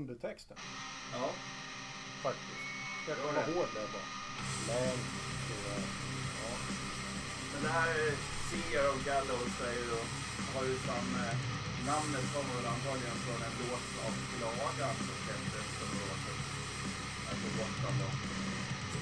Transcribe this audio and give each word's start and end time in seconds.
undertexten. 0.00 0.56
Ja. 1.12 1.28
Faktiskt. 2.22 2.60
Jag 3.08 3.16
kommer 3.22 3.40
ihåg 3.48 3.66
det 3.74 3.86
bara. 3.94 4.08
Eh, 4.76 4.98
Ja. 6.42 6.50
Men 7.52 7.60
det 7.62 7.72
här 7.78 7.88
är 7.88 8.12
Seer 8.48 8.84
of 8.92 8.98
Gallows 9.10 9.54
är 9.68 9.74
ju, 9.82 9.88
har 10.54 10.64
ju 10.70 10.76
som 10.88 11.06
eh, 11.24 11.34
namnet 11.90 12.24
kommer 12.34 12.52
väl 12.56 12.66
antagligen 12.74 13.16
från 13.24 13.40
en 13.46 13.54
låt 13.62 13.86
av 14.06 14.12
Klagan 14.36 14.94
som 15.06 15.16
släpptes 15.24 15.66
för 15.78 15.86
några 15.90 16.12
år 16.12 16.18
sedan. 16.24 16.38
Alltså 17.28 17.46
Gotland 17.58 17.96
då. 18.02 18.08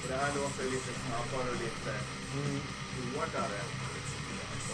Och 0.01 0.07
det 0.11 0.17
här 0.23 0.31
låter 0.39 0.63
lite 0.75 0.91
snabbare 1.03 1.49
och 1.53 1.61
lite 1.65 1.93
Mm. 2.33 2.59
hårdare. 3.15 3.61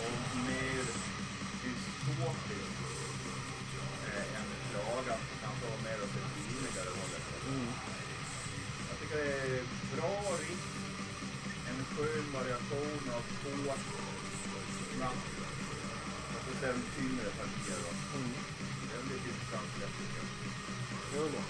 Och 0.06 0.38
mer 0.48 0.86
dystopiskt 1.62 2.80
eh, 4.08 4.38
än 4.40 4.48
Klagan 4.72 5.20
var 5.72 5.80
mer 5.88 5.98
åt 6.06 6.14
det 6.16 6.24
finligare 6.48 6.90
hållet. 7.00 7.26
Mm. 7.52 7.70
Jag 8.90 8.96
tycker 9.00 9.18
det 9.24 9.32
är 9.58 9.64
bra 9.96 10.16
riff. 10.44 10.64
En 11.70 11.80
skön 11.92 12.26
variation 12.38 13.02
av 13.18 13.24
hårt, 13.44 13.86
snabbt 14.96 15.28
och 16.36 16.42
så 16.46 16.52
sen 16.62 16.78
tyngre 16.96 17.30
partier. 17.40 17.80
Då. 17.86 17.92
Mm. 18.18 18.32
Det 18.88 18.94
är 19.00 19.04
lite 19.14 19.28
intressant 19.34 19.68
släpp 19.76 19.94
tycker 20.00 20.18
jag. 20.22 20.28
Jo 21.16 21.24
då. 21.34 21.42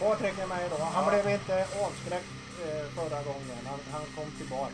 Patrik 0.00 0.38
är 0.38 0.46
med 0.46 0.66
idag. 0.66 0.78
Han 0.78 1.04
Ja. 1.04 1.10
blev 1.10 1.34
inte 1.34 1.66
avskräckt 1.84 2.32
eh, 2.64 2.86
förra 2.96 3.22
gången. 3.22 3.58
Han, 3.66 3.80
han 3.92 4.04
kom 4.16 4.30
tillbaka. 4.38 4.72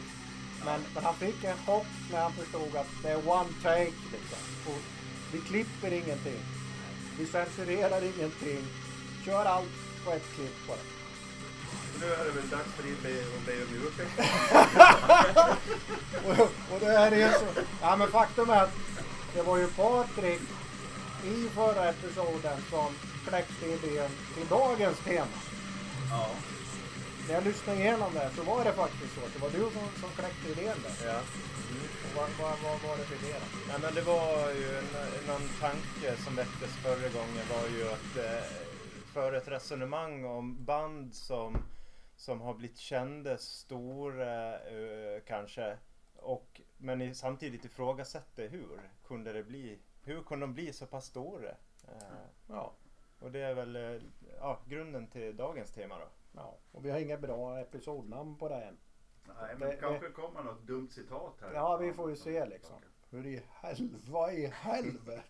Men, 0.65 0.81
men 0.95 1.05
han 1.05 1.15
fick 1.15 1.45
en 1.45 1.57
chock 1.67 1.87
när 2.13 2.21
han 2.21 2.33
förstod 2.33 2.77
att 2.77 2.91
det 3.03 3.11
är 3.11 3.29
one 3.29 3.51
take. 3.63 3.99
Liksom. 4.13 4.39
Och 4.67 4.81
vi 5.33 5.39
klipper 5.41 5.93
ingenting. 5.93 6.41
Vi 7.19 7.27
censurerar 7.27 8.03
ingenting. 8.03 8.65
Kör 9.25 9.45
allt 9.45 9.69
på 10.05 10.11
ett 10.13 10.35
klipp 10.35 10.67
bara. 10.69 10.77
Nu 12.01 12.07
är 12.07 12.25
det 12.25 12.31
väl 12.31 12.49
dags 12.49 12.73
för 12.77 12.83
dig 12.83 12.95
be 13.03 13.09
om 13.37 13.45
ursäkt. 13.87 14.31
Och, 16.25 16.41
och 16.75 16.81
det 16.81 16.87
här 16.87 17.13
är 17.13 17.33
så... 17.33 17.45
Ja 17.81 17.97
men 17.97 18.09
faktum 18.09 18.51
är 18.51 18.63
att 18.63 18.75
det 19.35 19.43
var 19.43 19.59
ju 19.59 19.67
Patrik 19.67 20.41
i 21.25 21.49
förra 21.55 21.89
episoden 21.89 22.59
som 22.71 22.95
kläckte 23.29 23.67
idén 23.67 24.11
till 24.35 24.47
dagens 24.49 24.99
tema. 24.99 25.27
Ja. 26.11 26.31
När 27.27 27.35
jag 27.35 27.45
lyssnade 27.45 27.79
igenom 27.81 28.15
det 28.15 28.31
så 28.37 28.43
var 28.43 28.65
det 28.65 28.73
faktiskt 28.73 29.15
så. 29.15 29.21
Det 29.33 29.39
var 29.39 29.51
du 29.51 29.59
som, 29.75 29.89
som 30.01 30.11
kläckte 30.19 30.49
idén 30.53 30.77
där. 30.83 31.07
Ja. 31.07 31.19
Och 32.05 32.17
vad, 32.17 32.29
vad, 32.41 32.59
vad 32.65 32.81
var 32.89 32.97
det 32.97 33.05
för 33.05 33.27
idé 33.27 33.35
då? 33.41 33.73
Ja, 33.73 33.79
men 33.83 33.95
det 33.95 34.03
var 34.03 34.51
ju 34.51 34.79
en, 34.79 34.91
någon 35.27 35.49
tanke 35.61 36.17
som 36.25 36.37
väcktes 36.37 36.73
förra 36.77 37.09
gången 37.19 37.45
var 37.55 37.69
ju 37.77 37.83
att 37.89 38.17
eh, 38.17 38.45
föra 39.15 39.37
ett 39.37 39.49
resonemang 39.49 40.25
om 40.25 40.65
band 40.65 41.15
som, 41.15 41.57
som 42.17 42.41
har 42.41 42.55
blivit 42.55 42.79
kända, 42.79 43.39
stora 43.39 44.59
eh, 44.59 45.23
kanske. 45.27 45.77
Och, 46.17 46.61
men 46.77 47.15
samtidigt 47.15 47.65
ifrågasätta 47.65 48.43
hur 48.43 48.81
kunde 49.07 49.33
det 49.33 49.43
bli? 49.43 49.79
Hur 50.03 50.23
kunde 50.23 50.47
de 50.47 50.55
bli 50.55 50.73
så 50.73 50.87
pass 50.87 51.07
stora? 51.07 51.49
Eh, 51.89 52.25
Ja, 52.49 52.73
och 53.21 53.31
det 53.33 53.41
är 53.41 53.55
väl 53.55 53.77
eh, 53.77 54.03
ja, 54.41 54.59
grunden 54.69 55.07
till 55.07 55.37
dagens 55.37 55.71
tema 55.71 55.99
då. 55.99 56.07
Ja. 56.37 56.59
Och 56.73 56.85
vi 56.85 56.91
har 56.91 56.99
inga 56.99 57.19
bra 57.19 57.59
episodnamn 57.61 58.39
på 58.39 58.49
det 58.49 58.55
än. 58.63 58.79
Nej, 59.27 59.35
men 59.51 59.61
Det- 59.61 59.67
det 59.67 59.77
kanske 59.81 60.11
kommer 60.11 60.43
något 60.43 60.63
dumt 60.67 60.89
citat 60.91 61.35
här. 61.41 61.53
Ja, 61.55 61.77
vi 61.77 61.93
får 61.93 62.11
ju 62.11 62.17
se 62.17 62.47
liksom. 62.47 62.77
Hur 63.11 63.27
i 63.27 63.43
helvete, 63.51 64.05
vad 64.11 64.33
i 64.35 64.47
helvete? 64.47 65.23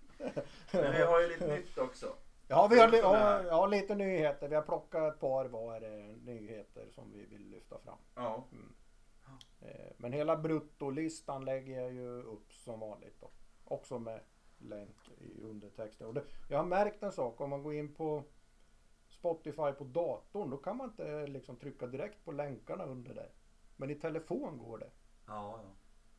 Men 0.72 0.92
vi 0.92 1.02
har 1.02 1.20
ju 1.20 1.28
lite 1.28 1.46
nytt 1.56 1.78
också. 1.78 2.16
Ja, 2.48 2.68
vi 2.70 2.80
har, 2.80 2.88
li- 2.88 2.96
det 2.96 2.98
ja, 3.02 3.42
ja, 3.42 3.66
lite 3.66 3.94
nyheter. 3.94 4.48
Vi 4.48 4.54
har 4.54 4.62
plockat 4.62 5.14
ett 5.14 5.20
par 5.20 5.44
var 5.44 5.80
nyheter 6.24 6.88
som 6.90 7.12
vi 7.12 7.24
vill 7.24 7.48
lyfta 7.50 7.78
fram. 7.78 7.98
Ja. 8.14 8.44
Eh, 9.60 9.92
Men 9.96 10.12
hela 10.12 10.36
bruttolistan 10.36 11.44
lägger 11.44 11.80
jag 11.82 11.92
ju 11.92 12.22
upp 12.22 12.52
som 12.52 12.80
vanligt 12.80 13.20
då. 13.20 13.30
Också 13.64 13.98
med 13.98 14.20
länk 14.58 15.08
i 15.18 15.40
undertexten. 15.42 16.06
Och 16.06 16.14
det, 16.14 16.24
jag 16.48 16.58
har 16.58 16.64
märkt 16.64 17.02
en 17.02 17.12
sak. 17.12 17.40
Om 17.40 17.50
man 17.50 17.62
går 17.62 17.74
in 17.74 17.94
på 17.94 18.22
Spotify 19.24 19.72
på 19.72 19.84
datorn 19.84 20.50
då 20.50 20.56
kan 20.56 20.76
man 20.76 20.88
inte 20.88 21.26
liksom 21.26 21.56
trycka 21.56 21.86
direkt 21.86 22.24
på 22.24 22.32
länkarna 22.32 22.84
under 22.84 23.14
där. 23.14 23.30
Men 23.76 23.90
i 23.90 23.94
telefon 23.94 24.58
går 24.58 24.78
det. 24.78 24.90
Ja, 25.26 25.60
ja. 25.62 25.70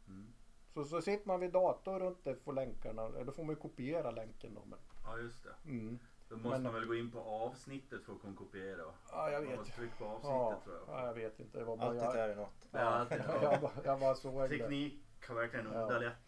Mm. 0.08 0.34
Så, 0.74 0.84
så 0.84 1.02
sitter 1.02 1.28
man 1.28 1.40
vid 1.40 1.52
datorn 1.52 2.02
och 2.02 2.08
inte 2.08 2.36
får 2.36 2.54
länkarna. 2.54 3.10
Då 3.10 3.32
får 3.32 3.44
man 3.44 3.56
ju 3.56 3.62
kopiera 3.62 4.12
länken 4.12 4.54
då. 4.54 4.62
Men, 4.66 4.80
Ja, 5.04 5.18
just 5.18 5.44
det. 5.44 5.70
mm. 5.70 6.00
Då 6.30 6.36
måste 6.36 6.50
Men- 6.50 6.64
man 6.64 6.74
väl 6.74 6.86
gå 6.86 6.96
in 6.96 7.12
på 7.12 7.20
avsnittet 7.20 8.04
för 8.06 8.14
att 8.14 8.22
kunna 8.22 8.36
kopiera. 8.36 8.82
Ja, 9.12 9.30
jag 9.32 9.42
Man 9.42 9.50
vet. 9.50 9.60
måste 9.60 9.76
trycka 9.76 9.96
på 9.98 10.06
avsnittet 10.06 10.30
Ja, 10.32 10.60
tror 10.64 10.76
jag. 10.88 11.00
ja, 11.00 11.06
jag 11.08 11.14
vet 11.14 11.40
inte. 11.40 11.58
Det 11.58 11.64
var 11.66 11.78
bara 11.78 11.88
Alltid 11.90 12.04
jag. 12.04 12.16
är 12.20 12.28
det 12.28 12.36
något. 12.36 12.68
Ja, 12.72 12.80
alltid. 12.80 13.18
Jag, 13.42 13.62
bara- 13.62 13.72
jag 13.84 14.00
bara 14.00 14.16
såg 14.16 14.50
det. 14.50 14.58
Teknik 14.58 15.04
har 15.28 15.36
verkligen 15.36 15.66
Ja. 15.74 15.82
underlättat 15.82 16.26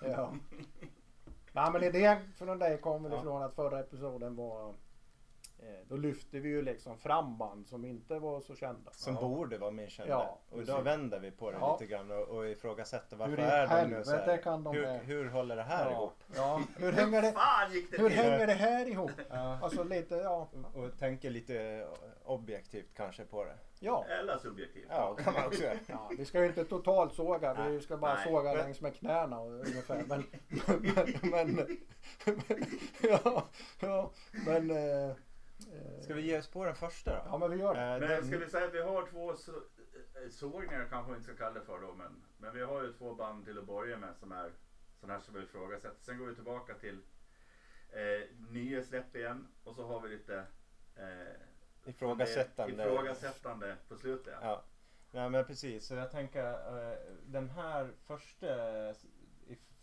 det. 0.00 0.08
Ja. 0.10 0.34
Nej 1.52 1.72
men 1.72 1.82
idén 1.82 2.32
från 2.32 2.58
dig 2.58 2.80
kom 2.80 3.02
väl 3.02 3.12
Ja. 3.12 3.18
ifrån 3.20 3.42
att 3.42 3.54
förra 3.54 3.80
episoden 3.80 4.36
var 4.36 4.68
eh, 4.68 4.74
Då 5.88 5.96
lyfte 5.96 6.38
vi 6.40 6.48
ju 6.48 6.62
liksom 6.62 6.98
fram 6.98 7.38
band 7.38 7.68
som 7.68 7.84
inte 7.84 8.18
var 8.18 8.40
så 8.40 8.54
kända. 8.54 8.90
Som 8.92 9.14
Ja. 9.14 9.20
borde 9.20 9.58
vara 9.58 9.70
mer 9.70 9.88
kända. 9.88 10.12
Ja, 10.12 10.38
och 10.50 10.64
då 10.66 10.80
vänder 10.80 11.20
vi 11.20 11.30
på 11.30 11.50
det 11.50 11.56
Ja. 11.60 11.78
lite 11.80 11.92
grann 11.92 12.10
och, 12.10 12.28
och 12.28 12.48
ifrågasätter 12.48 13.16
varför 13.16 13.36
Hur 13.36 13.44
är 13.44 13.82
de 13.82 13.90
nu 13.90 14.04
så 14.04 14.16
här? 14.16 14.36
kan 14.36 14.64
de 14.64 14.74
hur, 14.74 14.82
det? 14.82 15.00
hur 15.04 15.28
håller 15.28 15.56
det 15.56 15.62
här 15.62 15.84
ja. 15.84 15.92
ihop? 15.92 16.12
Ja. 16.36 16.62
Hur 16.76 16.92
hänger 16.92 17.22
det, 17.22 17.34
det 17.90 18.02
hur 18.02 18.10
hänger 18.10 18.46
det 18.46 18.52
här 18.52 18.86
ihop? 18.88 19.10
Ja. 19.30 19.58
Alltså 19.62 19.84
lite 19.84 20.14
ja. 20.16 20.48
Och 20.74 20.98
tänker 20.98 21.30
lite 21.30 21.86
objektivt 22.24 22.94
kanske 22.94 23.24
på 23.24 23.44
det. 23.44 23.54
Ja. 23.82 24.04
Eller 24.20 24.38
subjektivt. 24.38 24.86
Ja, 24.88 25.14
kan 25.14 25.34
man 25.34 25.46
också. 25.46 25.62
Ja, 25.86 26.10
vi 26.18 26.24
ska 26.24 26.40
ju 26.40 26.46
inte 26.46 26.64
totalt 26.64 27.14
såga, 27.14 27.68
vi 27.68 27.80
ska 27.80 27.96
bara 27.96 28.14
Nej. 28.14 28.24
såga 28.24 28.42
Men- 28.42 28.56
längs 28.58 28.80
med 28.80 28.94
knäna 28.96 29.40
och- 29.40 29.50
ungefär. 29.52 30.04
Men, 30.06 30.24
men, 31.30 31.56
men, 31.56 31.76
ja, 33.02 33.44
ja, 33.80 34.10
men, 34.46 34.70
eh, 34.70 34.76
eh, 35.10 35.14
Ska 36.02 36.14
vi 36.14 36.22
ge 36.22 36.38
oss 36.38 36.48
på 36.48 36.64
den 36.64 36.74
första 36.74 37.10
då? 37.10 37.22
ja 37.26 37.38
men 37.38 37.50
vi 37.50 37.56
gör 37.56 37.74
det. 37.74 37.80
Eh, 37.80 38.00
Men 38.10 38.26
ska 38.26 38.38
vi 38.38 38.50
säga 38.50 38.66
att 38.66 38.74
vi 38.74 38.82
har 38.82 39.06
två 39.06 39.36
så, 39.36 39.52
eh, 39.52 40.30
sågningar 40.30 40.86
kanske 40.90 41.12
vi 41.12 41.16
inte 41.18 41.34
ska 41.34 41.44
kalla 41.44 41.60
det 41.60 41.66
för 41.66 41.80
då. 41.80 41.94
Men, 41.94 42.22
men 42.38 42.54
vi 42.54 42.62
har 42.62 42.82
ju 42.82 42.92
två 42.92 43.14
band 43.14 43.44
till 43.44 43.58
att 43.58 43.66
börja 43.66 43.96
med 43.96 44.16
som 44.16 44.32
är 44.32 44.52
sådana 45.00 45.14
här 45.14 45.20
som 45.20 45.34
vi 45.34 45.40
ifrågasätter. 45.42 45.96
Sen 46.00 46.18
går 46.18 46.26
vi 46.26 46.34
tillbaka 46.34 46.74
till 46.74 46.98
eh, 47.90 48.36
nya 48.50 48.82
släpp 48.82 49.16
igen. 49.16 49.46
Och 49.64 49.74
så 49.74 49.86
har 49.86 50.00
vi 50.00 50.08
lite 50.08 50.46
eh, 50.96 51.90
Ifrågasättande. 51.90 52.82
ifrågasättande 52.82 53.76
på 53.88 53.96
slutet. 53.96 54.34
Ja. 54.40 54.46
Ja. 54.48 54.64
Nej 55.12 55.30
men 55.30 55.44
precis, 55.44 55.86
så 55.86 55.94
jag 55.94 56.10
tänker 56.10 56.52
eh, 56.52 56.98
den 57.26 57.50
här 57.50 57.92
första 58.06 58.86
eh, 58.88 58.94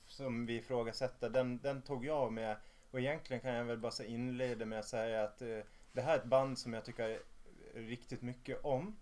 som 0.06 0.45
vi 0.45 0.56
ifrågasätter, 0.57 1.29
den, 1.29 1.57
den 1.62 1.81
tog 1.81 2.06
jag 2.06 2.33
med. 2.33 2.57
Och 2.92 3.00
egentligen 3.00 3.42
kan 3.42 3.54
jag 3.54 3.66
väl 3.66 3.78
bara 3.78 4.06
inleda 4.06 4.66
med 4.66 4.80
att 4.80 4.86
säga 4.88 5.24
att 5.24 5.42
eh, 5.42 5.60
det 5.92 6.01
här 6.01 6.13
är 6.13 6.18
ett 6.18 6.25
band 6.25 6.60
som 6.60 6.74
jag 6.74 6.86
tycker 6.86 7.19
riktigt 7.74 8.22
mycket 8.22 8.66
om. 8.66 8.95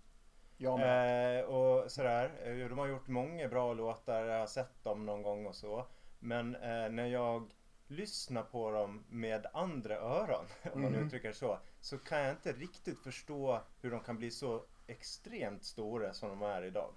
Jag 0.56 0.78
med. 0.78 1.40
Eh, 1.40 1.44
och 1.44 1.90
sådär. 1.92 2.30
Eh, 2.44 2.68
De 2.68 2.78
har 2.78 2.86
gjort 2.86 3.08
många 3.08 3.48
bra 3.48 3.72
låtar, 3.74 4.24
jag 4.24 4.38
har 4.40 4.46
sett 4.46 4.84
dem 4.84 5.06
någon 5.06 5.22
gång 5.22 5.46
och 5.46 5.54
så. 5.54 5.86
Men 6.18 6.54
eh, 6.54 6.88
när 6.90 7.06
jag 7.06 7.50
lyssnar 7.86 8.42
på 8.42 8.70
dem 8.70 9.04
med 9.08 9.46
andra 9.52 9.96
öron, 9.96 10.44
om 10.72 10.82
man 10.82 10.92
Mhm. 10.92 11.06
uttrycker 11.06 11.28
det 11.28 11.34
så, 11.34 11.58
så 11.80 11.98
kan 11.98 12.18
jag 12.18 12.30
inte 12.30 12.52
riktigt 12.52 12.98
förstå 12.98 13.60
hur 13.80 13.90
de 13.90 14.00
kan 14.00 14.16
bli 14.18 14.30
så 14.30 14.64
extremt 14.86 15.64
stora 15.64 16.12
som 16.14 16.28
de 16.28 16.42
är 16.42 16.62
idag. 16.62 16.94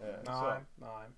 Eh, 0.00 0.06
Nej, 0.06 0.24
så. 0.24 0.54
nej. 0.74 1.08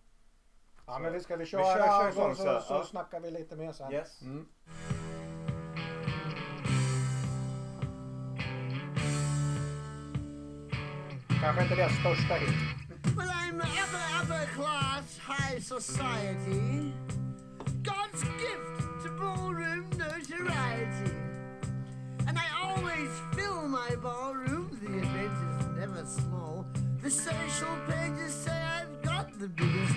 Ja 0.86 0.98
men 0.98 1.12
vi 1.12 1.20
ska 1.20 1.36
vi 1.36 1.44
Vi 1.44 1.50
köra 1.50 1.64
kör- 1.64 2.12
kör 2.12 2.30
och 2.30 2.36
så, 2.36 2.42
så, 2.44 2.60
så, 2.60 2.60
så 2.66 2.74
ja. 2.74 2.84
snackar 2.84 3.20
vi 3.20 3.30
lite 3.30 3.56
mer 3.56 3.72
sen. 3.72 3.92
Yes. 3.92 4.22
Mm. 4.22 4.46
Kanske 11.40 11.62
inte 11.62 11.74
deras 11.74 11.92
största 11.92 12.34
hit. 12.34 12.54
Well, 13.16 13.28
I'm 13.28 13.60
upper, 13.60 14.22
upper 14.22 14.46
class, 14.54 15.18
high 15.18 15.58
society. 15.60 16.92
God's 17.82 18.22
gift 18.22 19.04
to 19.04 19.08
ballroom 19.20 19.84
notoriety. 19.98 21.12
And 22.28 22.38
I 22.38 22.46
always 22.62 23.10
fill 23.34 23.68
my 23.68 23.96
ballroom, 24.02 24.78
the 24.82 24.98
event 24.98 25.32
is 25.60 25.66
never 25.80 26.04
small. 26.06 26.64
The 27.02 27.10
social 27.10 27.76
pages 27.88 28.32
say 28.44 28.52
I've 28.62 29.02
got 29.02 29.26
the 29.38 29.48
biggest 29.48 29.94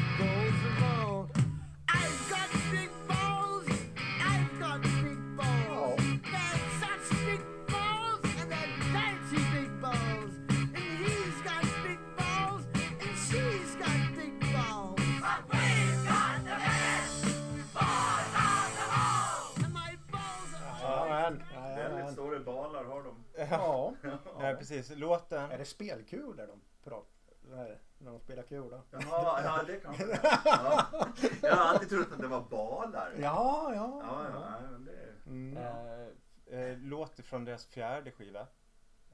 Ja. 23.57 23.93
Ja, 24.39 24.55
precis. 24.59 24.91
Låten. 24.95 25.51
Är 25.51 25.57
det 25.57 25.65
spelkulor 25.65 26.47
de 26.47 26.61
pratar? 26.83 27.09
Nej, 27.49 27.79
när 27.97 28.11
de 28.11 28.19
spelar 28.19 28.43
kula? 28.43 28.81
Jaha, 28.91 29.41
ja 29.43 29.63
det 29.67 29.77
kanske 29.79 30.05
det 30.05 30.19
ja. 30.45 31.07
Jag 31.41 31.55
har 31.55 31.65
alltid 31.65 31.89
trott 31.89 32.11
att 32.11 32.19
det 32.19 32.27
var 32.27 32.41
balar. 32.41 33.11
Ja, 33.19 33.71
ja. 33.75 34.01
Ja, 34.03 34.25
ja, 34.33 34.77
det... 34.77 35.29
Mm. 35.29 35.57
Eh, 35.57 36.59
eh, 36.59 36.77
låt 36.77 37.19
från 37.19 37.45
deras 37.45 37.65
fjärde 37.65 38.11
skiva. 38.11 38.39
eh, 38.41 38.47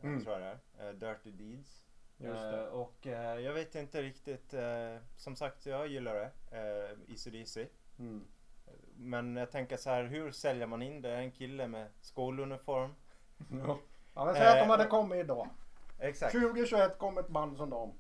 Mm. 0.03 0.23
Tror 0.23 0.39
jag 0.39 0.41
det 0.41 0.83
är. 0.83 0.87
Eh, 0.89 0.94
Dirty 0.94 1.31
Deeds. 1.31 1.85
Just 2.17 2.41
det. 2.41 2.61
Eh, 2.61 2.67
och 2.67 3.07
eh, 3.07 3.39
jag 3.39 3.53
vet 3.53 3.75
inte 3.75 4.01
riktigt. 4.01 4.53
Eh, 4.53 4.97
som 5.17 5.35
sagt, 5.35 5.65
jag 5.65 5.87
gillar 5.87 6.13
det. 6.13 6.31
Eh, 6.57 7.11
Easy 7.11 7.29
Deasy. 7.31 7.67
Mm. 7.99 8.27
Men 8.95 9.35
jag 9.35 9.51
tänker 9.51 9.77
så 9.77 9.89
här, 9.89 10.03
hur 10.03 10.31
säljer 10.31 10.67
man 10.67 10.81
in 10.81 11.01
det? 11.01 11.15
En 11.15 11.31
kille 11.31 11.67
med 11.67 11.87
skoluniform. 12.01 12.95
Ja. 13.65 13.79
Ja, 14.13 14.25
men 14.25 14.33
säg 14.35 14.47
att 14.47 14.53
de 14.55 14.59
Eh, 14.61 14.67
hade 14.67 14.85
kommit 14.85 15.19
idag. 15.19 15.49
Exakt. 15.99 16.31
2021 16.33 16.97
kom 16.97 17.17
ett 17.17 17.27
band 17.27 17.57
som 17.57 17.69
dem. 17.69 17.93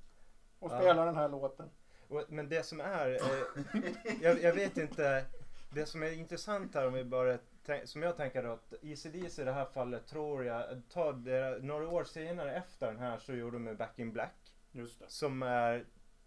Och 0.59 0.71
Ja. 0.71 0.79
spelar 0.79 1.05
den 1.05 1.15
här 1.15 1.29
låten. 1.29 1.69
Och, 2.07 2.23
men 2.29 2.49
det 2.49 2.63
som 2.63 2.79
är, 2.81 3.11
eh, 3.11 3.91
jag, 4.21 4.41
jag 4.41 4.53
vet 4.53 4.77
inte, 4.77 5.25
det 5.73 5.85
som 5.85 6.03
är 6.03 6.11
intressant 6.11 6.75
här 6.75 6.87
om 6.87 6.93
vi 6.93 7.03
bara, 7.03 7.37
tänk- 7.65 7.87
som 7.87 8.03
jag 8.03 8.17
tänker 8.17 8.43
då, 8.43 8.51
att 8.51 8.73
ECDC 8.81 9.41
i 9.41 9.45
det 9.45 9.51
här 9.51 9.65
fallet 9.65 10.07
tror 10.07 10.45
jag, 10.45 10.63
det, 11.15 11.59
några 11.63 11.87
år 11.89 12.03
senare 12.03 12.53
efter 12.55 12.87
den 12.87 12.99
här 12.99 13.17
så 13.19 13.33
gjorde 13.33 13.59
de 13.59 13.75
Back 13.75 13.99
in 13.99 14.13
Black. 14.13 14.55
Just 14.71 14.99
det. 14.99 15.05
Som 15.07 15.43
är, 15.43 15.85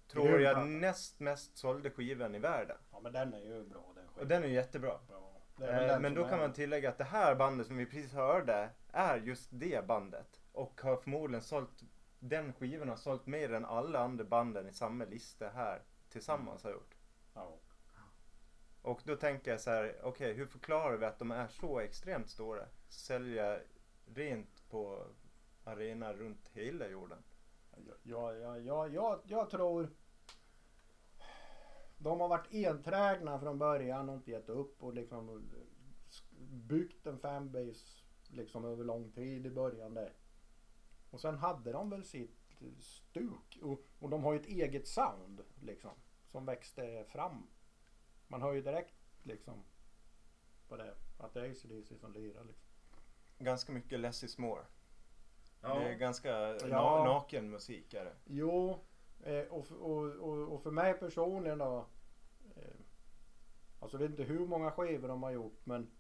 tror 0.09 0.41
jag, 0.41 0.67
näst 0.67 1.21
mest 1.21 1.59
sålde 1.59 1.91
skivan 1.91 2.35
i 2.35 2.39
världen. 2.39 2.77
Ja 2.93 3.01
men 3.01 3.13
den 3.13 3.35
är 3.35 3.39
ju 3.41 3.65
bra 3.65 3.93
den 3.95 4.05
Och 4.05 4.15
skivan. 4.15 4.29
den 4.29 4.45
är 4.45 4.49
ju 4.49 4.55
jättebra. 4.55 4.93
Ja, 5.11 5.15
väl 5.15 5.34
Eh, 5.61 6.01
men 6.01 6.15
då 6.15 6.29
kan 6.29 6.39
man 6.39 6.53
tillägga 6.53 6.89
att 6.89 6.99
det 6.99 7.05
här 7.05 7.35
bandet 7.35 7.67
som 7.67 7.77
vi 7.77 7.87
precis 7.87 8.13
hörde 8.13 8.71
är 8.93 9.17
just 9.17 9.49
det 9.53 9.87
bandet. 9.87 10.41
Och 10.53 10.81
har 10.81 10.97
förmodligen 10.97 11.43
sålt, 11.43 11.83
den 12.19 12.53
skivan 12.53 12.89
har 12.89 12.97
sålt 12.97 13.27
mer 13.27 13.53
än 13.53 13.65
alla 13.65 13.99
andra 13.99 14.25
banden 14.25 14.69
i 14.69 14.73
samma 14.73 15.05
lista 15.05 15.49
här 15.49 15.83
tillsammans 16.09 16.65
har 16.65 16.71
gjort. 16.71 16.95
Ja. 17.35 17.59
Och 18.83 19.01
då 19.05 19.17
tänker 19.17 19.51
jag 19.51 19.61
så 19.61 19.71
här, 19.71 20.01
okej 20.03 20.33
hur 20.33 20.47
förklarar 20.47 20.97
vi 20.97 21.07
att 21.07 21.19
de 21.19 21.31
är 21.31 21.49
så 21.49 21.81
extremt 21.81 22.31
stora? 22.31 22.67
Sälja 22.89 23.59
rent 24.07 24.69
på 24.71 25.07
arenor 25.65 26.13
runt 26.13 26.51
hela 26.53 26.89
jorden. 26.89 27.19
Ja, 28.03 28.35
ja, 28.35 28.59
ja, 28.59 28.89
ja, 28.89 29.23
jag 29.25 29.51
tror 29.51 29.89
de 31.99 32.21
har 32.21 32.29
varit 32.29 32.55
enträgna 32.55 33.41
från 33.41 33.59
början 33.59 34.09
och 34.09 34.15
inte 34.15 34.31
gett 34.31 34.49
upp 34.49 34.83
och 34.83 34.95
liksom 34.95 35.51
byggt 36.51 37.07
en 37.07 37.19
fanbase 37.19 38.03
liksom 38.29 38.65
över 38.65 38.85
lång 38.85 39.13
tid 39.13 39.47
i 39.47 39.51
början 39.51 39.95
där. 39.95 40.13
Och 41.11 41.21
sen 41.21 41.37
hade 41.39 41.73
de 41.73 41.91
väl 41.91 42.05
sitt 42.05 42.41
stuk 42.81 43.59
och, 43.63 43.81
och 43.99 44.11
de 44.11 44.25
har 44.25 44.33
ju 44.33 44.41
ett 44.41 44.47
eget 44.47 44.89
sound 44.89 45.41
liksom 45.63 45.91
som 46.27 46.47
växte 46.47 47.05
fram. 47.09 47.47
Man 48.29 48.43
hör 48.43 48.53
ju 48.53 48.63
direkt 48.63 48.95
liksom 49.23 49.65
på 50.69 50.77
det 50.77 50.95
att 51.19 51.35
det 51.35 51.41
är 51.41 51.51
ACDC 51.51 51.99
som 51.99 52.13
lirar 52.13 52.45
liksom. 52.45 52.69
Ganska 53.39 53.73
mycket 53.73 54.01
less 54.01 54.25
is 54.25 54.39
more. 54.39 54.63
Ja. 55.61 55.75
Det 55.79 55.85
är 55.89 55.95
ganska 55.95 56.33
na- 56.33 56.69
Ja. 56.71 57.05
naken 57.05 57.51
musik 57.51 57.95
är 57.95 58.05
det. 58.05 58.17
Jo, 58.25 58.79
eh, 59.25 59.45
och, 59.51 59.67
och, 59.73 60.05
och, 60.05 60.53
och 60.55 60.63
för 60.63 60.71
mig 60.71 60.95
personligen 60.95 61.59
då. 61.59 61.87
Eh, 62.57 62.63
alltså 63.81 63.97
jag 63.97 64.03
vet 64.03 64.11
inte 64.11 64.23
hur 64.33 64.47
många 64.47 64.71
skivor 64.71 65.09
de 65.09 65.23
har 65.23 65.31
gjort 65.31 65.61
men 65.67 65.91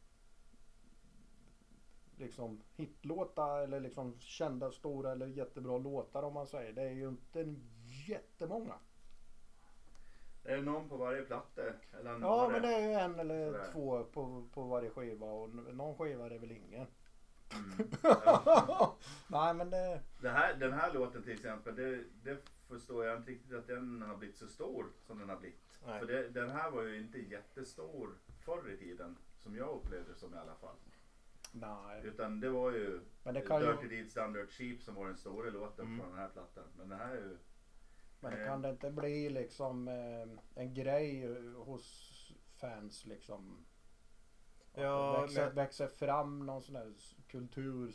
liksom 2.16 2.60
hitlåtar 2.76 3.62
eller 3.62 3.80
liksom 3.80 4.20
kända 4.20 4.72
stora 4.72 5.12
eller 5.12 5.26
jättebra 5.26 5.78
låtar 5.78 6.22
om 6.22 6.34
man 6.34 6.46
säger. 6.46 6.72
Det 6.72 6.82
är 6.82 6.90
ju 6.92 7.08
inte 7.08 7.40
en 7.40 7.70
jättemånga. 8.08 8.74
Är 10.44 10.56
det 10.56 10.62
någon 10.62 10.88
på 10.88 10.96
varje 10.96 11.22
platta? 11.22 11.62
Eller 12.00 12.20
Ja 12.20 12.48
men 12.52 12.62
det 12.62 12.68
är 12.74 12.88
ju 12.88 12.94
en 12.94 13.18
eller 13.20 13.52
Sådär. 13.52 13.72
två 13.72 14.04
på, 14.04 14.48
på 14.54 14.62
varje 14.62 14.90
skiva 14.90 15.26
och 15.26 15.50
någon 15.54 15.98
skiva 15.98 16.26
är 16.26 16.30
det 16.30 16.38
väl 16.38 16.52
ingen. 16.52 16.86
Mm. 17.54 17.88
Ja. 18.02 18.96
Nej 19.28 19.54
men 19.54 19.70
det, 19.70 20.00
Det 20.20 20.28
här, 20.30 20.54
den 20.54 20.72
här 20.72 20.92
låten 20.92 21.22
till 21.22 21.32
exempel, 21.32 21.76
det, 21.76 22.04
det 22.22 22.38
förstår 22.68 23.04
jag 23.04 23.16
inte 23.18 23.30
riktigt 23.30 23.52
att 23.54 23.66
den 23.66 24.02
har 24.02 24.16
blivit 24.16 24.36
så 24.36 24.46
stor 24.48 24.86
som 25.06 25.18
den 25.18 25.28
har 25.28 25.36
blivit. 25.36 25.78
Nej. 25.86 26.00
För 26.00 26.06
det, 26.06 26.28
den 26.28 26.50
här 26.50 26.70
var 26.70 26.82
ju 26.82 26.96
inte 27.00 27.18
jättestor 27.18 28.18
förr 28.44 28.70
i 28.70 28.76
tiden, 28.76 29.16
som 29.38 29.56
jag 29.56 29.68
upplevde 29.68 30.14
som 30.14 30.34
i 30.34 30.36
alla 30.36 30.54
fall. 30.54 30.76
nej. 31.52 32.00
Utan 32.04 32.40
det 32.40 32.48
var 32.50 32.70
ju 32.72 33.00
Men 33.22 33.34
det 33.34 33.40
kan 33.40 33.60
ju- 33.60 33.66
Dirty 33.66 33.88
Deeds 33.88 34.14
Done 34.14 34.38
Dirt 34.38 34.50
Cheap 34.52 34.82
som 34.82 34.94
var 34.94 35.06
den 35.06 35.16
stora 35.16 35.50
låten 35.50 35.86
Mm. 35.86 36.00
från 36.00 36.10
den 36.10 36.18
här 36.18 36.28
plattan. 36.28 36.64
Men 36.76 36.88
den 36.88 36.98
här 36.98 37.14
är 37.14 37.20
ju... 37.20 37.36
Men 38.20 38.32
Eh. 38.32 38.46
kan 38.46 38.62
det 38.62 38.70
inte 38.70 38.90
bli 38.90 39.30
liksom 39.30 39.88
eh, 39.88 40.28
en 40.62 40.74
grej 40.74 41.24
eh, 41.24 41.52
hos 41.64 42.10
fans 42.60 43.04
liksom? 43.06 43.66
Ja, 44.74 45.20
växer, 45.20 45.46
men- 45.46 45.54
växer 45.54 45.86
fram 45.86 46.46
någon 46.46 46.62
sån 46.62 46.76
här 46.76 46.92
kultur, 47.38 47.92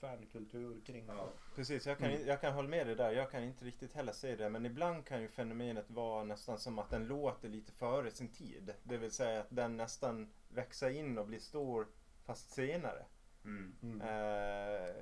fankultur 0.00 0.80
kring 0.86 1.06
Ja. 1.06 1.14
det. 1.14 1.54
Precis, 1.56 1.86
jag 1.86 1.98
kan, 1.98 2.10
Mm. 2.10 2.26
jag 2.26 2.40
kan 2.40 2.54
hålla 2.54 2.68
med 2.68 2.86
dig 2.86 2.96
där. 2.96 3.12
Jag 3.12 3.30
kan 3.30 3.42
inte 3.42 3.64
riktigt 3.64 3.92
heller 3.92 4.12
se 4.12 4.36
det. 4.36 4.48
Men 4.50 4.66
ibland 4.66 5.06
kan 5.06 5.22
ju 5.22 5.28
fenomenet 5.28 5.90
vara 5.90 6.24
nästan 6.24 6.58
som 6.58 6.78
att 6.78 6.90
den 6.90 7.06
låter 7.06 7.48
lite 7.48 7.72
före 7.72 8.10
sin 8.10 8.28
tid. 8.28 8.74
Det 8.82 8.96
vill 8.96 9.12
säga 9.12 9.40
att 9.40 9.46
den 9.50 9.76
nästan 9.76 10.32
växer 10.48 10.90
in 10.90 11.18
och 11.18 11.26
blir 11.26 11.38
stor 11.38 11.86
fast 12.24 12.50
senare. 12.50 13.06
Mm. 13.44 13.74
Mm. 13.82 14.00
Eh, 14.00 14.94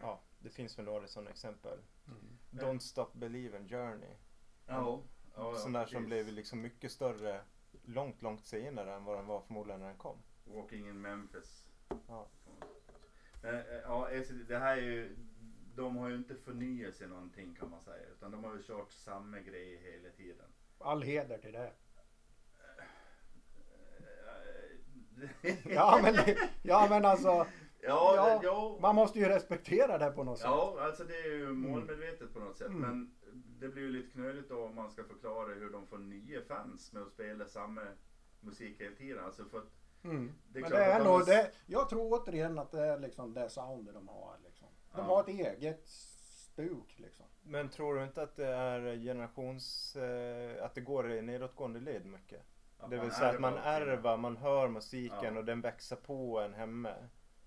ja, 0.00 0.20
det 0.38 0.50
finns 0.50 0.78
väl 0.78 0.84
några 0.84 1.06
sådana 1.06 1.30
exempel. 1.30 1.78
Mm. 2.06 2.38
Don't 2.50 2.78
Stop 2.78 3.10
Believin' 3.14 3.68
Journey. 3.68 4.16
Ja, 4.66 5.02
ja, 5.36 5.54
Sån 5.56 5.72
där 5.72 5.86
som 5.86 6.04
blev 6.04 6.28
liksom 6.32 6.60
mycket 6.60 6.92
större 6.92 7.40
långt, 7.84 8.22
långt 8.22 8.44
senare 8.44 8.94
än 8.94 9.04
vad 9.04 9.18
den 9.18 9.26
var 9.26 9.40
förmodligen 9.40 9.80
när 9.80 9.86
den 9.86 9.96
kom. 9.98 10.16
Walking 10.44 10.88
in 10.88 11.00
Memphis. 11.00 11.66
Ja. 12.08 12.28
Men, 13.42 13.54
eh, 13.54 13.62
ja, 13.84 14.06
AC/DC, 14.06 14.44
det 14.48 14.58
här 14.58 14.76
är 14.76 14.80
ju, 14.82 15.16
de 15.76 15.96
har 15.96 16.08
ju 16.08 16.16
inte 16.16 16.34
förnyat 16.34 16.94
sig 16.94 17.08
någonting 17.08 17.54
kan 17.54 17.70
man 17.70 17.82
säga. 17.82 18.06
Utan 18.16 18.30
de 18.30 18.44
har 18.44 18.56
ju 18.56 18.62
kört 18.62 18.92
samma 18.92 19.40
grej 19.40 19.76
hela 19.76 20.08
tiden. 20.16 20.46
All 20.78 21.02
heder 21.02 21.38
till 21.38 21.52
det. 21.52 21.72
Eh, 25.42 25.72
Ja 25.72 26.00
men, 26.02 26.14
ja, 26.62 26.86
men 26.90 27.04
alltså, 27.04 27.28
ja, 27.80 28.12
Ja, 28.16 28.40
ja, 28.42 28.78
man 28.80 28.94
måste 28.94 29.18
ju 29.18 29.24
respektera 29.24 29.98
det 29.98 30.10
på 30.10 30.24
något 30.24 30.38
sätt. 30.38 30.46
ja, 30.46 30.76
alltså 30.80 31.04
det 31.04 31.16
är 31.18 31.28
ju 31.28 31.48
målmedvetet 31.48 32.32
på 32.32 32.38
något 32.40 32.56
sätt. 32.56 32.68
Mm. 32.68 32.80
Men 32.80 33.14
det 33.32 33.68
blir 33.68 33.82
ju 33.82 33.90
lite 33.90 34.10
knöligt 34.10 34.48
då 34.48 34.64
om 34.64 34.74
man 34.74 34.90
ska 34.90 35.04
förklara 35.04 35.54
hur 35.54 35.70
de 35.70 35.86
får 35.86 35.98
nya 35.98 36.42
fans 36.42 36.92
med 36.92 37.02
att 37.02 37.08
spela 37.12 37.46
samma 37.46 37.82
musik 38.40 38.80
hela 38.80 38.96
tiden. 38.96 39.24
Alltså 39.24 39.44
för 39.44 39.58
att 39.58 39.72
Mm. 40.04 40.32
Det 40.48 40.58
är 40.58 40.60
men 40.60 40.70
klart 40.70 40.80
det 40.80 40.86
är 40.92 41.00
har- 41.04 41.24
det, 41.26 41.50
jag 41.66 41.88
tror 41.88 42.12
återigen 42.22 42.58
att 42.58 42.70
det 42.70 42.86
är 42.86 42.98
liksom 42.98 43.34
det 43.34 43.48
soundet 43.50 43.94
de 43.94 44.08
har. 44.08 44.36
Liksom. 44.44 44.68
De 44.92 44.98
Ja. 44.98 45.02
har 45.02 45.20
ett 45.22 45.28
eget 45.28 45.88
stuk 45.88 46.98
liksom. 46.98 47.26
Men 47.42 47.68
tror 47.68 47.94
du 47.94 48.02
inte 48.04 48.22
att 48.22 48.36
det 48.36 48.46
är 48.46 48.96
generations... 48.96 49.96
Eh, 49.96 50.64
att 50.64 50.74
det 50.74 50.80
går 50.80 51.12
i 51.12 51.22
nedåtgående 51.22 51.80
led 51.80 52.06
mycket? 52.06 52.42
att 52.78 52.90
Det 52.90 52.98
vill 52.98 53.10
säga 53.10 53.30
att 53.30 53.40
man 53.40 53.54
ärvar, 53.58 54.16
man 54.16 54.36
hör 54.36 54.68
musiken 54.68 55.34
Ja. 55.34 55.38
och 55.38 55.44
den 55.44 55.60
växer 55.60 55.96
på 55.96 56.40
en 56.40 56.54
hemma. 56.54 56.94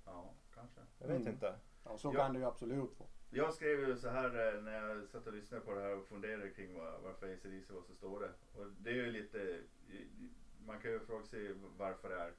Ja, 0.05 0.33
kanske. 0.55 0.81
Jag 1.00 1.07
vet 1.07 1.17
Mm. 1.22 1.33
inte. 1.33 1.55
Ja, 1.83 1.98
så 1.98 2.07
Ja. 2.07 2.24
kan 2.24 2.33
det 2.33 2.39
ju 2.39 2.45
absolut 2.45 3.00
vara. 3.00 3.10
Jag 3.29 3.53
skrev 3.53 3.79
ju 3.79 3.98
så 3.98 4.10
här 4.10 4.55
eh, 4.55 4.62
när 4.62 4.72
jag 4.88 5.10
satt 5.10 5.27
och 5.27 5.33
lyssnade 5.33 5.63
på 5.63 5.74
det 5.74 5.81
här 5.81 5.98
och 5.98 6.05
funderade 6.07 6.50
kring 6.50 6.74
var, 6.79 7.00
varför 7.03 7.33
AC/DC 7.33 7.74
var 7.74 7.81
så 7.81 7.93
stora. 7.95 8.25
Och 8.55 8.65
det 8.79 8.89
är 8.89 8.93
ju 8.95 9.12
lite, 9.12 9.60
man 10.65 10.82
kan 10.82 10.91
ju 10.91 11.00
fråga 11.00 11.25
sig 11.25 11.53
varför 11.77 12.10
det 12.10 12.15
är. 12.20 12.34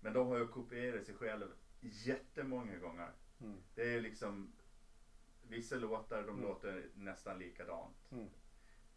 Men 0.00 0.12
de 0.12 0.26
har 0.26 0.38
ju 0.38 0.48
kopierat 0.48 1.06
sig 1.06 1.14
själv 1.14 1.46
jättemånga 1.80 2.78
gånger. 2.78 3.10
Mm. 3.40 3.56
Det 3.74 3.82
är 3.94 4.00
liksom 4.00 4.52
vissa 5.42 5.76
låtar 5.76 6.22
de 6.22 6.28
Mm. 6.30 6.42
låter 6.42 6.90
nästan 6.94 7.38
likadant. 7.38 8.12
Mm. 8.12 8.28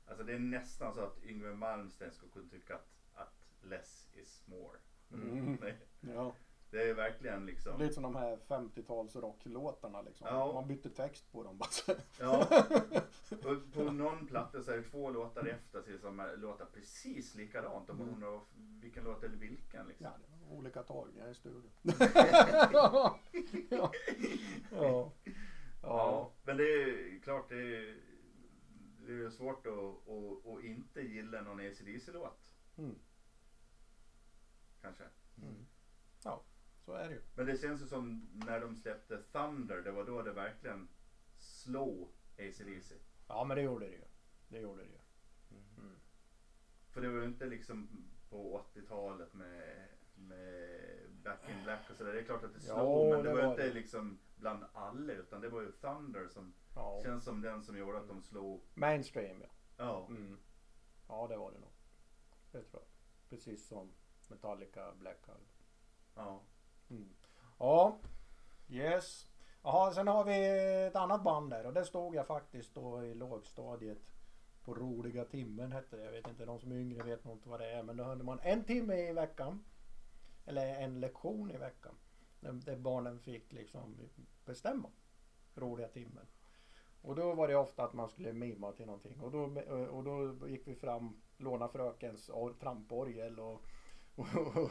Alltså 0.05 0.23
det 0.23 0.33
är 0.33 0.39
nästan 0.39 0.93
så 0.93 1.01
att 1.01 1.23
Yngwie 1.23 1.53
Malmsteen 1.53 2.11
skulle 2.11 2.31
kunna 2.31 2.49
tycka 2.49 2.75
att, 2.75 2.89
att 3.13 3.47
less 3.61 4.09
is 4.13 4.43
more. 4.47 4.77
Mm. 5.13 5.57
Ja. 6.01 6.35
Det 6.71 6.89
är 6.89 6.93
verkligen 6.93 7.45
liksom. 7.45 7.79
Lite 7.79 7.93
som 7.93 8.03
de 8.03 8.15
här 8.15 8.37
50-tals 8.47 9.15
rocklåtarna 9.15 10.01
liksom. 10.01 10.27
Ja. 10.27 10.53
Man 10.53 10.67
bytte 10.67 10.89
text 10.89 11.31
på 11.31 11.43
dem 11.43 11.57
bara. 11.57 11.97
Ja. 12.19 12.47
Och 13.49 13.73
på 13.73 13.83
någon 13.83 14.27
platta 14.27 14.63
så 14.63 14.71
är 14.71 14.77
det 14.77 14.83
två 14.83 15.09
låtar 15.09 15.45
efter 15.45 15.81
sig 15.81 15.99
som 15.99 16.27
låter 16.37 16.65
precis 16.65 17.35
likadant. 17.35 17.89
Och 17.89 17.95
man 17.95 18.07
Mm. 18.09 18.15
undrar 18.23 18.41
vilken 18.81 19.03
låt 19.03 19.23
eller 19.23 19.37
vilken 19.37 19.87
liksom. 19.87 20.05
Ja, 20.05 20.11
det 20.17 20.45
var 20.49 20.57
olika 20.57 20.83
tagningar 20.83 21.29
i 21.29 21.35
studion. 21.35 21.71
ja. 22.73 23.19
Ja. 23.69 23.91
Ja. 24.71 25.11
Ja, 25.81 26.31
men 26.43 26.57
det 26.57 26.63
är 26.63 27.19
klart 27.23 27.49
det 27.49 27.55
är, 27.77 27.97
det 29.07 29.13
är 29.25 29.29
svårt 29.29 29.67
att, 29.67 29.73
att, 30.09 30.45
att 30.57 30.63
inte 30.63 31.01
gilla 31.01 31.41
någon 31.41 31.59
ACDC-låt. 31.59 32.55
Mm. 32.77 32.95
Kanske. 34.81 35.03
Mm. 35.41 35.65
Ja, 36.93 36.97
så 36.97 37.03
är 37.03 37.09
det 37.09 37.15
ju. 37.15 37.21
Men 37.35 37.45
det 37.45 37.57
känns 37.61 37.81
ju 37.81 37.85
som 37.85 38.29
när 38.33 38.61
de 38.61 38.75
släppte 38.75 39.23
Thunder, 39.31 39.81
det 39.81 39.91
var 39.91 40.03
då 40.05 40.21
det 40.21 40.31
verkligen 40.33 40.87
slog 41.37 42.09
ACDC. 42.37 42.95
Ja, 43.27 43.43
men 43.43 43.57
det 43.57 43.63
gjorde 43.63 43.85
det 43.85 43.91
ju. 43.95 44.03
Det 44.47 44.59
gjorde 44.59 44.81
det 44.83 44.89
ju. 44.89 44.97
Mm. 45.77 45.95
För 46.89 47.01
det 47.01 47.09
var 47.09 47.19
ju 47.19 47.25
inte 47.25 47.45
liksom 47.45 47.89
på 48.29 48.61
80-talet 48.75 49.33
med, 49.33 49.87
med 50.15 50.79
Back 51.23 51.39
in 51.49 51.63
Black 51.63 51.89
och 51.89 51.95
sådär. 51.95 52.13
Det 52.13 52.19
är 52.19 52.23
klart 52.23 52.43
att 52.43 52.53
det 52.53 52.67
Ja, 52.67 52.73
slog 52.75 53.09
men 53.09 53.23
det, 53.23 53.29
det 53.29 53.35
var 53.35 53.43
var 53.43 53.51
inte 53.51 53.67
det. 53.67 53.73
liksom 53.73 54.19
bland 54.35 54.65
alla 54.73 55.13
utan 55.13 55.41
det 55.41 55.49
var 55.49 55.61
ju 55.61 55.71
Thunder 55.71 56.27
som 56.27 56.53
Ja. 56.75 57.01
känns 57.03 57.23
som 57.23 57.41
den 57.41 57.63
som 57.63 57.77
gjorde 57.77 57.97
att 57.97 58.07
de 58.07 58.21
slog. 58.21 58.61
Mainstream 58.73 59.41
ja. 59.41 59.47
Ja. 59.77 60.05
Mm. 60.07 60.39
Ja, 61.07 61.27
det 61.27 61.37
var 61.37 61.51
det 61.51 61.59
nog. 61.59 61.71
Det 62.51 62.63
tror 62.63 62.81
jag. 62.83 62.89
Precis 63.29 63.67
som 63.67 63.91
Metallica 64.29 64.91
Black 64.95 65.29
Album. 65.29 65.47
ja. 66.15 66.43
Mm. 66.89 67.09
Ja, 67.59 67.97
yes. 68.69 69.27
Jaha, 69.63 69.93
sen 69.93 70.07
har 70.07 70.23
vi 70.23 70.87
ett 70.87 70.95
annat 70.95 71.23
band 71.23 71.49
där 71.49 71.65
och 71.65 71.73
det 71.73 71.85
stod 71.85 72.15
jag 72.15 72.27
faktiskt 72.27 72.75
då 72.75 73.03
i 73.03 73.15
lågstadiet 73.15 74.11
på 74.63 74.75
roliga 74.75 75.25
timmen 75.25 75.71
hette 75.71 75.97
det. 75.97 76.03
Jag 76.03 76.11
vet 76.11 76.27
inte, 76.27 76.45
de 76.45 76.59
som 76.59 76.71
är 76.71 76.75
yngre 76.75 77.03
vet 77.03 77.23
nog 77.23 77.35
inte 77.35 77.49
vad 77.49 77.59
det 77.59 77.71
är 77.71 77.83
men 77.83 77.97
då 77.97 78.03
hade 78.03 78.23
man 78.23 78.39
en 78.39 78.63
timme 78.63 78.95
i 78.95 79.13
veckan. 79.13 79.63
Eller 80.45 80.75
en 80.75 80.99
lektion 80.99 81.51
i 81.51 81.57
veckan. 81.57 81.95
Där, 82.39 82.75
barnen 82.75 83.19
fick 83.19 83.53
liksom 83.53 83.97
bestämma 84.45 84.89
roliga 85.55 85.87
timmen. 85.87 86.27
Och 87.01 87.15
då 87.15 87.33
var 87.33 87.47
det 87.47 87.55
ofta 87.55 87.83
att 87.83 87.93
man 87.93 88.09
skulle 88.09 88.33
mima 88.33 88.71
till 88.71 88.85
någonting 88.85 89.19
och 89.19 89.31
då, 89.31 89.43
och 89.89 90.03
då 90.03 90.47
gick 90.47 90.67
vi 90.67 90.75
fram, 90.75 91.21
låna 91.37 91.67
frökens 91.67 92.31
tramporgel 92.59 93.39
och, 93.39 93.63
och, 94.19 94.57
och, 94.57 94.69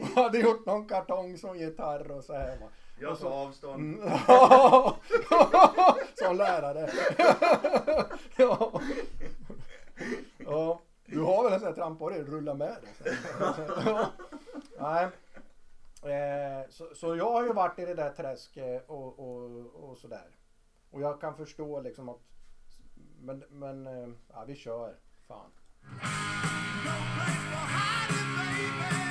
och 0.00 0.06
hade 0.14 0.38
gjort 0.38 0.66
någon 0.66 0.88
kartong 0.88 1.38
som 1.38 1.58
gitarr 1.58 2.10
och 2.10 2.24
så 2.24 2.32
här 2.32 2.58
va. 2.58 2.66
Jag 3.00 3.12
Och 3.12 3.18
så- 3.18 3.24
tar 3.30 3.46
avstånd. 3.46 3.94
Mm. 3.98 4.08
Som 6.14 6.36
lärare. 6.36 6.90
ja. 8.36 8.80
ja. 10.38 10.80
Du 11.06 11.20
har 11.20 11.44
väl 11.44 11.52
en 11.52 11.58
sån 11.60 11.68
här 11.68 11.74
tramporgel, 11.74 12.26
rulla 12.26 12.54
med 12.54 12.76
dig. 12.98 13.16
Ja. 13.86 14.06
Nej. 14.78 15.08
Eh, 16.14 16.68
så, 16.70 16.94
så 16.94 17.16
jag 17.16 17.30
har 17.30 17.42
ju 17.42 17.52
varit 17.52 17.78
i 17.78 17.84
det 17.84 17.94
där 17.94 18.10
träsket 18.10 18.84
och, 18.88 19.18
och, 19.18 19.66
och 19.90 19.98
sådär. 19.98 20.36
Och 20.90 21.00
jag 21.00 21.20
kan 21.20 21.36
förstå 21.36 21.80
liksom 21.80 22.08
att 22.08 22.20
men, 23.20 23.44
men 23.48 23.86
eh, 23.86 24.08
ja, 24.32 24.44
vi 24.46 24.54
kör. 24.56 24.94
Fan. 25.28 25.50
No 28.10 28.16
place 28.16 28.20
for 28.20 28.38
hiding, 28.38 28.90
baby. 28.90 29.03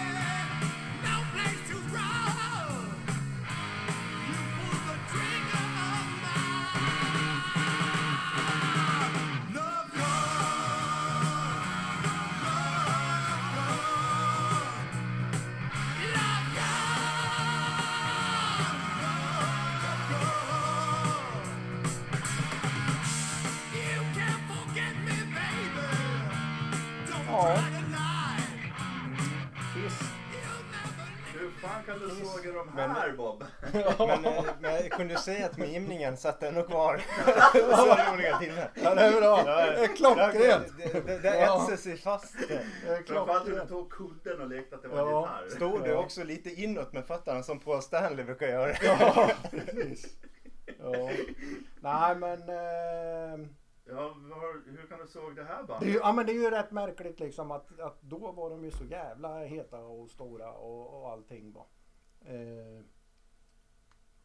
De 32.68 32.76
Men- 32.76 32.92
här 32.92 33.12
Bob? 33.12 33.44
Men, 34.00 34.26
eh, 34.26 34.44
men 34.60 34.74
jag 34.74 34.92
kunde 34.92 35.18
se 35.18 35.44
att 35.44 35.58
mimningen 35.58 36.18
satt 36.18 36.44
ändå 36.44 36.64
kvar. 36.64 37.02
Så 37.54 38.14
roliga 38.14 38.38
timmar. 38.38 38.72
Ja, 38.84 38.96
det 38.96 39.02
är 39.02 39.22
bra. 39.22 39.44
Det 39.44 39.84
är 39.84 39.96
klockrent. 39.96 40.74
Det, 40.78 41.22
det, 41.22 41.30
etsar 41.30 41.76
sig 41.76 41.98
fast. 41.98 42.36
Framförallt 43.08 43.48
hur 43.48 43.60
du 43.60 43.66
tog 43.66 43.90
kudden 43.92 44.42
och 44.42 44.50
lekte 44.50 44.76
att 44.76 44.82
det 44.82 44.88
var 44.88 44.98
Ja. 44.98 45.30
en 45.40 45.44
gitarr. 45.46 45.56
Stod 45.56 45.84
du 45.84 45.96
också 45.96 46.24
lite 46.24 46.50
inåt 46.50 46.94
med 46.94 47.06
fötterna 47.06 47.44
som 47.44 47.60
Paul 47.60 47.82
Stanley 47.82 48.26
brukar 48.26 48.48
göra? 48.48 48.72
Ja, 48.84 49.30
precis. 49.52 50.06
Ja. 50.80 51.10
Nej 51.82 52.16
men. 52.16 52.50
Eh, 52.50 53.48
Ja, 53.86 53.96
var, 54.16 54.72
hur 54.78 54.88
kan 54.90 55.00
du 55.00 55.08
såg 55.08 55.36
det 55.36 55.44
här 55.44 55.56
det, 55.58 55.62
är 55.64 55.68
bandet? 55.68 55.90
ju, 55.90 55.94
ja 55.98 56.12
men 56.12 56.26
det 56.26 56.32
är 56.32 56.42
ju 56.44 56.50
rätt 56.50 56.72
märkligt 56.72 57.20
liksom 57.20 57.52
att, 57.52 57.80
att 57.80 58.02
då 58.02 58.32
var 58.32 58.50
de 58.50 58.64
ju 58.66 58.72
så 58.72 58.84
jävla 58.84 59.40
heta 59.40 59.78
och 59.78 60.10
stora 60.10 60.52
och, 60.52 61.02
och 61.02 61.12
allting 61.12 61.52
va. 61.54 61.66
Eh, 62.26 62.86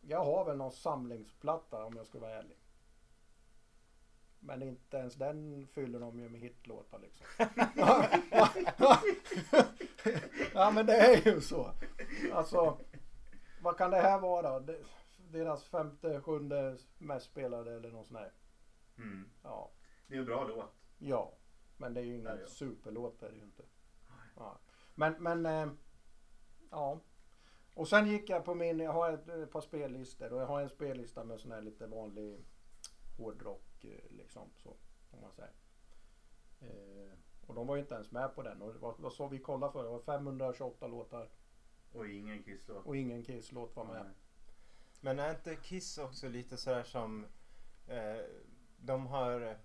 jag 0.00 0.24
har 0.24 0.44
väl 0.44 0.56
någon 0.56 0.72
samlingsplatta 0.72 1.84
om 1.84 1.96
jag 1.96 2.06
ska 2.06 2.18
vara 2.18 2.34
ärlig. 2.38 2.56
Men 4.40 4.62
inte 4.62 4.96
ens 4.96 5.14
den 5.14 5.66
fyller 5.66 6.00
de 6.00 6.20
ju 6.20 6.28
med 6.28 6.40
hitlåtar 6.40 6.98
liksom. 6.98 7.26
ja 10.54 10.70
men 10.70 10.86
det 10.86 10.96
är 10.96 11.26
ju 11.26 11.40
så. 11.40 11.74
Alltså. 12.32 12.78
Vad 13.62 13.76
kan 13.76 13.90
det 13.90 14.00
här 14.00 14.18
vara? 14.18 14.60
Deras 15.16 15.64
femte, 15.64 16.20
sjunde 16.20 16.78
mest 16.98 17.26
spelade 17.26 17.76
eller 17.76 17.90
något 17.90 18.06
sånt 18.06 18.20
där. 18.20 18.32
Mm. 18.96 19.30
Ja. 19.42 19.70
Det 20.06 20.14
är 20.14 20.18
en 20.18 20.24
bra 20.24 20.44
låt. 20.44 20.74
Ja, 20.98 21.32
men 21.76 21.94
det 21.94 22.00
är 22.00 22.04
ju 22.04 22.18
ingen 22.18 22.46
superlåt 22.46 23.22
är 23.22 23.30
det 23.30 23.36
ju 23.36 23.42
inte. 23.42 23.62
Ja. 24.36 24.58
Men, 24.94 25.22
men 25.22 25.46
eh, 25.46 25.72
ja. 26.70 27.00
Och 27.78 27.88
sen 27.88 28.06
gick 28.06 28.30
jag 28.30 28.44
på 28.44 28.54
min, 28.54 28.78
jag 28.78 28.92
har 28.92 29.12
ett, 29.12 29.28
ett 29.28 29.50
par 29.50 29.60
spellistor 29.60 30.32
och 30.32 30.40
jag 30.40 30.46
har 30.46 30.60
en 30.60 30.68
spellista 30.68 31.24
med 31.24 31.40
sån 31.40 31.52
här 31.52 31.62
lite 31.62 31.86
vanlig 31.86 32.44
hårdrock 33.18 33.84
eh, 33.84 34.10
liksom 34.10 34.50
så. 34.56 34.76
Om 35.10 35.20
man 35.20 35.32
säger. 35.32 35.52
Eh, 36.60 37.12
och 37.46 37.54
de 37.54 37.66
var 37.66 37.76
ju 37.76 37.82
inte 37.82 37.94
ens 37.94 38.10
med 38.10 38.34
på 38.34 38.42
den 38.42 38.62
och 38.62 38.72
det 38.72 38.78
var, 38.78 38.94
vad 38.98 39.12
så 39.12 39.28
vi 39.28 39.38
kollade 39.38 39.72
för, 39.72 39.82
det 39.82 39.88
var 39.88 40.00
528 40.00 40.86
låtar 40.86 41.28
Och 41.92 42.08
ingen 42.08 42.42
Kiss-låt. 42.42 42.86
och 42.86 42.96
ingen 42.96 43.24
Kiss-låt 43.24 43.76
var 43.76 43.84
med. 43.84 44.04
Nej. 44.04 44.14
Men 45.00 45.18
är 45.18 45.30
inte 45.30 45.56
Kiss 45.56 45.98
också 45.98 46.28
lite 46.28 46.56
sådär 46.56 46.82
som 46.82 47.26
eh, 47.86 48.24
de 48.76 49.06
har 49.06 49.40
eh, 49.40 49.56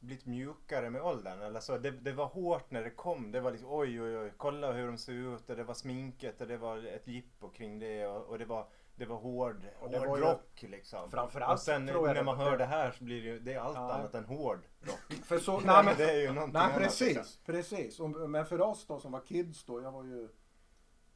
blivit 0.00 0.26
mjukare 0.26 0.90
med 0.90 1.02
åldern? 1.02 1.40
Eller 1.42 1.60
så. 1.60 1.78
Det, 1.78 1.90
det 1.90 2.12
var 2.12 2.26
hårt 2.26 2.70
när 2.70 2.82
det 2.84 2.90
kom. 2.90 3.32
Det 3.32 3.40
var 3.40 3.50
liksom 3.52 3.68
oj 3.72 4.02
oj 4.02 4.18
oj, 4.18 4.32
kolla 4.36 4.72
hur 4.72 4.86
de 4.86 4.98
ser 4.98 5.12
ut 5.12 5.50
och 5.50 5.56
det 5.56 5.64
var 5.64 5.74
sminket 5.74 6.40
och 6.40 6.46
det 6.46 6.56
var 6.56 6.86
ett 6.86 7.08
jippo 7.08 7.48
kring 7.50 7.78
det 7.78 8.06
och, 8.06 8.26
och 8.26 8.38
det 8.38 8.44
var 8.44 8.68
det 8.96 9.06
var 9.06 9.16
hård, 9.16 9.62
Och 9.80 9.90
det 9.90 9.98
hård 9.98 10.08
var 10.08 10.18
rock 10.18 10.62
liksom. 10.62 11.10
Framförallt 11.10 11.52
och 11.52 11.60
sen 11.64 11.86
tror 11.86 11.98
jag 12.00 12.06
när 12.06 12.14
det- 12.14 12.22
man 12.24 12.36
hör 12.36 12.58
det 12.58 12.64
här 12.64 12.90
så 12.90 13.04
blir 13.04 13.22
det 13.22 13.28
ju, 13.28 13.38
det 13.38 13.52
är 13.52 13.58
allt 13.60 13.76
Ja. 13.76 13.92
annat 13.92 14.14
än 14.14 14.24
hård 14.24 14.58
rock. 14.80 15.12
För 15.24 15.38
så, 15.38 15.60
Nej, 15.64 15.84
men 15.84 15.96
det 15.96 16.10
är 16.12 16.20
ju 16.20 16.32
någonting 16.32 16.52
Nej 16.52 16.62
annat, 16.62 16.76
precis, 16.78 17.16
liksom. 17.16 17.42
precis. 17.44 18.00
Och, 18.00 18.10
men 18.30 18.46
för 18.46 18.60
oss 18.60 18.86
då 18.86 19.00
som 19.00 19.12
var 19.12 19.20
kids 19.20 19.64
då, 19.64 19.82
jag 19.82 19.92
var 19.92 20.04
ju 20.04 20.28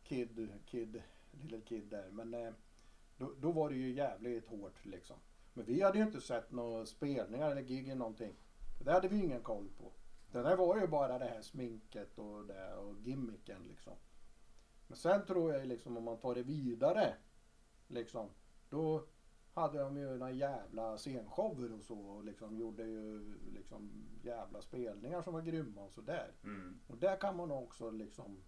kid, 0.05 0.49
kid, 0.67 1.03
lille 1.31 1.61
kid 1.61 1.85
där. 1.91 2.09
Men 2.11 2.35
eh, 2.35 2.53
då, 3.17 3.33
då 3.39 3.53
var 3.53 3.69
det 3.71 3.77
ju 3.77 3.93
jävligt 3.93 4.47
hårt 4.49 4.85
liksom. 4.85 5.17
Men 5.55 5.65
vi 5.65 5.83
hade 5.83 5.99
ju 5.99 6.05
inte 6.05 6.21
sett 6.21 6.51
några 6.53 6.87
spelningar 6.87 7.51
eller 7.51 7.63
gig 7.63 7.85
eller 7.85 7.95
någonting. 7.95 8.35
Det 8.79 8.93
hade 8.93 9.09
vi 9.09 9.25
ingen 9.25 9.43
koll 9.43 9.69
på. 9.79 9.93
Det 10.33 10.43
där 10.43 10.57
var 10.57 10.81
ju 10.81 10.87
bara 10.87 11.19
det 11.19 11.25
här 11.25 11.43
sminket 11.43 12.19
och, 12.19 12.47
det, 12.47 12.75
och 12.75 13.01
gimmicken 13.01 13.63
liksom. 13.63 13.97
Men 14.87 14.97
sen 14.97 15.27
tror 15.27 15.53
jag 15.53 15.67
liksom 15.67 15.97
om 15.97 16.05
man 16.05 16.19
tar 16.19 16.35
det 16.35 16.43
vidare. 16.43 17.15
Liksom. 17.87 18.31
Då 18.69 19.07
hade 19.55 19.79
de 19.79 19.97
ju 19.97 20.17
några 20.17 20.33
jävla 20.33 20.99
scenshower 20.99 21.73
och 21.73 21.83
så 21.83 21.99
och 21.99 22.25
liksom 22.25 22.57
gjorde 22.57 22.83
ju 22.83 23.35
liksom 23.53 24.09
jävla 24.23 24.63
spelningar 24.63 25.23
som 25.23 25.35
var 25.35 25.43
grymma 25.43 25.85
och 25.85 25.93
sådär. 25.93 26.33
Mm. 26.45 26.81
Och 26.87 26.99
där 26.99 27.17
kan 27.17 27.37
man 27.37 27.51
också 27.51 27.91
liksom 27.91 28.43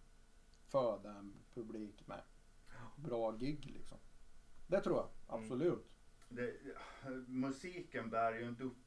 föda 0.69 1.11
en 1.11 1.35
publik 1.55 2.07
med. 2.07 2.23
Bra 2.97 3.33
gig 3.33 3.71
liksom. 3.71 3.99
Det 4.67 4.81
tror 4.81 4.97
jag 4.97 5.09
absolut. 5.27 5.87
det, 6.29 6.57
musiken 7.27 8.11
bär 8.11 8.33
ju 8.33 8.49
inte 8.49 8.65
upp 8.65 8.86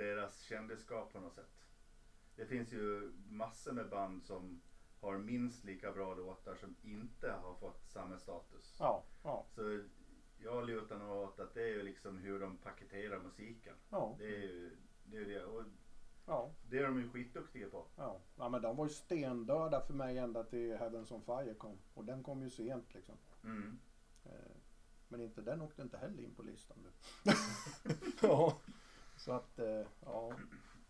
deras 0.00 0.40
kändisskap 0.40 1.12
på 1.12 1.20
något 1.20 1.34
sätt. 1.34 1.66
Det 2.36 2.46
finns 2.46 2.72
ju 2.72 3.12
massor 3.28 3.72
med 3.72 3.88
band 3.88 4.24
som 4.24 4.60
har 5.00 5.18
minst 5.18 5.64
lika 5.64 5.92
bra 5.92 6.14
låtar 6.14 6.54
som 6.54 6.76
inte 6.82 7.30
har 7.32 7.54
fått 7.54 7.88
samma 7.88 8.18
status. 8.18 8.76
Ja, 8.78 9.04
ja, 9.22 9.46
Så 9.54 9.80
jag 10.38 10.66
lutar 10.66 10.98
nog 10.98 11.10
åt 11.10 11.40
att 11.40 11.54
det 11.54 11.62
är 11.62 11.68
ju 11.68 11.82
liksom 11.82 12.18
hur 12.18 12.40
de 12.40 12.56
paketerar 12.56 13.18
musiken. 13.18 13.74
ja, 13.90 14.16
Det 14.18 14.24
är 14.24 14.42
ju 14.42 14.76
det. 15.04 15.16
Är 15.16 15.24
det. 15.24 15.44
Och 15.44 15.64
ja. 16.26 16.50
det 16.68 16.78
är 16.78 16.82
de 16.82 16.98
ju 17.00 17.08
skitduktiga 17.10 17.68
på. 17.68 17.86
Ja. 17.96 18.20
ja, 18.36 18.48
men 18.48 18.62
de 18.62 18.76
var 18.76 18.84
ju 18.84 18.90
stendöda 18.90 19.80
för 19.80 19.94
mig 19.94 20.18
ända 20.18 20.44
till 20.44 20.76
Heavens 20.76 21.10
on 21.12 21.22
Fire 21.22 21.54
kom. 21.54 21.78
Och 21.94 22.04
den 22.04 22.22
kom 22.22 22.42
ju 22.42 22.50
sent 22.50 22.94
liksom. 22.94 23.14
Mm. 23.44 23.78
Eh, 24.24 24.56
Men 25.08 25.20
inte, 25.20 25.42
den 25.42 25.60
åkte 25.62 25.82
inte 25.82 25.98
heller 25.98 26.22
in 26.22 26.34
på 26.34 26.42
listan 26.42 26.78
nu. 26.82 26.90
ja. 28.22 28.60
Så 29.20 29.32
att, 29.32 29.58
eh, 29.58 29.86
ja. 30.04 30.32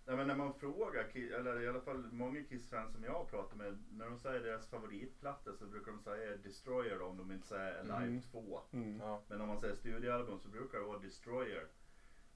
Ja, 0.05 0.17
men 0.17 0.27
när 0.27 0.37
man 0.37 0.53
frågar, 0.53 1.17
eller 1.17 1.61
i 1.61 1.69
alla 1.69 1.81
fall 1.81 2.13
många 2.13 2.43
Kiss-fans 2.45 2.93
som 2.93 3.05
jag 3.05 3.13
har 3.13 3.25
pratat 3.25 3.59
med, 3.59 3.85
när 3.91 4.07
de 4.11 4.19
säger 4.19 4.41
deras 4.41 4.71
favoritplatta 4.71 5.55
så 5.55 5.67
brukar 5.67 5.93
de 5.93 6.01
säga 6.01 6.37
Destroyer 6.37 7.03
om 7.03 7.17
de 7.17 7.33
inte 7.33 7.47
säger 7.47 7.79
Alive 7.79 8.07
Mm. 8.07 8.23
2. 8.23 8.61
Mm. 8.73 9.01
Ja. 9.01 9.23
Men 9.29 9.41
om 9.41 9.49
man 9.49 9.61
säger 9.61 9.75
studioalbum 9.75 10.39
så 10.39 10.49
brukar 10.49 10.79
det 10.79 10.85
vara 10.85 10.99
Destroyer. 10.99 11.69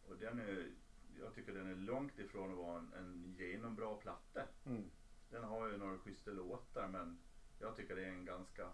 Och 0.08 0.16
den 0.16 0.38
är, 0.38 0.72
jag 1.20 1.34
tycker 1.34 1.52
den 1.54 1.70
är 1.70 1.74
långt 1.74 2.18
ifrån 2.18 2.50
att 2.50 2.56
vara 2.56 2.78
en, 2.78 2.92
en 2.92 3.34
genombra 3.38 3.94
platta. 3.94 4.42
Mm. 4.64 4.90
Den 5.30 5.44
har 5.44 5.68
ju 5.68 5.76
några 5.76 5.98
schyssta 5.98 6.30
låtar 6.30 6.88
men 6.88 7.18
jag 7.58 7.76
tycker 7.76 7.96
det 7.96 8.04
är 8.04 8.08
en 8.12 8.24
ganska, 8.24 8.68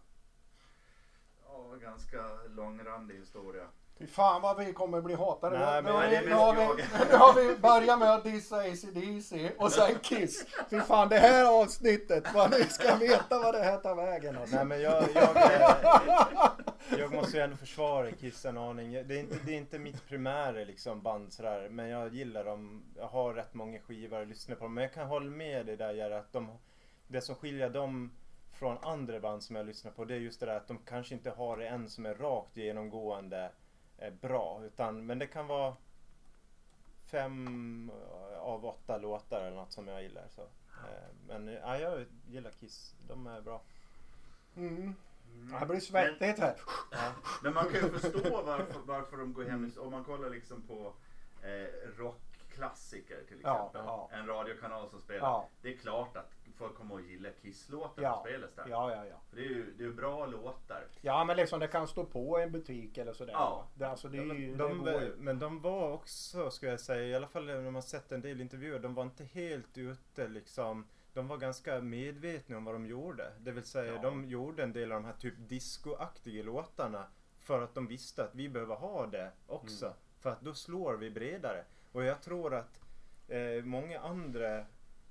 ja, 1.44 1.76
ganska 1.76 2.44
långrandig 2.46 3.14
historia. 3.14 3.68
Fy 4.00 4.06
fan 4.06 4.42
vad 4.42 4.56
vi 4.56 4.72
kommer 4.72 5.00
bli 5.00 5.14
hatade. 5.14 5.58
Nej, 5.58 5.82
nu, 5.82 5.90
har 5.90 6.08
vi, 6.08 6.26
nu, 6.26 6.32
har 6.32 6.54
vi, 6.54 6.82
nu 7.10 7.16
har 7.16 7.34
vi 7.34 7.58
börjat 7.58 7.98
med 7.98 8.14
att 8.14 8.24
dissa 8.24 8.56
ACDC 8.56 9.50
och 9.58 9.72
sen 9.72 9.98
Kiss. 10.02 10.46
Fy 10.70 10.80
fan 10.80 11.08
det 11.08 11.18
här 11.18 11.62
avsnittet, 11.62 12.24
vad 12.34 12.50
ni 12.50 12.64
ska 12.64 12.96
veta 12.96 13.38
vad 13.38 13.54
det 13.54 13.62
här 13.62 13.76
tar 13.76 13.94
vägen 13.94 14.38
alltså. 14.38 14.56
Nej 14.56 14.64
men 14.64 14.80
jag, 14.80 15.04
jag, 15.14 15.36
jag 16.98 17.14
måste 17.14 17.36
ju 17.36 17.42
ändå 17.42 17.56
försvara 17.56 18.12
Kiss 18.12 18.44
en 18.44 18.58
aning. 18.58 18.92
Det 18.92 18.98
är 18.98 19.20
inte, 19.20 19.36
det 19.46 19.52
är 19.52 19.56
inte 19.56 19.78
mitt 19.78 20.08
primära 20.08 20.64
liksom 20.64 21.02
band 21.02 21.32
sådär. 21.32 21.68
Men 21.70 21.88
jag 21.88 22.14
gillar 22.14 22.44
dem. 22.44 22.82
Jag 22.96 23.08
har 23.08 23.34
rätt 23.34 23.54
många 23.54 23.78
skivor 23.78 24.20
och 24.20 24.26
lyssnar 24.26 24.56
på 24.56 24.64
dem. 24.64 24.74
Men 24.74 24.82
jag 24.82 24.92
kan 24.92 25.06
hålla 25.06 25.30
med 25.30 25.66
dig 25.66 25.76
där 25.76 25.92
Jerry, 25.92 26.14
att 26.14 26.32
de, 26.32 26.58
det 27.06 27.20
som 27.20 27.34
skiljer 27.34 27.70
dem 27.70 28.10
från 28.52 28.78
andra 28.82 29.20
band 29.20 29.42
som 29.42 29.56
jag 29.56 29.66
lyssnar 29.66 29.92
på 29.92 30.04
det 30.04 30.14
är 30.14 30.18
just 30.18 30.40
det 30.40 30.46
där 30.46 30.56
att 30.56 30.68
de 30.68 30.78
kanske 30.78 31.14
inte 31.14 31.30
har 31.30 31.58
en 31.58 31.88
som 31.88 32.06
är 32.06 32.14
rakt 32.14 32.56
genomgående 32.56 33.50
eh, 34.00 34.12
bra. 34.12 34.60
Utan, 34.64 35.06
men 35.06 35.18
det 35.18 35.26
kan 35.26 35.46
vara 35.46 35.76
fem 37.06 37.90
av 38.38 38.64
åtta 38.66 38.98
låtar 38.98 39.40
eller 39.40 39.56
något 39.56 39.72
som 39.72 39.88
jag 39.88 40.02
gillar. 40.02 40.28
Så. 40.28 40.42
Eh, 40.42 41.08
Men 41.28 41.48
ja, 41.48 41.78
jag 41.78 42.06
gillar 42.26 42.50
Kiss. 42.50 42.94
De 43.08 43.26
är 43.26 43.40
bra. 43.40 43.62
Mm. 44.56 44.94
Det 45.60 45.66
blir 45.66 45.80
svettigt 45.80 46.38
här. 46.38 46.56
Ja. 46.90 47.12
Men 47.42 47.54
man 47.54 47.64
kan 47.64 47.74
ju 47.74 47.98
förstå 47.98 48.42
varför, 48.42 48.80
varför 48.84 49.16
de 49.16 49.32
går 49.32 49.44
hem. 49.44 49.72
Om 49.78 49.90
man 49.90 50.04
kollar 50.04 50.30
liksom 50.30 50.62
på 50.62 50.92
eh, 51.42 51.88
rockklassiker 51.98 53.24
till 53.28 53.40
Ja, 53.42 53.56
exempel. 53.66 53.82
ja. 53.86 54.08
En 54.12 54.26
radiokanal 54.26 54.90
som 54.90 55.00
spelar. 55.00 55.20
Ja. 55.20 55.48
Det 55.62 55.74
är 55.74 55.76
klart 55.76 56.16
att 56.16 56.30
folk 56.60 56.74
kommer 56.74 56.94
att 56.96 57.02
gilla 57.04 57.28
Kiss-låtar 57.42 58.02
Ja. 58.02 58.14
som 58.14 58.24
spelas 58.24 58.50
där. 58.56 58.64
Ja, 58.68 58.90
ja, 58.94 59.06
ja. 59.06 59.16
För 59.30 59.36
det 59.36 59.42
är 59.42 59.48
ju 59.48 59.74
det 59.78 59.84
är 59.84 59.90
bra 59.90 60.26
låtar. 60.26 60.84
Ja 61.00 61.24
men 61.24 61.36
liksom 61.36 61.60
det 61.60 61.68
kan 61.68 61.88
stå 61.88 62.04
på 62.04 62.40
i 62.40 62.42
en 62.42 62.52
butik 62.52 62.98
eller 62.98 63.12
sådär. 63.12 63.32
Ja. 63.32 63.68
Det, 63.74 63.84
alltså, 63.84 64.08
det 64.08 64.18
är 64.18 64.22
ju, 64.34 64.54
De, 64.56 64.84
det 64.84 64.92
går 64.92 65.02
ju. 65.02 65.14
men 65.18 65.38
de 65.38 65.60
var 65.60 65.92
också, 65.92 66.50
ska 66.50 66.66
jag 66.66 66.80
säga, 66.80 67.04
i 67.06 67.14
alla 67.14 67.26
fall 67.28 67.46
när 67.46 67.70
man 67.70 67.82
sett 67.82 68.12
en 68.12 68.20
del 68.20 68.40
intervjuer, 68.40 68.78
de 68.78 68.94
var 68.94 69.02
inte 69.02 69.24
helt 69.24 69.78
ute 69.78 70.28
liksom. 70.28 70.86
De 71.12 71.28
var 71.28 71.36
ganska 71.36 71.80
medvetna 71.80 72.56
om 72.56 72.64
vad 72.64 72.74
de 72.74 72.86
gjorde. 72.86 73.32
Det 73.40 73.50
vill 73.52 73.64
säga, 73.64 73.94
Ja. 73.94 74.00
de 74.02 74.24
gjorde 74.24 74.62
en 74.62 74.72
del 74.72 74.92
av 74.92 75.02
de 75.02 75.06
här 75.06 75.14
typ 75.18 75.34
discoaktiga 75.38 76.42
låtarna 76.44 77.06
för 77.38 77.62
att 77.62 77.74
de 77.74 77.86
visste 77.86 78.24
att 78.24 78.34
vi 78.34 78.48
behöver 78.48 78.74
ha 78.74 79.06
det 79.06 79.30
också. 79.46 79.84
Mm. 79.86 79.96
För 80.20 80.30
att 80.30 80.40
då 80.40 80.54
slår 80.54 80.94
vi 80.96 81.10
bredare. 81.10 81.64
Och 81.92 82.04
jag 82.04 82.22
tror 82.22 82.54
att 82.54 82.80
eh, 83.28 83.64
många 83.64 84.00
andra 84.00 84.64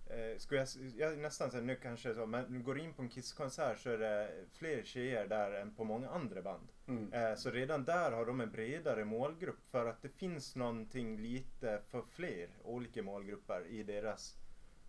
Eh, 0.10 0.38
skulle 0.38 0.60
jag, 0.62 0.67
jag 1.12 1.17
nästan 1.19 1.52
säga 1.52 1.63
nu 1.63 1.76
kanske 1.76 2.15
så, 2.15 2.26
men 2.26 2.63
går 2.63 2.80
in 2.80 2.93
på 2.93 3.02
en 3.02 3.10
Kiss-konsert 3.10 3.80
så 3.80 3.89
är 3.89 3.98
det 3.98 4.32
fler 4.54 4.84
tjejer 4.84 5.28
där 5.28 5.52
än 5.52 5.76
på 5.76 5.84
många 5.84 6.10
andra 6.10 6.41
band. 6.41 6.67
Mm. 6.88 7.13
Eh, 7.13 7.36
Så 7.36 7.50
redan 7.52 7.84
där 7.86 8.12
har 8.12 8.26
de 8.26 8.41
en 8.41 8.52
bredare 8.52 9.06
målgrupp 9.06 9.65
för 9.72 9.86
att 9.86 10.02
det 10.02 10.10
finns 10.10 10.56
någonting 10.56 11.17
lite 11.17 11.82
för 11.88 12.02
fler 12.02 12.50
olika 12.63 13.04
målgrupper 13.04 13.65
i 13.65 13.84
deras 13.84 14.36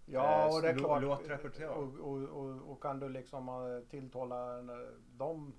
Ja, 0.07 0.49
eh, 0.49 0.55
och 0.55 0.63
det 0.63 0.69
är 0.69 0.75
klart. 0.79 1.03
låtrepertoar. 1.03 1.69
Och, 1.69 1.99
och, 1.99 2.23
och, 2.29 2.71
och 2.73 2.83
kan 2.83 3.01
du 3.01 3.09
liksom 3.09 3.83
tilltala 3.91 4.63
dem, 5.17 5.55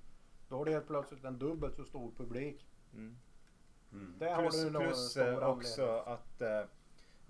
då 0.50 0.58
har 0.58 0.66
du 0.66 0.72
helt 0.72 0.88
plötsligt 0.88 1.24
en 1.24 1.40
dubbelt 1.40 1.76
så 1.76 1.86
stor 1.86 2.12
publik. 2.18 2.68
Mm. 2.94 3.18
Mm. 3.92 4.16
Det 4.20 4.30
har 4.30 4.42
Plus, 4.42 4.64
du 4.64 4.70
nog 4.70 4.82
en 4.82 4.88
plus 4.88 5.18
också 5.42 5.84
anledning. 5.84 6.14
att 6.14 6.42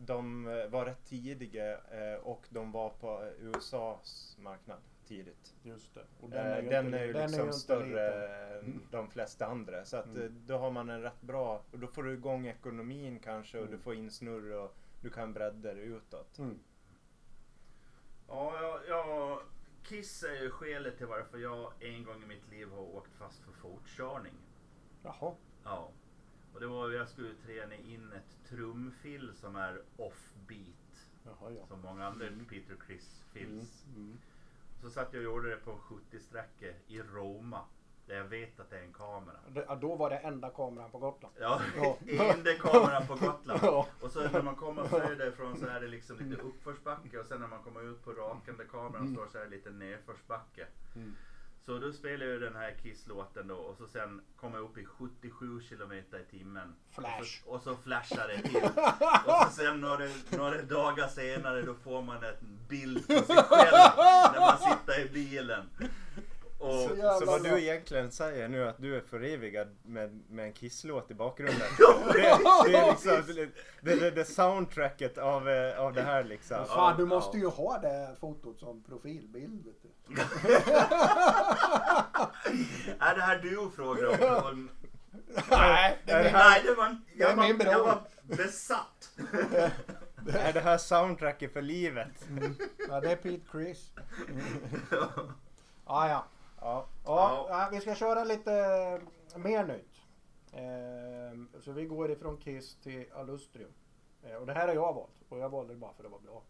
de 0.05 0.47
eh, 0.47 0.67
var 0.67 0.85
rätt 0.85 1.05
tidiga 1.05 1.77
eh, 1.77 2.19
och 2.23 2.45
de 2.49 2.71
var 2.71 2.89
på 2.89 3.23
eh, 3.23 3.45
USAs 3.47 4.37
marknad 4.39 4.77
tidigt. 5.05 5.53
Just 5.63 5.93
det. 5.93 6.05
Och 6.21 6.29
Den 6.29 6.45
är 6.45 6.61
ju, 6.61 6.69
den 6.69 6.93
är 6.93 7.05
ju 7.05 7.13
den 7.13 7.21
är 7.21 7.27
liksom 7.27 7.45
inte 7.45 7.57
större 7.57 8.57
liten. 8.59 8.73
än 8.73 8.81
de 8.91 9.09
flesta 9.09 9.45
andra. 9.45 9.85
Så 9.85 9.97
att 9.97 10.05
Mm. 10.05 10.43
då 10.45 10.57
har 10.57 10.71
man 10.71 10.89
en 10.89 11.01
rätt 11.01 11.21
bra, 11.21 11.63
och 11.71 11.79
då 11.79 11.87
får 11.87 12.03
du 12.03 12.13
igång 12.13 12.47
ekonomin 12.47 13.19
kanske 13.19 13.57
och 13.57 13.63
Mm. 13.65 13.77
du 13.77 13.83
får 13.83 13.95
in 13.95 14.11
snurr 14.11 14.51
och 14.51 14.75
du 15.01 15.09
kan 15.09 15.33
bredda 15.33 15.73
det 15.73 15.81
utåt. 15.81 16.37
Mm. 16.39 16.59
Ja, 18.27 18.53
ja, 18.61 18.79
ja, 18.87 19.41
Kiss 19.83 20.23
är 20.23 20.41
ju 20.43 20.49
skälet 20.51 20.97
till 20.97 21.05
varför 21.07 21.37
jag 21.37 21.71
en 21.79 22.03
gång 22.03 22.23
i 22.23 22.25
mitt 22.25 22.49
liv 22.51 22.69
har 22.71 22.95
åkt 22.95 23.15
fast 23.15 23.39
för 23.39 23.51
fortkörning. 23.51 24.33
Jaha. 25.03 25.35
Ja. 25.63 25.91
Och 26.53 26.59
det 26.59 26.67
var 26.67 26.89
jag 26.91 27.09
skulle 27.09 27.33
träna 27.45 27.75
in 27.75 28.11
ett 28.13 28.49
trumfill 28.49 29.31
som 29.35 29.55
är 29.55 29.81
offbeat. 29.97 31.07
Jaha, 31.23 31.51
ja. 31.51 31.65
Som 31.67 31.81
många 31.81 32.05
andra 32.07 32.25
Peter 32.49 32.75
Criss 32.87 33.23
Mm. 33.35 33.49
fills. 33.49 33.85
Mm. 33.95 34.17
Så 34.81 34.89
satt 34.89 35.13
jag 35.13 35.19
och 35.19 35.23
gjorde 35.23 35.49
det 35.49 35.57
på 35.57 35.71
en 35.71 35.77
70-sträcka 35.77 36.73
i 36.87 37.01
Roma. 37.01 37.61
Där 38.07 38.15
jag 38.15 38.23
vet 38.25 38.59
att 38.59 38.69
det 38.69 38.77
är 38.79 38.83
en 38.83 38.93
kamera. 38.93 39.35
Det- 39.49 39.65
ja, 39.67 39.75
Då 39.75 39.95
var 39.95 40.09
det 40.09 40.17
enda 40.17 40.49
kameran 40.49 40.91
på 40.91 40.97
Gotland. 40.97 41.35
Ja, 41.39 41.61
Ja. 41.77 41.97
enda 42.33 42.53
kameran 42.55 43.07
på 43.07 43.13
Gotland. 43.15 43.59
Ja. 43.63 43.87
Och 44.01 44.11
så 44.11 44.29
när 44.29 44.41
man 44.41 44.55
kommer 44.55 44.87
söderifrån 44.87 45.57
så 45.57 45.65
är 45.65 45.81
det 45.81 45.87
liksom 45.87 46.17
lite 46.19 46.41
uppförsbacke 46.41 47.19
och 47.19 47.25
sen 47.25 47.39
när 47.39 47.47
man 47.47 47.63
kommer 47.63 47.81
ut 47.91 48.03
på 48.03 48.11
rakande 48.11 48.65
kameran 48.65 49.13
står 49.13 49.27
så 49.27 49.37
är 49.37 49.43
det 49.43 49.49
lite 49.49 49.69
nedförsbacke. 49.69 50.67
Mm. 50.95 51.15
Så 51.65 51.79
då 51.79 51.93
spelar 51.93 52.25
jag 52.25 52.41
den 52.41 52.55
här 52.55 52.75
Kiss-låten 52.83 53.47
då 53.47 53.55
och 53.55 53.77
så 53.77 53.87
sen 53.87 54.21
kommer 54.35 54.57
jag 54.57 54.65
upp 54.65 54.77
i 54.77 54.85
77 54.85 55.61
kilometer 55.61 56.19
i 56.19 56.37
timmen. 56.37 56.75
Flash. 56.91 57.19
Och 57.19 57.25
så, 57.25 57.49
och 57.49 57.61
så 57.61 57.75
flashar 57.83 58.27
det 58.27 58.41
till. 58.49 58.63
Och 59.25 59.43
så 59.43 59.49
sen 59.51 59.81
några, 59.81 60.07
några 60.29 60.61
dagar 60.61 61.07
senare 61.07 61.61
då 61.61 61.73
får 61.73 62.01
man 62.01 62.23
en 62.23 62.59
bild 62.69 63.07
på 63.07 63.13
sig 63.13 63.35
själv 63.35 63.73
när 64.33 64.39
man 64.39 64.57
sitter 64.57 65.05
i 65.05 65.09
bilen. 65.09 65.69
Och, 66.61 66.73
Så 66.73 66.95
Så 67.19 67.25
vad 67.25 67.41
bra. 67.41 67.51
du 67.51 67.61
egentligen 67.61 68.11
säger 68.11 68.47
nu 68.47 68.67
att 68.69 68.77
du 68.81 68.95
är 68.95 69.01
förevigad 69.01 69.67
med, 69.83 70.21
med 70.29 70.45
en 70.45 70.53
kisslåt 70.53 71.11
i 71.11 71.13
bakgrunden. 71.13 71.61
Det, 72.13 72.19
det 72.71 72.77
är 72.77 72.89
liksom 72.89 73.23
det, 73.35 73.49
det, 73.81 73.95
det, 73.95 74.11
det 74.11 74.25
soundtracket 74.25 75.17
av, 75.17 75.49
eh, 75.49 75.79
av 75.79 75.93
det 75.93 76.01
här 76.01 76.23
liksom. 76.23 76.65
Fan, 76.65 76.97
du 76.97 77.05
måste 77.05 77.37
ju 77.37 77.47
ha 77.47 77.77
det 77.79 78.15
fotot 78.19 78.59
som 78.59 78.83
profilbild. 78.83 79.65
Vet 79.65 79.81
du. 79.83 79.89
är 82.99 83.15
det 83.15 83.21
här 83.21 83.37
du 83.39 83.71
frågar 83.75 84.41
om? 84.51 84.69
Nej, 85.49 85.97
det 86.05 86.11
är 86.11 86.23
min, 86.23 86.33
Nej, 86.33 86.61
det 86.65 86.73
var 86.73 86.85
en- 86.85 87.01
Det 87.17 87.23
är 87.23 87.27
jag, 87.29 87.35
var, 87.35 87.43
min 87.47 87.57
bror. 87.57 87.71
jag 87.71 87.83
var 87.83 88.01
besatt. 88.23 89.09
Är 90.33 90.53
det 90.53 90.59
här 90.59 90.77
soundtracket 90.77 91.53
för 91.53 91.61
livet? 91.61 92.07
ja, 92.89 92.99
det 93.01 93.11
är 93.11 93.15
Pete 93.15 93.41
Chris. 93.51 93.91
Ah, 95.85 96.07
ja. 96.07 96.09
Ja. 96.09 96.25
Ja, 96.61 96.87
ja, 97.05 97.69
vi 97.71 97.81
ska 97.81 97.95
köra 97.95 98.23
lite 98.23 98.51
mer 99.35 99.65
nytt. 99.65 100.01
Eh, 100.53 101.61
så 101.61 101.71
vi 101.71 101.85
går 101.85 102.11
ifrån 102.11 102.37
Kiss 102.37 102.75
till 102.75 103.05
Alustrium. 103.13 103.73
Eh, 104.23 104.35
och 104.35 104.45
det 104.45 104.53
här 104.53 104.67
har 104.67 104.75
jag 104.75 104.93
valt. 104.93 105.21
Och 105.29 105.39
jag 105.39 105.49
valde 105.49 105.73
det 105.73 105.79
bara 105.79 105.93
för 105.93 106.03
att 106.03 106.09
det 106.09 106.11
var 106.11 106.19
bra. 106.19 106.43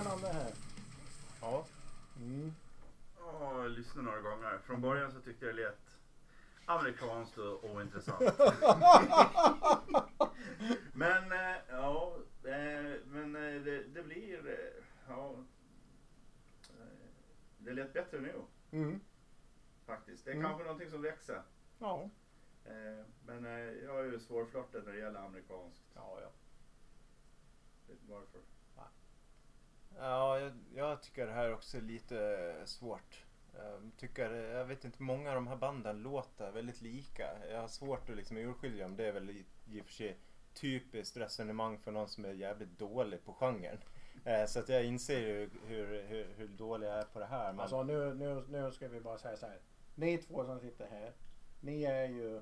Igenom 0.00 0.20
det 0.20 0.28
här. 0.32 0.52
Ja. 1.40 1.64
Mm. 2.16 2.52
Ja, 3.18 3.62
jag 3.62 3.70
lyssnade 3.70 4.02
några 4.02 4.20
gånger. 4.20 4.58
Från 4.58 4.80
början 4.80 5.12
så 5.12 5.20
tyckte 5.20 5.46
jag 5.46 5.56
det 5.56 5.62
lät 5.62 5.98
amerikanskt 6.66 7.38
och 7.38 7.64
ointressant. 7.64 8.20
men 10.92 11.32
eh, 11.32 11.56
ja, 11.68 12.16
eh, 12.44 13.00
men 13.06 13.36
eh, 13.36 13.62
det, 13.62 13.84
det 13.84 14.02
blir, 14.02 14.48
eh, 14.48 14.84
ja, 15.08 15.34
eh, 16.68 16.86
det 17.58 17.72
lät 17.72 17.92
bättre 17.92 18.20
nu 18.20 18.42
Mm. 18.70 19.00
faktiskt. 19.86 20.24
Det 20.24 20.30
är 20.30 20.34
Mm. 20.34 20.46
kanske 20.46 20.64
någonting 20.64 20.90
som 20.90 21.02
växer. 21.02 21.42
Ja. 21.78 22.10
Eh, 22.64 23.04
men 23.26 23.44
jag 23.84 24.00
är 24.00 24.04
ju 24.04 24.20
svårflörtad 24.20 24.84
när 24.84 24.92
det 24.92 24.98
gäller 24.98 25.20
amerikanskt. 25.20 25.84
Ja, 25.94 26.18
ja. 26.22 26.28
Vet 27.86 27.98
varför. 28.08 28.40
Ja, 29.98 30.40
jag, 30.40 30.52
jag 30.74 31.02
tycker 31.02 31.26
det 31.26 31.32
här 31.32 31.52
också 31.52 31.76
är 31.76 31.80
lite 31.80 32.54
svårt. 32.64 33.24
Jag, 33.56 33.90
tycker, 33.96 34.30
jag 34.30 34.64
vet 34.64 34.84
inte, 34.84 35.02
många 35.02 35.28
av 35.28 35.34
de 35.34 35.46
här 35.46 35.56
banden 35.56 36.02
låter 36.02 36.50
väldigt 36.52 36.80
lika. 36.80 37.48
Jag 37.50 37.60
har 37.60 37.68
svårt 37.68 38.10
att 38.10 38.16
liksom 38.16 38.36
urskilja 38.36 38.86
om 38.86 38.96
det 38.96 39.06
är 39.08 39.12
väl 39.12 39.30
i, 39.30 39.46
i 39.66 39.80
och 39.80 39.84
för 39.86 39.92
sig 39.92 40.18
typiskt 40.54 41.16
resonemang 41.16 41.78
för 41.78 41.92
någon 41.92 42.08
som 42.08 42.24
är 42.24 42.32
jävligt 42.32 42.78
dålig 42.78 43.24
på 43.24 43.32
genren. 43.32 43.78
Eh, 44.24 44.46
så 44.46 44.58
att 44.58 44.68
jag 44.68 44.84
inser 44.84 45.20
ju 45.20 45.50
hur, 45.66 46.02
hur, 46.02 46.26
hur 46.36 46.48
dålig 46.48 46.86
jag 46.86 46.94
är 46.98 47.04
på 47.04 47.18
det 47.18 47.26
här. 47.26 47.52
Men, 47.52 47.60
Alltså 47.60 47.82
nu, 47.82 48.14
nu, 48.14 48.44
nu 48.48 48.72
ska 48.72 48.88
vi 48.88 49.00
bara 49.00 49.18
säga 49.18 49.36
så 49.36 49.46
här. 49.46 49.58
Ni 49.94 50.18
två 50.18 50.44
som 50.44 50.60
sitter 50.60 50.86
här. 50.90 51.12
Ni 51.60 51.82
är 51.84 52.08
ju 52.08 52.36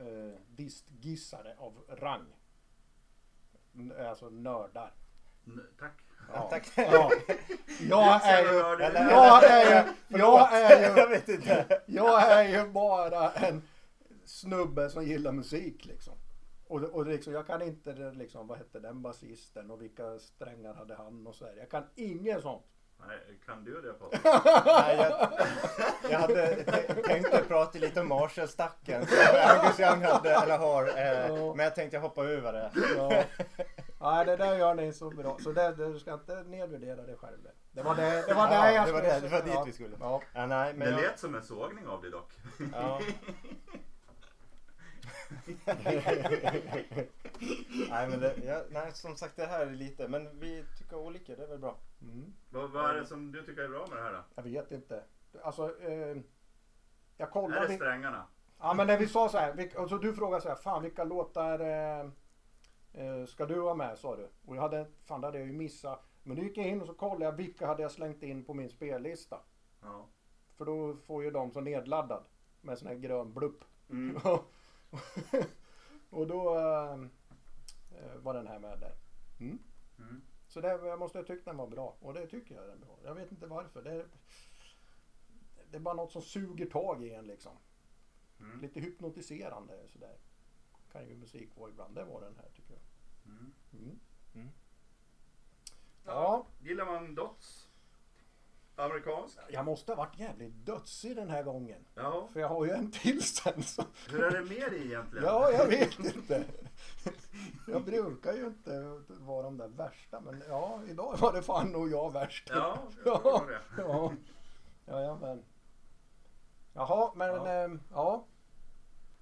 uh, 0.00 0.34
distgissare 0.48 1.54
av 1.58 1.84
rang. 1.88 2.26
N- 3.74 3.94
Alltså 3.98 4.28
nördar. 4.30 4.92
N- 5.46 5.66
tack. 5.78 5.92
Ja, 6.34 6.48
tack. 6.50 6.72
Ja. 6.76 7.10
Jag 7.88 8.26
är 8.26 8.42
ju... 8.42 8.58
Jag 9.10 9.44
är 9.44 9.64
ju... 9.64 9.92
Jag 10.08 10.52
är 10.52 10.82
jag 10.82 10.98
ju... 10.98 11.06
vet 11.06 11.28
inte. 11.28 11.80
Jag 11.86 12.32
är 12.32 12.48
ju 12.48 12.68
bara 12.70 13.30
en 13.32 13.62
snubbe 14.24 14.90
som 14.90 15.04
gillar 15.04 15.32
musik 15.32 15.84
liksom. 15.84 16.14
Och, 16.66 16.82
och 16.82 17.06
liksom, 17.06 17.32
jag 17.32 17.46
kan 17.46 17.62
inte 17.62 18.12
liksom, 18.14 18.46
vad 18.46 18.58
hette 18.58 18.80
den 18.80 19.02
basisten 19.02 19.70
och 19.70 19.82
vilka 19.82 20.18
strängar 20.18 20.74
hade 20.74 20.94
han 20.94 21.26
och 21.26 21.34
så 21.34 21.44
här. 21.44 21.56
Jag 21.56 21.70
kan 21.70 21.84
inget 21.94 22.42
sånt. 22.42 22.66
Nej, 23.06 23.38
kan 23.46 23.64
du 23.64 23.80
det 23.82 23.92
Patrik? 23.92 24.20
Nej, 24.66 24.96
jag, 24.96 25.28
jag 26.10 26.18
hade 26.18 26.46
t- 26.64 27.02
tänkte 27.06 27.42
prata 27.48 27.78
lite 27.78 28.00
om 28.00 28.08
Marshallstacken 28.08 29.06
som 29.06 29.16
Angus 29.48 29.80
Young 29.80 30.02
hade, 30.02 30.34
eller 30.34 30.58
har. 30.58 30.86
Eh, 30.98 31.36
Ja. 31.36 31.54
men 31.54 31.64
jag 31.64 31.74
tänkte 31.74 31.96
jag 31.96 32.00
hoppar 32.02 32.24
över 32.24 32.52
det. 32.52 32.70
Ja. 32.96 33.22
Nej, 34.00 34.24
det 34.26 34.36
där 34.36 34.56
gör 34.56 34.74
ni 34.74 34.92
så 34.92 35.10
bra. 35.10 35.38
Så 35.40 35.52
det, 35.52 35.72
du 35.74 35.98
ska 35.98 36.12
inte 36.14 36.42
nedvärdera 36.42 37.02
dig 37.02 37.16
själv. 37.16 37.38
Det 37.72 37.82
var 37.82 37.94
det, 37.94 38.24
det, 38.28 38.34
var 38.34 38.52
Ja, 38.52 38.62
det 38.62 38.72
jag 38.74 38.86
det 38.86 38.92
var 38.92 39.02
det- 39.02 39.20
det 39.20 39.28
var 39.28 39.42
dit 39.42 39.58
vi 39.66 39.72
skulle. 39.72 39.96
Ja. 40.00 40.22
Ja, 40.32 40.46
nej, 40.46 40.74
men 40.74 40.86
Det 40.88 40.92
jag, 40.94 41.02
lät 41.02 41.18
som 41.20 41.34
en 41.34 41.42
sågning 41.42 41.86
av 41.86 42.02
dig 42.02 42.10
dock. 42.10 42.30
ja. 42.72 43.00
nej, 47.90 48.08
men 48.08 48.20
det, 48.20 48.34
ja, 48.44 48.62
nej, 48.70 48.92
som 48.92 49.16
sagt 49.16 49.36
det 49.36 49.46
här 49.46 49.66
är 49.66 49.70
lite, 49.70 50.08
men 50.08 50.40
vi 50.40 50.64
tycker 50.78 50.96
olika, 50.96 51.34
det 51.36 51.42
är 51.42 51.48
väl 51.48 51.58
bra. 51.58 51.76
Mm. 52.02 52.32
Vad, 52.50 52.70
vad 52.70 52.90
är 52.90 52.94
det 52.94 53.06
som 53.06 53.32
du 53.32 53.42
tycker 53.42 53.62
är 53.62 53.68
bra 53.68 53.86
med 53.86 53.98
det 53.98 54.02
här 54.02 54.12
då? 54.12 54.22
Jag 54.34 54.42
vet 54.42 54.72
inte. 54.72 55.04
Alltså, 55.42 55.80
eh, 55.80 56.16
jag 57.16 57.28
Är 57.28 57.32
kollade. 57.32 57.66
det 57.66 57.74
strängarna? 57.74 58.26
Ja 58.58 58.74
men 58.74 58.86
när 58.86 58.98
vi 58.98 59.06
sa 59.06 59.28
så 59.28 59.38
här, 59.38 59.52
vilka, 59.54 59.80
alltså 59.80 59.98
du 59.98 60.14
frågade 60.14 60.42
så 60.42 60.48
här, 60.48 60.56
fan 60.56 60.82
vilka 60.82 61.04
låtar 61.04 61.60
eh, 61.60 62.06
eh, 62.92 63.26
ska 63.26 63.46
du 63.46 63.60
vara 63.60 63.74
med 63.74 63.98
sa 63.98 64.16
du? 64.16 64.28
Och 64.46 64.56
jag 64.56 64.62
hade, 64.62 64.86
fan 65.04 65.20
det 65.20 65.26
hade 65.26 65.38
jag 65.38 65.46
ju 65.46 65.52
missat. 65.52 66.08
Men 66.22 66.36
då 66.36 66.42
gick 66.42 66.56
jag 66.56 66.66
in 66.66 66.80
och 66.80 66.86
så 66.86 66.94
kollade 66.94 67.24
jag 67.24 67.32
vilka 67.32 67.66
hade 67.66 67.82
jag 67.82 67.90
slängt 67.92 68.22
in 68.22 68.44
på 68.44 68.54
min 68.54 68.68
spellista. 68.70 69.40
Ja. 69.80 70.08
För 70.56 70.64
då 70.64 70.96
får 70.96 71.24
ju 71.24 71.30
de 71.30 71.50
så 71.50 71.60
nedladdad 71.60 72.24
med 72.60 72.78
sån 72.78 72.88
här 72.88 72.94
grön 72.94 73.32
blupp. 73.32 73.64
Mm. 73.90 74.16
och 76.10 76.26
då 76.26 76.58
eh, 76.58 76.92
eh, 77.98 78.16
var 78.16 78.34
den 78.34 78.46
här 78.46 78.58
med 78.58 78.80
där. 78.80 78.94
Mm. 79.40 79.58
Mm. 79.98 80.22
Så 80.52 80.60
det, 80.60 80.68
jag 80.68 80.98
måste 80.98 81.18
ha 81.18 81.24
tyckt 81.24 81.44
den 81.44 81.56
var 81.56 81.66
bra. 81.66 81.96
Och 82.00 82.14
det 82.14 82.26
tycker 82.26 82.54
jag 82.54 82.64
den 82.64 82.82
är 82.82 82.86
bra. 82.86 82.98
Jag 83.04 83.14
vet 83.14 83.32
inte 83.32 83.46
varför. 83.46 83.82
Det, 83.82 84.06
det 85.70 85.76
är 85.76 85.80
bara 85.80 85.94
något 85.94 86.12
som 86.12 86.22
suger 86.22 86.66
tag 86.66 87.04
i 87.04 87.10
en 87.10 87.26
liksom. 87.26 87.52
Mm. 88.40 88.60
Lite 88.60 88.80
hypnotiserande 88.80 89.88
sådär. 89.88 90.16
Kan 90.92 91.08
ju 91.08 91.16
musik 91.16 91.56
vara 91.56 91.70
ibland. 91.70 91.94
Det 91.94 92.04
var 92.04 92.20
den 92.20 92.36
här 92.36 92.48
tycker 92.56 92.72
jag. 92.74 92.82
Mm. 93.32 93.52
Mm. 93.72 94.00
Mm. 94.34 94.48
Ja, 96.04 96.46
Gillar 96.62 96.86
man 96.86 97.14
Dots? 97.14 97.61
Amerikansk? 98.76 99.38
jag 99.48 99.64
måste 99.64 99.92
ha 99.92 99.96
varit 99.96 100.18
jävligt 100.18 100.52
dödsig 100.66 101.16
den 101.16 101.30
här 101.30 101.42
gången. 101.42 101.84
Ja. 101.94 102.28
För 102.32 102.40
jag 102.40 102.48
har 102.48 102.64
ju 102.64 102.70
en 102.70 102.90
till 102.90 103.22
sen. 103.22 103.62
Så. 103.62 103.84
Hur 104.10 104.22
är 104.24 104.30
det 104.30 104.40
med 104.40 104.72
dig 104.72 104.86
egentligen? 104.86 105.24
Ja, 105.26 105.50
jag 105.50 105.66
vet 105.66 105.98
inte. 105.98 106.44
Jag 107.68 107.84
brukar 107.84 108.32
ju 108.32 108.46
inte 108.46 108.80
vara 109.08 109.42
de 109.42 109.56
där 109.56 109.68
värsta. 109.68 110.20
Men 110.20 110.42
ja, 110.48 110.80
idag 110.88 111.16
var 111.18 111.32
det 111.32 111.42
fan 111.42 111.72
nog 111.72 111.90
jag 111.90 112.12
värst. 112.12 112.48
Ja, 112.50 112.78
jag 113.04 113.22
förstår 113.22 113.46
det. 113.50 113.60
ja. 113.82 114.12
Ja, 114.86 115.00
ja, 115.02 115.18
men. 115.20 115.44
Jaha, 116.72 117.12
men 117.14 117.28
Ja. 117.28 117.58
ja. 117.68 117.78
ja. 117.92 118.24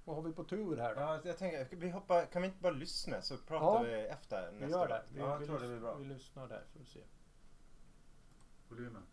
Vad 0.05 0.15
har 0.15 0.23
vi 0.23 0.33
på 0.33 0.43
tur 0.43 0.77
här 0.77 0.95
då? 0.95 1.01
Ja, 1.01 1.19
jag 1.23 1.37
tänker, 1.37 1.67
vi 1.75 1.89
hoppar, 1.89 2.25
kan 2.25 2.41
vi 2.41 2.47
inte 2.47 2.61
bara 2.61 2.73
lyssna 2.73 3.21
så 3.21 3.37
pratar 3.37 3.65
Ja. 3.67 3.81
vi 3.83 3.93
efter 4.07 4.51
vi 4.51 4.59
nästa 4.59 4.77
gör 4.77 4.87
det. 4.87 4.93
gång? 4.93 5.03
Vi, 5.13 5.19
ja, 5.19 5.29
jag 5.31 5.37
vi, 5.39 5.45
tror 5.45 5.59
det 5.59 5.67
blir 5.67 5.79
bra. 5.79 5.95
vi 5.95 6.05
lyssnar 6.05 6.47
där 6.47 6.63
för 6.73 6.79
att 6.81 6.87
se. 6.87 6.99
Volymen. 8.69 9.03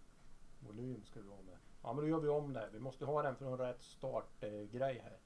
Volym 0.59 1.05
ska 1.05 1.21
vi 1.21 1.29
ha 1.29 1.42
med. 1.42 1.59
Ja 1.83 1.92
men 1.92 2.05
då 2.05 2.09
gör 2.09 2.21
vi 2.21 2.29
om 2.29 2.53
det 2.53 2.61
här. 2.61 2.71
Vi 2.73 2.79
måste 2.79 3.05
ha 3.05 3.23
den 3.23 3.37
från 3.37 3.59
rätt 3.59 3.83
startgrej 3.83 5.01
här. 5.05 5.18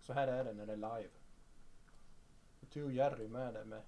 Så 0.00 0.12
här 0.12 0.28
är 0.28 0.44
det 0.44 0.52
när 0.52 0.66
det 0.66 0.72
är 0.72 0.76
live. 0.76 1.10
Då 2.60 2.66
tog 2.66 2.92
Jerry 2.92 3.28
med 3.28 3.54
det 3.54 3.64
med. 3.64 3.82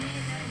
Det 0.00 0.41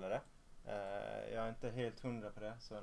det. 0.00 0.20
Eh, 0.66 1.34
jag 1.34 1.44
är 1.44 1.48
inte 1.48 1.70
helt 1.70 2.00
hundra 2.00 2.30
på 2.30 2.40
det. 2.40 2.54
Så. 2.60 2.80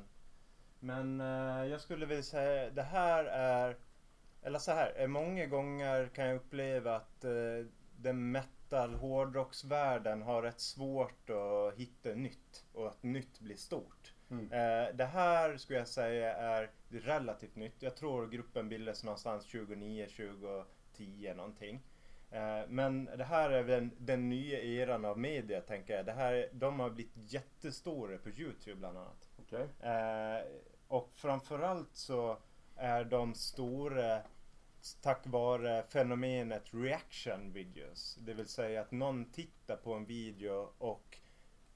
Men 0.79 1.21
eh, 1.21 1.65
jag 1.65 1.81
skulle 1.81 2.05
vilja 2.05 2.23
säga 2.23 2.69
det 2.69 2.83
här 2.83 3.25
är, 3.25 3.77
eller 4.41 4.59
så 4.59 4.71
här, 4.71 4.93
eh, 4.97 5.07
många 5.07 5.45
gånger 5.45 6.07
kan 6.07 6.25
jag 6.25 6.35
uppleva 6.35 6.95
att 6.95 7.25
den 7.97 8.31
metal 8.31 8.95
hårdrocksvärlden 8.95 10.21
har 10.21 10.41
rätt 10.41 10.59
svårt 10.59 11.29
att 11.29 11.75
hitta 11.75 12.09
nytt 12.09 12.65
och 12.73 12.87
att 12.87 13.03
nytt 13.03 13.39
blir 13.39 13.55
stort. 13.55 14.13
Mm. 14.29 14.49
Det 14.97 15.05
här 15.05 15.57
skulle 15.57 15.79
jag 15.79 15.87
säga 15.87 16.35
är 16.35 16.71
relativt 16.89 17.55
nytt. 17.55 17.81
Jag 17.81 17.95
tror 17.95 18.27
gruppen 18.27 18.69
bildades 18.69 19.03
någonstans 19.03 19.45
2009, 19.45 20.07
2010 20.07 21.33
någonting. 21.35 21.81
Eh, 22.31 22.67
Men 22.67 23.05
det 23.05 23.23
här 23.23 23.49
är 23.49 23.63
den, 23.63 23.91
den 23.97 24.29
nya 24.29 24.61
eran 24.61 25.05
av 25.05 25.19
media 25.19 25.61
tänker 25.61 25.95
jag. 25.95 26.05
Det 26.05 26.11
här, 26.11 26.49
de 26.51 26.79
har 26.79 26.89
blivit 26.89 27.13
jättestora 27.15 28.17
på 28.17 28.29
Youtube 28.29 28.75
bland 28.75 28.97
annat. 28.97 29.29
Okej. 29.39 29.67
Eh, 29.79 30.45
och 30.87 31.09
framförallt 31.13 31.95
så 31.95 32.37
är 32.75 33.03
de 33.03 33.33
stora 33.33 34.21
tack 35.01 35.21
vare 35.25 35.83
fenomenet 35.83 36.63
reaction 36.73 37.53
videos. 37.53 38.17
Det 38.21 38.33
vill 38.33 38.47
säga 38.47 38.81
att 38.81 38.91
någon 38.91 39.31
tittar 39.31 39.75
på 39.75 39.93
en 39.93 40.05
video 40.05 40.69
och 40.77 41.17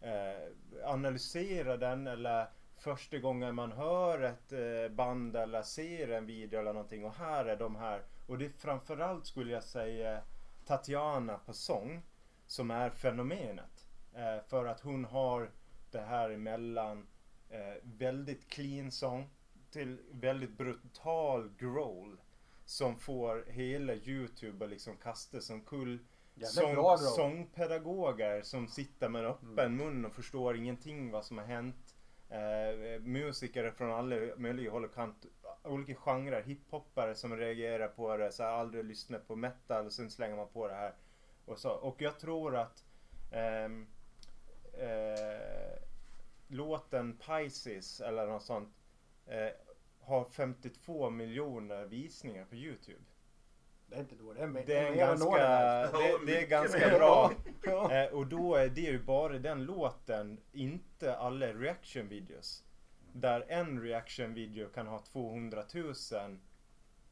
eh, 0.01 0.51
analyserar 0.83 1.77
den 1.77 2.07
eller 2.07 2.47
första 2.77 3.17
gången 3.17 3.55
man 3.55 3.71
hör 3.71 4.21
ett 4.21 4.51
eh, 4.51 4.95
band 4.95 5.35
eller 5.35 5.61
ser 5.61 6.07
en 6.07 6.25
video 6.25 6.59
eller 6.59 6.73
någonting 6.73 7.05
och 7.05 7.15
här 7.15 7.45
är 7.45 7.55
de 7.55 7.75
här. 7.75 8.01
Och 8.27 8.37
det 8.37 8.45
är 8.45 8.49
framförallt 8.49 9.27
skulle 9.27 9.53
jag 9.53 9.63
säga 9.63 10.21
Tatiana 10.65 11.37
på 11.37 11.53
sång 11.53 12.01
som 12.47 12.71
är 12.71 12.89
fenomenet. 12.89 13.87
Eh, 14.13 14.43
för 14.47 14.65
att 14.65 14.79
hon 14.79 15.05
har 15.05 15.51
det 15.91 16.01
här 16.01 16.29
emellan 16.29 17.07
eh, 17.49 17.81
väldigt 17.83 18.47
clean 18.49 18.91
sång 18.91 19.29
till 19.71 19.97
väldigt 20.11 20.57
brutal 20.57 21.49
growl. 21.57 22.21
Som 22.65 22.99
får 22.99 23.45
hela 23.47 23.93
Youtube 23.93 24.65
att 24.65 24.71
liksom 24.71 24.97
kasta 24.97 25.41
som 25.41 25.61
kull 25.61 25.99
sång, 26.45 26.75
sångpedagoger 27.15 28.41
som 28.41 28.67
sitter 28.67 29.09
med 29.09 29.25
öppen 29.25 29.59
Mm. 29.59 29.77
mun 29.77 30.05
och 30.05 30.13
förstår 30.13 30.57
ingenting 30.57 31.11
vad 31.11 31.25
som 31.25 31.37
har 31.37 31.45
hänt. 31.45 31.95
Eh, 32.29 33.01
musiker 33.01 33.71
från 33.71 33.91
alla 33.91 34.15
möjliga 34.37 34.71
håll 34.71 34.85
och 34.85 34.93
kant. 34.93 35.25
Olika 35.65 35.95
genrer. 35.95 36.41
Hiphoppare 36.41 37.15
som 37.15 37.37
reagerar 37.37 37.87
på 37.87 38.17
det. 38.17 38.31
Så 38.31 38.43
här, 38.43 38.49
aldrig 38.51 38.85
lyssnat 38.85 39.27
på 39.27 39.35
metal 39.35 39.85
och 39.85 39.93
sen 39.93 40.11
slänger 40.11 40.35
man 40.35 40.47
på 40.47 40.67
det 40.67 40.73
här. 40.73 40.93
Och, 41.45 41.59
så. 41.59 41.69
och 41.69 42.01
jag 42.01 42.19
tror 42.19 42.55
att 42.57 42.83
ehm, 43.31 43.87
eh, 44.73 45.79
låten 46.47 47.17
Pisces 47.17 48.01
eller 48.01 48.27
något 48.27 48.43
sånt 48.43 48.69
eh, 49.25 49.49
har 49.99 50.25
52 50.25 51.09
miljoner 51.09 51.85
visningar 51.85 52.45
på 52.45 52.55
Youtube. 52.55 53.03
Det 53.87 53.95
är 53.95 53.99
inte 53.99 54.15
dåligt. 54.15 54.37
Det 54.37 54.43
är, 54.43 54.47
mer- 54.47 54.63
Det 54.65 54.77
är, 54.77 54.91
en 54.91 54.97
ganska, 54.97 55.27
det, 55.97 56.25
det 56.25 56.41
är 56.43 56.47
ganska 56.47 56.89
bra. 56.89 57.31
Eh, 57.91 58.13
och 58.13 58.27
då 58.27 58.55
är 58.55 58.69
det 58.69 58.81
ju 58.81 58.99
bara 59.03 59.37
den 59.39 59.63
låten, 59.65 60.39
inte 60.51 61.15
alla 61.15 61.47
reaction 61.47 62.07
videos. 62.07 62.63
Där 63.17 63.45
en 63.49 63.81
reaction 63.81 64.33
video 64.33 64.69
kan 64.69 64.87
ha 64.87 64.99
200 65.01 65.63
000 65.73 65.93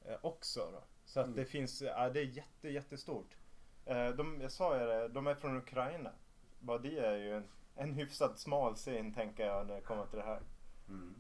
eh, 0.06 0.16
också 0.22 0.70
då. 0.72 0.84
Så 1.06 1.20
att 1.20 1.26
Mm. 1.26 1.36
det 1.38 1.46
finns, 1.46 1.82
ja, 1.82 2.10
det 2.10 2.20
är 2.20 2.26
jätte, 2.26 2.70
jättestort. 2.70 3.38
Eh, 3.86 4.10
de, 4.10 4.42
jag 4.42 4.52
sa 4.52 4.80
ju 4.80 4.86
det, 4.86 5.08
de 5.08 5.28
är 5.28 5.36
från 5.36 5.58
Ukraina. 5.58 6.12
Bara 6.60 6.78
det 6.78 6.98
är 7.00 7.18
ju 7.18 7.34
en, 7.38 7.48
en 7.76 7.94
hyfsat 7.94 8.40
smal 8.40 8.76
scen 8.76 9.14
tänker 9.14 9.46
jag 9.46 9.68
när 9.68 9.76
det 9.76 9.82
kommer 9.82 10.06
till 10.06 10.18
det 10.20 10.26
här. 10.26 10.42
Mm. 10.90 11.16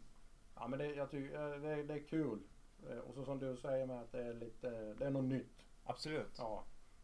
Ja 0.56 0.68
men 0.68 0.80
det, 0.80 0.86
jag 0.88 1.12
tycker, 1.12 1.54
eh, 1.54 1.62
det, 1.62 1.84
det 1.84 1.94
är 1.94 2.04
kul. 2.08 2.40
Och 3.06 3.14
så 3.14 3.26
som 3.26 3.40
du 3.40 3.58
säger 3.58 3.86
med 3.86 4.02
att 4.02 4.12
det 4.12 4.24
är 4.24 4.34
lite, 4.34 4.94
det 4.94 5.06
är 5.06 5.10
något 5.12 5.24
nytt. 5.24 5.66
Absolut. 5.84 6.36
Ja. 6.38 6.64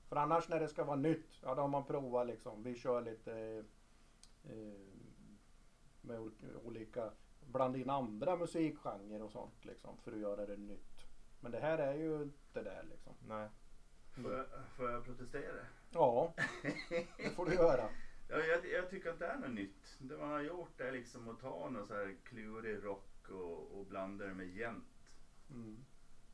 För 0.10 0.16
annars 0.16 0.50
när 0.50 0.60
det 0.60 0.68
ska 0.68 0.84
vara 0.84 0.96
nytt, 0.96 1.30
ja 1.44 1.56
då 1.56 1.62
har 1.62 1.68
man 1.68 1.86
provat 1.86 2.28
liksom. 2.28 2.64
Vi 2.64 2.76
kör 2.76 3.02
lite 3.02 3.64
eh, 4.44 4.74
med 6.02 6.20
ol- 6.20 6.56
olika, 6.64 7.12
blanda 7.52 7.78
in 7.80 7.90
andra 7.90 8.36
musikgenrer 8.36 9.22
och 9.22 9.32
sånt 9.32 9.66
liksom 9.66 9.98
för 9.98 10.12
att 10.12 10.20
göra 10.20 10.46
det 10.46 10.58
nytt. 10.58 11.06
Men 11.40 11.52
det 11.52 11.60
här 11.60 11.78
är 11.78 11.94
ju 11.94 12.22
inte 12.24 12.64
det 12.64 12.84
liksom. 12.90 13.14
Nej. 13.28 13.50
Får, 14.24 14.34
jag, 14.34 14.46
får 14.78 14.90
jag 14.92 15.06
protestera? 15.06 15.66
Ja, 15.92 16.34
det 17.18 17.30
får 17.36 17.46
du 17.46 17.54
göra. 17.54 17.90
Ja, 18.32 18.38
jag, 18.40 18.66
jag 18.72 18.90
tycker 18.90 19.10
att 19.10 19.20
det 19.20 19.26
är 19.28 19.38
något 19.38 19.52
nytt. 19.52 19.98
Det 20.00 20.18
man 20.18 20.30
har 20.30 20.42
gjort 20.42 20.82
är 20.82 20.92
liksom 20.92 21.30
att 21.30 21.40
ta 21.40 21.70
någon 21.70 21.88
så 21.88 21.94
här 21.94 22.16
klurig 22.24 22.84
rock 22.86 23.30
och, 23.30 23.80
och 23.80 23.86
blanda 23.86 24.26
det 24.26 24.34
med 24.34 24.48
gent. 24.48 25.10
Mm. 25.52 25.86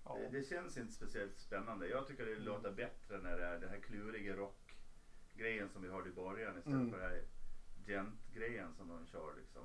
Ja. 0.05 0.17
Det, 0.17 0.29
det 0.39 0.43
känns 0.43 0.77
inte 0.77 0.93
speciellt 0.93 1.37
spännande. 1.37 1.87
Jag 1.87 2.07
tycker 2.07 2.25
det 2.25 2.31
Mm. 2.31 2.43
låter 2.45 2.71
bättre 2.71 3.17
när 3.17 3.37
det 3.37 3.45
är 3.45 3.59
den 3.59 3.69
här 3.69 3.79
kluriga 3.79 4.35
rockgrejen 4.35 5.69
som 5.69 5.81
vi 5.81 5.89
hörde 5.89 6.09
i 6.09 6.13
början 6.13 6.57
istället 6.57 6.79
Mm. 6.79 6.91
för 6.91 6.99
den 6.99 7.09
här 7.09 7.23
gent-grejen 7.85 8.73
som 8.73 8.87
de 8.87 9.05
kör 9.05 9.33
liksom. 9.37 9.63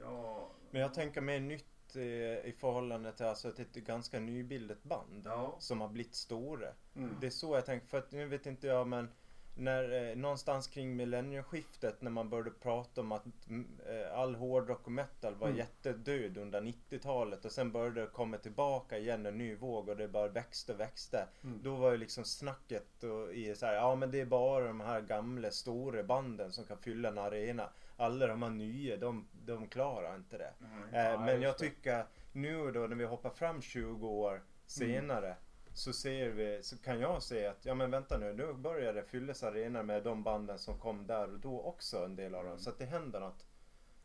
Ja, 0.00 0.48
Men 0.70 0.82
jag 0.82 0.94
tänker 0.94 1.20
mer 1.20 1.40
nytt 1.40 1.96
eh, 1.96 2.02
i 2.48 2.54
förhållande 2.58 3.12
till 3.12 3.26
alltså 3.26 3.48
ett, 3.48 3.74
ganska 3.74 4.20
nybildat 4.20 4.82
band. 4.82 5.22
Ja. 5.24 5.56
Som 5.58 5.80
har 5.80 5.88
blivit 5.88 6.14
stora. 6.14 6.68
Mm. 6.96 7.16
Det 7.20 7.26
är 7.26 7.30
så 7.30 7.54
jag 7.54 7.66
tänker, 7.66 7.86
för 7.86 7.98
att 7.98 8.12
nu 8.12 8.26
vet 8.26 8.46
inte 8.46 8.66
jag 8.66 8.86
men 8.86 9.08
när, 9.56 10.10
eh, 10.10 10.16
någonstans 10.16 10.66
kring 10.68 10.96
millennieskiftet 10.96 12.02
när 12.02 12.10
man 12.10 12.30
började 12.30 12.50
prata 12.50 13.00
om 13.00 13.12
att 13.12 13.24
mm, 13.48 13.80
eh, 13.88 14.18
all 14.18 14.34
hårdrock 14.34 14.86
och 14.86 14.92
metal 14.92 15.34
var 15.34 15.46
Mm. 15.46 15.58
jättedöd 15.58 16.38
under 16.38 16.60
90-talet 16.60 17.44
och 17.44 17.52
sen 17.52 17.72
började 17.72 18.00
det 18.00 18.06
komma 18.06 18.36
tillbaka 18.38 18.98
igen 18.98 19.26
en 19.26 19.38
ny 19.38 19.54
våg 19.56 19.88
och 19.88 19.96
det 19.96 20.08
bara 20.08 20.28
växte 20.28 20.72
och 20.72 20.80
växte. 20.80 21.28
Mm. 21.44 21.60
Då 21.62 21.74
var 21.76 21.90
ju 21.90 21.96
liksom 21.96 22.24
snacket 22.24 23.04
och 23.04 23.32
i 23.34 23.54
så 23.54 23.66
här, 23.66 23.74
ja 23.74 23.94
men 23.94 24.10
det 24.10 24.20
är 24.20 24.26
bara 24.26 24.66
de 24.66 24.80
här 24.80 25.00
gamla 25.00 25.50
stora 25.50 26.02
banden 26.02 26.52
som 26.52 26.64
kan 26.64 26.78
fylla 26.78 27.08
en 27.08 27.18
arena. 27.18 27.70
Alla 28.00 28.26
de 28.26 28.42
här 28.42 28.50
nya, 28.50 28.96
de, 28.96 29.28
de 29.32 29.68
klarar 29.68 30.16
inte 30.16 30.38
det. 30.38 30.54
Nej. 30.58 31.12
Eh, 31.12 31.24
men 31.24 31.42
jag 31.42 31.58
tycker 31.58 32.06
nu 32.32 32.70
då 32.72 32.80
när 32.80 32.96
vi 32.96 33.04
hoppar 33.04 33.30
fram 33.30 33.62
20 33.62 34.08
år 34.08 34.42
senare 34.66 35.36
så 35.72 35.92
ser 35.92 36.30
vi, 36.30 36.62
så 36.62 36.78
kan 36.78 37.00
jag 37.00 37.22
se 37.22 37.46
att 37.46 37.64
ja 37.64 37.74
men 37.74 37.90
vänta 37.90 38.18
nu, 38.18 38.32
nu 38.32 38.52
börjar 38.52 38.94
det 38.94 39.04
fyllas 39.04 39.42
arenor 39.42 39.82
med 39.82 40.02
de 40.02 40.22
banden 40.22 40.58
som 40.58 40.78
kom 40.78 41.06
där 41.06 41.32
och 41.32 41.40
då 41.40 41.60
också 41.60 42.04
en 42.04 42.16
del 42.16 42.34
av 42.34 42.44
dem. 42.44 42.52
Mm. 42.52 42.58
Så 42.58 42.70
att 42.70 42.78
det 42.78 42.84
händer 42.84 43.20
något. 43.20 43.46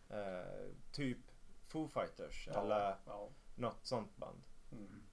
Eh, 0.10 0.72
typ 0.92 1.18
Foo 1.68 1.88
Fighters 1.88 2.48
Ja, 2.48 2.62
eller 2.62 2.96
ja. 3.06 3.30
något 3.56 3.86
sånt 3.86 4.18
band. 4.18 4.42
Mm. 4.72 5.04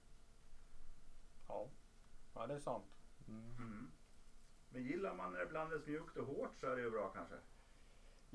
Ja. 1.47 1.67
ja, 2.33 2.47
det 2.47 2.53
är 2.53 2.59
sant. 2.59 2.97
Mm. 3.27 3.91
Men 4.69 4.83
gillar 4.83 5.15
man 5.15 5.31
när 5.31 5.39
det 5.39 5.45
blandas 5.45 5.85
mjukt 5.85 6.17
och 6.17 6.27
hårt 6.27 6.57
så 6.59 6.67
är 6.67 6.75
det 6.75 6.81
ju 6.81 6.91
bra 6.91 7.09
kanske. 7.09 7.35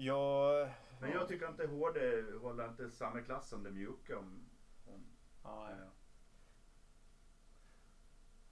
Ja, 0.00 0.68
Men 1.00 1.10
jag 1.10 1.28
tycker 1.28 1.48
inte 1.48 1.66
hårda 1.66 2.00
håller 2.42 2.68
inte 2.68 2.90
samma 2.90 3.20
klass 3.20 3.48
som 3.48 3.62
det 3.62 3.70
mjuka. 3.70 4.18
Om, 4.18 4.44
om, 4.86 5.04
Ja, 5.44 5.68
ja. 5.70 5.76
ja. 5.80 5.90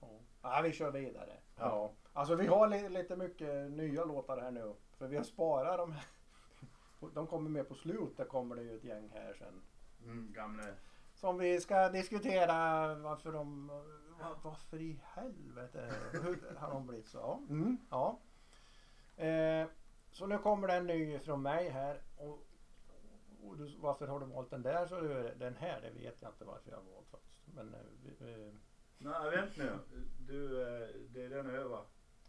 Ja. 0.01 0.19
ja, 0.55 0.61
vi 0.63 0.71
kör 0.71 0.91
vidare. 0.91 1.37
Ja. 1.55 1.93
Alltså 2.13 2.35
vi 2.35 2.47
har 2.47 2.67
li- 2.67 2.89
lite 2.89 3.15
mycket 3.15 3.71
nya 3.71 4.05
låtar 4.05 4.37
här 4.41 4.51
nu. 4.51 4.73
För 4.97 5.07
vi 5.07 5.17
har 5.17 5.23
sparat 5.23 5.77
de 5.77 5.91
här. 5.91 6.05
De 7.13 7.27
kommer 7.27 7.49
med 7.49 7.67
på 7.67 7.75
slutet 7.75 8.29
kommer 8.29 8.55
det 8.55 8.61
ju 8.63 8.75
ett 8.77 8.83
gäng 8.83 9.09
här 9.13 9.33
sen. 9.33 9.61
Mm, 10.03 10.33
gamla. 10.33 10.63
Som 11.13 11.37
vi 11.37 11.61
ska 11.61 11.89
diskutera 11.89 12.95
varför 12.95 13.31
de... 13.31 13.67
va- 14.19 14.35
Varför 14.43 14.77
i 14.81 14.99
helvete 15.03 15.93
hur 16.11 16.55
har 16.57 16.71
de 16.71 16.87
blivit 16.87 17.07
så? 17.07 17.45
Mm, 17.49 17.77
ja. 17.89 18.19
Eh, 19.17 19.67
så 20.17 20.27
nu 20.27 20.37
kommer 20.37 20.67
det 20.67 20.73
en 20.73 20.87
ny 20.87 21.19
från 21.19 21.41
mig 21.41 21.69
här. 21.69 22.01
Och, 22.17 22.47
och 23.43 23.57
du, 23.57 23.75
varför 23.79 24.07
har 24.07 24.19
du 24.19 24.25
valt 24.25 24.49
den 24.49 24.61
där? 24.61 24.85
Så 24.87 24.99
du, 25.01 25.33
den 25.39 25.55
här, 25.55 25.81
det 25.81 25.89
vet 25.89 26.21
jag 26.21 26.31
inte 26.31 26.45
varför 26.45 26.69
jag 26.71 26.77
har 26.77 26.83
valt 26.83 27.07
faktiskt. 27.11 27.41
Men, 27.55 27.73
eh, 27.73 28.53
Nej, 28.97 29.31
vänt 29.31 29.57
nu. 29.57 29.79
Du, 30.19 30.61
eh, 30.61 30.87
det 31.09 31.23
är 31.25 31.29
den 31.29 31.49
över. 31.49 31.79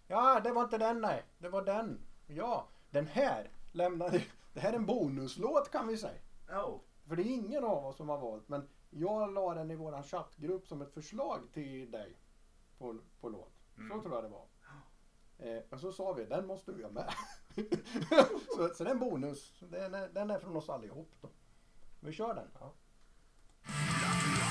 Ja, 0.06 0.40
det 0.44 0.52
var 0.52 0.62
inte 0.64 0.78
den 0.78 1.00
nej. 1.00 1.24
Det 1.38 1.48
var 1.48 1.62
den. 1.64 2.00
Ja, 2.26 2.68
den 2.90 3.06
här 3.06 3.50
lämnade... 3.72 4.22
Det 4.52 4.60
här 4.60 4.72
är 4.72 4.76
en 4.76 4.86
bonuslåt 4.86 5.70
kan 5.70 5.88
vi 5.88 5.96
säga. 5.96 6.20
Oh. 6.50 6.80
För 7.06 7.16
det 7.16 7.22
är 7.22 7.34
ingen 7.34 7.64
av 7.64 7.86
oss 7.86 7.96
som 7.96 8.08
har 8.08 8.18
valt. 8.18 8.48
Men 8.48 8.68
jag 8.90 9.32
la 9.34 9.54
den 9.54 9.70
i 9.70 9.76
våran 9.76 10.02
chattgrupp 10.02 10.66
som 10.66 10.82
ett 10.82 10.94
förslag 10.94 11.40
till 11.52 11.90
dig. 11.90 12.16
På, 12.78 12.98
på 13.20 13.28
låt. 13.28 13.52
Så 13.74 13.80
Mm. 13.80 14.00
tror 14.02 14.14
jag 14.14 14.24
det 14.24 14.28
var. 14.28 14.46
Eh, 15.38 15.62
men 15.70 15.80
så 15.80 15.92
sa 15.92 16.12
vi, 16.12 16.24
den 16.24 16.46
måste 16.46 16.72
vi 16.72 16.82
ha 16.82 16.90
med. 16.90 17.14
så, 18.56 18.68
så 18.74 18.84
det 18.84 18.90
är 18.90 18.94
en 18.94 19.00
bonus. 19.00 19.58
Den 19.60 19.94
är, 19.94 20.08
den 20.08 20.30
är 20.30 20.38
från 20.38 20.56
oss 20.56 20.68
allihop 20.68 21.10
då. 21.20 21.28
Vi 22.00 22.12
kör 22.12 22.34
den. 22.34 22.48
Ja. 22.60 22.72
ja. 24.40 24.47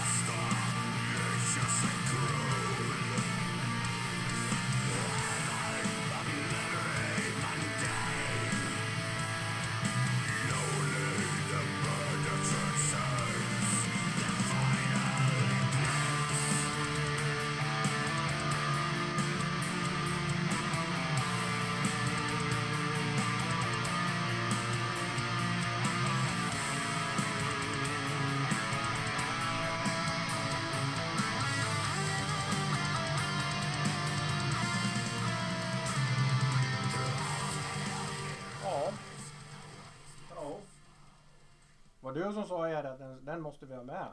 Du 42.17 42.33
som 42.33 42.45
sa 42.45 42.69
er 42.69 42.83
att 42.83 42.99
den, 42.99 43.25
den 43.25 43.41
måste 43.41 43.65
vi 43.65 43.75
ha 43.75 43.83
med? 43.83 44.11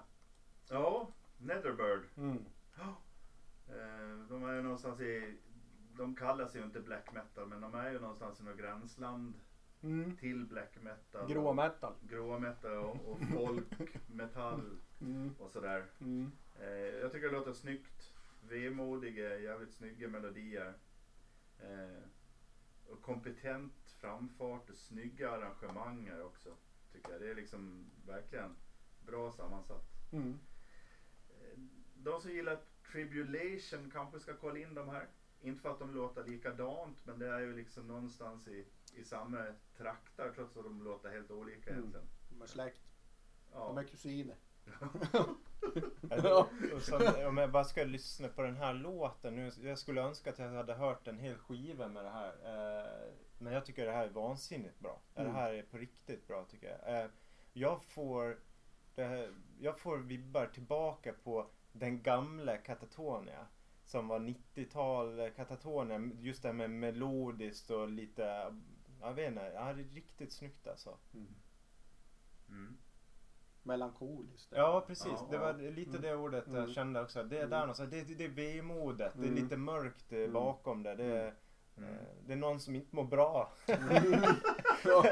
Ja, 0.69 1.09
Netherbird. 1.39 2.03
Mm. 2.17 2.45
Eh, 3.69 4.29
de 4.29 4.45
är 4.45 4.53
ju 4.55 4.63
någonstans 4.63 5.01
i, 5.01 5.39
de 5.97 6.17
kallas 6.17 6.57
ju 6.57 6.63
inte 6.63 6.81
black 6.81 7.13
metal 7.13 7.47
men 7.47 7.61
de 7.61 7.75
är 7.75 7.91
ju 7.91 8.01
någonstans 8.01 8.41
i 8.41 8.45
något 8.45 8.59
gränsland 8.59 9.35
Mm. 9.83 10.17
till 10.17 10.45
black 10.47 10.77
metal. 10.83 11.29
Grå 11.33 11.53
metal. 11.53 11.95
Grå 12.01 12.39
metal 12.39 12.77
och, 12.77 13.09
och 13.11 13.19
folk, 13.33 14.09
metall 14.09 14.79
Mm. 15.01 15.35
och 15.39 15.51
sådär. 15.51 15.85
Mm. 16.01 16.33
Eh, 16.61 16.69
jag 16.69 17.13
tycker 17.13 17.27
det 17.27 17.33
låter 17.39 17.53
snyggt. 17.53 18.13
Vemodiga, 18.41 19.39
jävligt 19.39 19.73
snygga 19.73 20.09
melodier. 20.09 20.75
Eh, 21.59 22.03
och 22.87 23.03
kompetent 23.03 23.73
framfart 24.01 24.71
och 24.71 24.77
snygga 24.77 25.31
arrangemang 25.31 26.11
också. 26.23 26.51
Tycker 26.95 27.11
jag. 27.13 27.21
Det 27.21 27.31
är 27.31 27.35
liksom 27.35 27.91
verkligen 28.07 28.57
bra 29.07 29.33
sammansatt. 29.33 29.85
Mm. 30.13 30.39
Eh, 31.29 31.59
De 31.95 32.21
som 32.21 32.31
gillar 32.31 32.59
Tribulation 32.93 33.91
kanske 33.93 34.21
ska 34.21 34.37
kolla 34.37 34.59
in 34.59 34.75
de 34.75 34.89
här. 34.89 35.07
Inte 35.41 35.63
för 35.63 35.71
att 35.71 35.79
de 35.79 35.95
låter 35.95 36.25
likadant 36.25 37.07
men 37.07 37.19
det 37.19 37.27
är 37.29 37.39
ju 37.41 37.57
liksom 37.57 37.87
någonstans 37.89 38.49
i, 38.49 38.67
i 38.95 39.05
samma 39.05 39.45
trakter 39.77 40.33
trots 40.35 40.57
att 40.57 40.65
de 40.65 40.83
låter 40.83 41.11
helt 41.11 41.31
olika 41.31 41.71
Mm. 41.71 41.79
egentligen. 41.81 42.07
De 42.31 42.43
är 42.43 42.47
släkt. 42.47 42.81
Ja. 43.53 43.59
De 43.67 43.79
är 43.79 43.85
kusiner. 43.85 44.37
Och 46.75 46.83
sen, 46.83 47.27
om 47.27 47.37
jag 47.37 47.51
bara 47.51 47.65
ska 47.65 47.85
lyssna 47.85 48.29
på 48.29 48.43
den 48.43 48.57
här 48.57 48.75
låten 48.75 49.37
nu. 49.37 49.51
Jag 49.63 49.79
skulle 49.79 50.01
önska 50.03 50.31
att 50.31 50.39
jag 50.39 50.51
hade 50.51 50.75
hört 50.75 51.09
en 51.09 51.19
hel 51.19 51.39
skiva 51.39 51.89
med 51.89 52.05
det 52.05 52.11
här. 52.11 52.33
Eh, 52.45 53.13
men 53.39 53.53
jag 53.53 53.65
tycker 53.67 53.87
det 53.87 53.93
här 53.93 54.05
är 54.07 54.11
vansinnigt 54.11 54.79
bra. 54.81 55.01
Mm. 55.15 55.29
Det 55.33 55.39
här 55.39 55.53
är 55.55 55.63
på 55.63 55.79
riktigt 55.79 56.27
bra 56.27 56.45
tycker 56.45 56.79
jag. 56.85 57.01
Eh, 57.05 57.11
jag 57.53 57.85
får 57.85 58.39
det 58.95 59.05
här, 59.05 59.35
jag 59.61 59.79
får 59.79 59.99
vibbar 59.99 60.47
tillbaka 60.47 61.13
på 61.25 61.47
den 61.73 62.03
gamla 62.03 62.57
Katatonia. 62.57 63.47
Som 63.85 64.09
var 64.09 64.19
90-tal 64.19 65.31
Katatonia. 65.31 66.11
Just 66.21 66.43
det 66.43 66.49
här 66.49 66.53
med 66.55 66.71
melodiskt 66.71 67.71
och 67.71 67.89
lite, 67.89 68.55
jag 69.01 69.13
vet 69.15 69.29
inte, 69.29 69.53
ja, 69.55 69.73
det 69.73 69.83
är 69.83 69.95
riktigt 69.95 70.33
snyggt 70.33 70.67
alltså. 70.67 70.99
Mm. 71.15 71.35
Mm. 72.49 72.77
Melankoliskt. 73.63 74.53
Ja 74.57 74.85
precis, 74.87 75.07
Ja. 75.07 75.29
det 75.31 75.39
var 75.39 75.55
lite 75.55 75.91
Mm. 75.91 76.03
det 76.03 76.15
ordet 76.17 76.45
jag 76.47 76.57
Mm. 76.57 76.71
kände 76.73 77.01
också. 77.03 77.23
Det 77.23 77.37
är 77.37 77.41
Mm. 77.41 77.51
där 77.51 77.61
någonstans, 77.61 77.91
det, 77.91 78.03
det, 78.03 78.15
det 78.15 78.25
är 78.25 78.29
vemodet, 78.29 79.13
det 79.15 79.23
är 79.27 79.29
Mm. 79.29 79.43
lite 79.43 79.57
mörkt 79.57 80.13
eh, 80.13 80.19
Mm. 80.19 80.33
bakom 80.33 80.83
det. 80.83 80.95
Det 80.95 81.05
är, 81.05 81.35
Mm. 81.79 81.95
det 82.27 82.33
är 82.33 82.37
någon 82.37 82.61
som 82.61 82.75
inte 82.77 82.97
mår 82.97 83.05
bra. 83.05 83.53
Ja. 84.87 85.03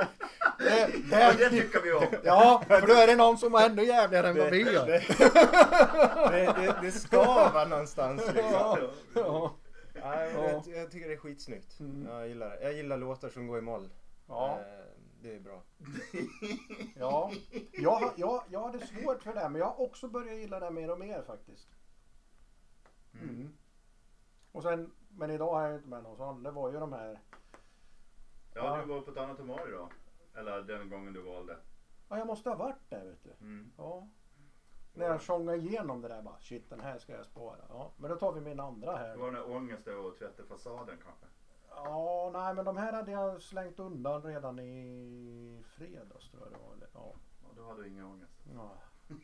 Det, 0.59 0.87
det 1.11 1.35
det, 1.39 1.51
tycker 1.51 1.83
vi 1.83 1.93
om! 1.93 2.05
ja, 2.25 2.63
för 2.69 2.87
då 2.87 2.93
är 2.93 3.07
det 3.07 3.17
någon 3.17 3.39
som 3.39 3.55
är 3.55 3.67
ännu 3.71 3.85
jävligare 3.85 4.29
än 4.29 4.37
vad 4.39 4.51
vi 4.51 4.63
det, 4.65 4.73
gör. 4.73 4.87
det, 4.87 4.99
det, 6.31 6.53
det, 6.67 6.79
det 6.83 6.93
skavar 6.93 7.67
någonstans 7.67 8.23
liksom. 8.27 8.53
Ja. 8.53 8.79
Ja. 9.15 9.55
Ja. 9.95 10.25
jag, 10.27 10.63
jag 10.77 10.91
tycker 10.91 11.09
det 11.09 11.15
är 11.15 11.19
skitsnyggt. 11.19 11.81
Mm. 11.81 12.07
Jag, 12.09 12.29
gillar 12.29 12.51
det. 12.51 12.59
jag 12.63 12.73
gillar 12.73 12.97
låtar 12.97 13.29
som 13.29 13.47
går 13.47 13.59
i 13.59 13.63
moll. 13.63 13.89
Ja. 14.29 14.59
Eh, 14.61 14.85
Det 15.23 15.35
är 15.37 15.41
bra. 15.41 15.63
Ja, 16.99 17.33
jag, 17.73 17.91
har- 17.91 18.13
jag, 18.17 18.45
jag 18.51 18.63
hade 18.63 18.87
svårt 18.87 19.23
för 19.23 19.35
det 19.35 19.49
men 19.49 19.59
jag 19.61 19.67
har 19.67 19.81
också 19.81 20.09
börjat 20.09 20.37
gilla 20.39 20.61
det 20.61 20.71
mer 20.71 20.91
och 20.91 20.99
mer 20.99 21.23
faktiskt. 21.23 21.69
Mm. 23.23 23.53
Och 24.53 24.63
sen, 24.63 24.91
men 25.17 25.31
idag 25.31 25.55
har 25.55 25.63
jag 25.63 25.75
inte 25.75 25.89
med 25.89 26.03
någon 26.03 26.17
sån. 26.17 26.43
Det 26.43 26.51
var 26.51 26.71
ju 26.73 26.81
de 26.81 26.93
här. 26.93 27.21
Ja, 28.55 28.77
du 28.77 28.87
var 28.95 29.01
på 29.01 29.11
ett 29.11 29.17
annat 29.17 29.39
humör 29.39 29.69
idag. 29.69 29.93
Eller 30.35 30.63
den 30.63 30.91
gången 30.91 31.13
du 31.13 31.23
valde. 31.23 31.57
Ja, 32.09 32.19
jag 32.19 32.27
måste 32.27 32.49
ha 32.49 32.57
varit 32.57 32.91
där 32.91 33.05
vet 33.05 33.23
du. 33.25 33.31
Mm. 33.41 33.73
Ja. 33.77 34.09
När 34.95 35.07
jag 35.07 35.23
sjungade 35.23 35.59
igenom 35.59 36.01
det 36.03 36.09
där 36.09 36.23
bara, 36.23 36.39
shit 36.41 36.71
den 36.71 36.81
här 36.81 36.99
ska 36.99 37.13
jag 37.13 37.27
spara. 37.27 37.65
Ja, 37.69 37.93
men 37.97 38.11
då 38.11 38.17
tar 38.17 38.33
vi 38.33 38.41
min 38.41 38.61
andra 38.61 38.93
Det 38.93 38.99
här. 38.99 39.17
var 39.17 39.25
den 39.25 39.35
där 39.35 39.51
ångest 39.57 39.87
över 39.87 40.09
att 40.09 40.17
tvätta 40.19 40.45
fasaden 40.45 40.99
kanske. 41.05 41.27
Ja, 41.69 42.31
nej 42.33 42.55
men 42.55 42.65
de 42.65 42.77
här 42.77 42.93
hade 42.93 43.11
jag 43.13 43.43
slängt 43.43 43.79
undan 43.79 44.23
redan 44.23 44.59
i 44.59 45.63
fredags 45.67 46.31
tror 46.31 46.43
jag 46.43 46.53
det 46.53 46.59
var. 46.67 46.73
Eller, 46.75 46.89
Ja. 46.95 47.15
Ja, 47.43 47.49
då 47.57 47.65
hade 47.69 47.83
du 47.83 47.89
ingen 47.89 48.05
ångest. 48.05 48.35
Ja. 48.55 48.73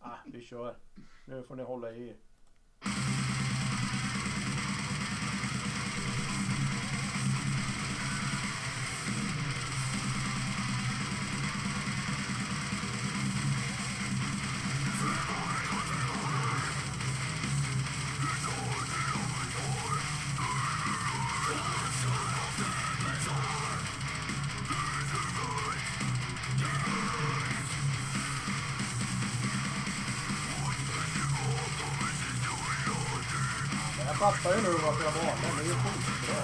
Ah, 0.00 0.16
vi 0.26 0.40
kör. 0.40 0.76
Nu 1.26 1.42
får 1.42 1.54
ni 1.56 1.62
hålla 1.62 1.92
i. 1.92 2.16
fattar 34.32 34.56
ju 34.56 34.62
nu 34.62 34.68
varför 34.86 35.04
jag 35.04 35.12
valde. 35.12 35.46
Det 35.56 35.62
är 35.62 35.66
ju 35.68 35.74
skitbra. 35.82 36.40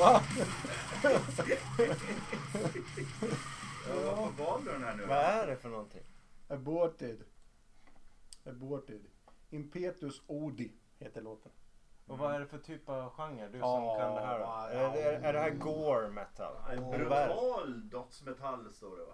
Va? 0.00 0.22
Ja, 3.88 4.14
varför 4.16 4.44
valde 4.44 4.70
du 4.72 4.78
den 4.78 4.84
här 4.84 4.96
nu? 4.96 5.06
Vad 5.06 5.16
är 5.18 5.46
det 5.46 5.56
för 5.56 5.68
någonting? 5.68 6.02
Aborted. 6.48 7.22
Aborted. 8.46 9.00
Impetus 9.50 10.22
Odi 10.26 10.72
heter 10.98 11.22
låten. 11.22 11.52
Och 12.06 12.18
vad 12.18 12.34
är 12.34 12.40
det 12.40 12.46
för 12.46 12.58
typ 12.58 12.88
av 12.88 13.10
genre? 13.10 13.48
Du 13.48 13.60
som 13.60 13.68
Ja, 13.84 13.96
kan 13.98 14.14
det 14.14 14.20
här 14.20 14.38
då? 14.38 14.44
ja, 14.44 14.68
är, 14.68 14.92
det- 14.92 15.26
är, 15.28 15.32
det 15.32 15.38
här 15.40 15.50
gore 15.50 16.08
metal? 16.08 16.52
Och 16.78 16.90
brutal 16.90 17.88
dödsmetall 17.88 18.74
står 18.74 18.96
det 18.96 19.04
va? 19.04 19.12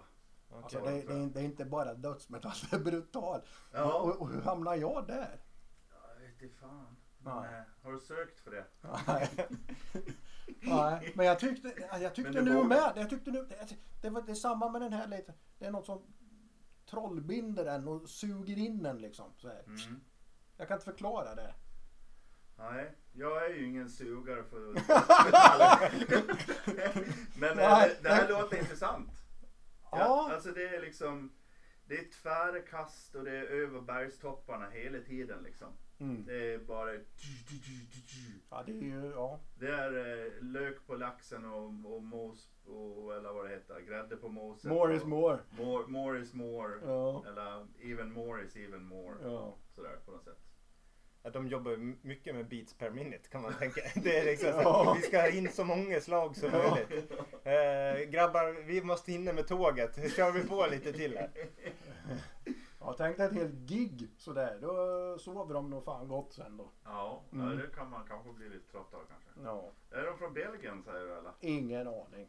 Okej. 0.49 0.63
Alltså 0.63 0.79
det, 0.79 1.01
det, 1.01 1.13
är, 1.13 1.27
det 1.27 1.39
är 1.39 1.43
inte 1.43 1.65
bara 1.65 1.93
dödsmetall, 1.93 2.51
det 2.69 2.75
är 2.75 2.79
brutal. 2.79 3.41
Ja. 3.73 3.83
Och, 3.93 4.09
och, 4.09 4.21
och 4.21 4.29
hur 4.29 4.41
hamnar 4.41 4.75
jag 4.75 5.07
där? 5.07 5.39
Inte 6.39 6.55
fan. 6.55 6.97
Nej. 7.17 7.33
Men, 7.33 7.43
eh, 7.43 7.63
har 7.83 7.91
du 7.91 7.99
sökt 7.99 8.39
för 8.39 8.51
det? 8.51 8.65
Nej. 9.07 9.29
Nej, 10.61 11.11
men 11.15 11.25
jag 11.25 11.39
tyckte, 11.39 11.73
jag 12.01 12.15
tyckte 12.15 12.41
nu 12.41 12.53
vågar. 12.53 12.67
med. 12.67 12.93
Jag 12.95 13.09
tyckte 13.09 13.31
nu, 13.31 13.47
det, 14.01 14.09
var, 14.09 14.21
det 14.21 14.31
är 14.31 14.35
samma 14.35 14.69
med 14.69 14.81
den 14.81 14.93
här 14.93 15.07
lite. 15.07 15.33
Det 15.59 15.65
är 15.65 15.71
något 15.71 15.85
som 15.85 16.03
trollbinder 16.89 17.65
en 17.65 17.87
och 17.87 18.09
suger 18.09 18.57
in 18.57 18.85
en 18.85 19.01
liksom. 19.01 19.33
Så. 19.37 19.49
Mm. 19.49 20.01
Jag 20.57 20.67
kan 20.67 20.75
inte 20.75 20.85
förklara 20.85 21.35
det. 21.35 21.53
Nej, 22.57 22.95
jag 23.13 23.45
är 23.45 23.49
ju 23.49 23.65
ingen 23.65 23.89
sugare 23.89 24.43
för 24.43 24.59
Men 27.39 27.57
Nej, 27.57 27.97
det, 28.01 28.09
här 28.09 28.29
låter 28.29 28.57
intressant. 28.57 29.11
Ja, 29.91 29.97
Ja. 29.99 30.31
Alltså 30.33 30.51
det 30.51 30.67
är 30.67 30.81
liksom 30.81 31.33
Det 31.85 31.97
är 31.97 32.11
tvära 32.11 32.61
kast 32.61 33.15
och 33.15 33.23
det 33.23 33.37
är 33.37 33.43
över 33.43 33.81
bergstopparna 33.81 34.69
hela 34.69 34.99
tiden 34.99 35.43
liksom. 35.43 35.67
Mm. 35.99 36.25
Det 36.25 36.53
är 36.53 36.57
bara 36.57 36.93
Ja, 38.49 38.63
det 38.65 38.71
är 38.71 38.81
ju, 38.81 39.11
ja. 39.15 39.39
Det 39.55 39.67
är 39.67 40.25
eh, 40.25 40.31
lök 40.43 40.87
på 40.87 40.95
laxen 40.95 41.45
och, 41.45 41.63
och 41.95 42.03
mos 42.03 42.49
och, 42.65 43.15
eller 43.15 43.33
vad 43.33 43.45
det 43.45 43.49
heter, 43.49 43.81
grädde 43.81 44.17
på 44.17 44.29
moset. 44.29 44.71
More 44.71 44.95
is 44.95 45.03
more. 45.03 45.39
More, 45.49 45.87
more 45.87 46.19
is 46.19 46.33
more. 46.33 46.73
Ja. 46.85 47.23
Eller 47.27 47.67
even 47.91 48.11
more 48.13 48.43
is 48.45 48.55
even 48.55 48.83
more. 48.83 49.15
Ja. 49.23 49.55
Sådär 49.75 49.95
på 50.05 50.11
något 50.11 50.23
sätt. 50.23 50.37
Ja, 51.23 51.29
de 51.29 51.47
jobbar 51.47 51.77
mycket 52.07 52.35
med 52.35 52.47
beats 52.47 52.73
per 52.73 52.89
minute 52.89 53.29
kan 53.29 53.41
man 53.41 53.53
tänka. 53.53 53.81
Det 54.03 54.17
är 54.17 54.25
liksom 54.25 54.51
så, 54.51 54.61
Ja. 54.61 54.93
Vi 55.01 55.07
ska 55.07 55.21
ha 55.21 55.29
in 55.29 55.51
så 55.51 55.63
många 55.63 56.01
slag 56.01 56.35
som 56.37 56.49
Ja. 56.53 56.75
möjligt. 56.75 57.11
Eh, 57.43 58.09
grabbar, 58.11 58.63
vi 58.65 58.83
måste 58.83 59.11
hinna 59.11 59.33
med 59.33 59.47
tåget. 59.47 60.13
Kör 60.15 60.31
vi 60.31 60.43
på 60.43 60.67
lite 60.71 60.93
till 60.93 61.17
här. 61.17 61.29
Ja, 62.87 62.93
tänk 62.97 63.17
dig 63.17 63.25
ett 63.27 63.33
helt 63.33 63.53
gig 63.53 64.09
sådär. 64.17 64.57
Då 64.61 65.17
sover 65.19 65.53
de 65.53 65.69
nog 65.69 65.83
fan 65.83 66.07
gott 66.07 66.33
sen 66.33 66.57
då. 66.57 66.69
Ja, 66.83 67.21
Mm. 67.31 67.57
det 67.57 67.67
kan 67.75 67.89
man 67.89 68.07
kanske 68.07 68.33
bli 68.33 68.49
lite 68.49 68.71
trött 68.71 68.93
av 68.93 69.01
kanske. 69.09 69.29
Ja. 69.43 69.71
Är 69.91 70.05
de 70.05 70.17
från 70.17 70.33
Belgien 70.33 70.83
säger 70.83 71.05
du 71.05 71.13
eller? 71.13 71.31
Ingen 71.39 71.87
aning. 71.87 72.27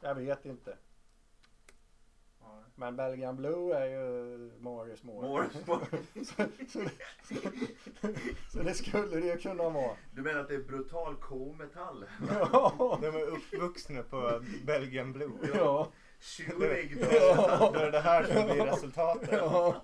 Jag 0.00 0.14
vet 0.14 0.44
inte. 0.44 0.76
Ja. 2.40 2.62
Men 2.74 2.96
Belgian 2.96 3.36
Blue 3.36 3.74
är 3.74 3.86
ju 3.86 4.36
more 4.60 4.92
is 4.92 5.02
more. 5.04 5.28
More 5.28 5.46
is 5.46 5.66
more. 5.66 5.86
så, 6.14 6.42
så, 6.68 6.88
så, 7.24 8.08
så 8.52 8.58
det 8.62 8.74
skulle 8.74 9.20
det 9.20 9.26
ju 9.26 9.36
kunna 9.38 9.70
vara. 9.70 9.96
Du 10.14 10.22
menar 10.22 10.40
att 10.40 10.48
det 10.48 10.54
är 10.54 10.62
brutal 10.62 11.14
K-metall? 11.20 12.04
Ja. 12.28 12.98
De 13.02 13.06
är 13.06 13.22
uppvuxna 13.26 14.02
på 14.02 14.42
Belgian 14.66 15.12
Blue. 15.12 15.30
Ja. 15.54 15.88
Tjurig 16.20 16.98
Ja. 17.12 17.70
Då 17.74 17.80
är 17.80 17.90
det 17.92 18.00
här 18.00 18.24
som 18.24 18.44
blir 18.46 18.64
resultatet. 18.66 19.28
Ja. 19.32 19.82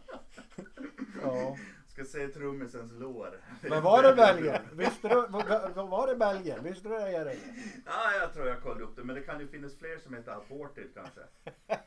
ja. 1.22 1.56
Ska 1.92 2.04
se 2.04 2.28
trummisens 2.28 2.92
lår. 2.92 3.40
Men 3.62 3.82
var 3.82 4.02
det 4.02 4.14
Belgien? 4.14 4.62
Visste 4.72 5.08
du? 5.08 5.14
Var, 5.14 5.84
var- 5.86 6.06
det 6.06 6.14
Belgien? 6.16 6.64
Visste 6.64 6.88
du 6.88 6.94
det 6.94 7.12
Erik? 7.12 7.38
Ja, 7.86 8.12
jag 8.20 8.32
tror 8.34 8.46
jag 8.48 8.62
kollade 8.62 8.84
upp 8.84 8.96
det. 8.96 9.04
Men 9.04 9.14
det 9.14 9.20
kan 9.22 9.40
ju 9.40 9.48
finnas 9.48 9.78
fler 9.78 9.98
som 9.98 10.14
heter 10.14 10.32
aborted 10.32 10.86
kanske. 10.94 11.20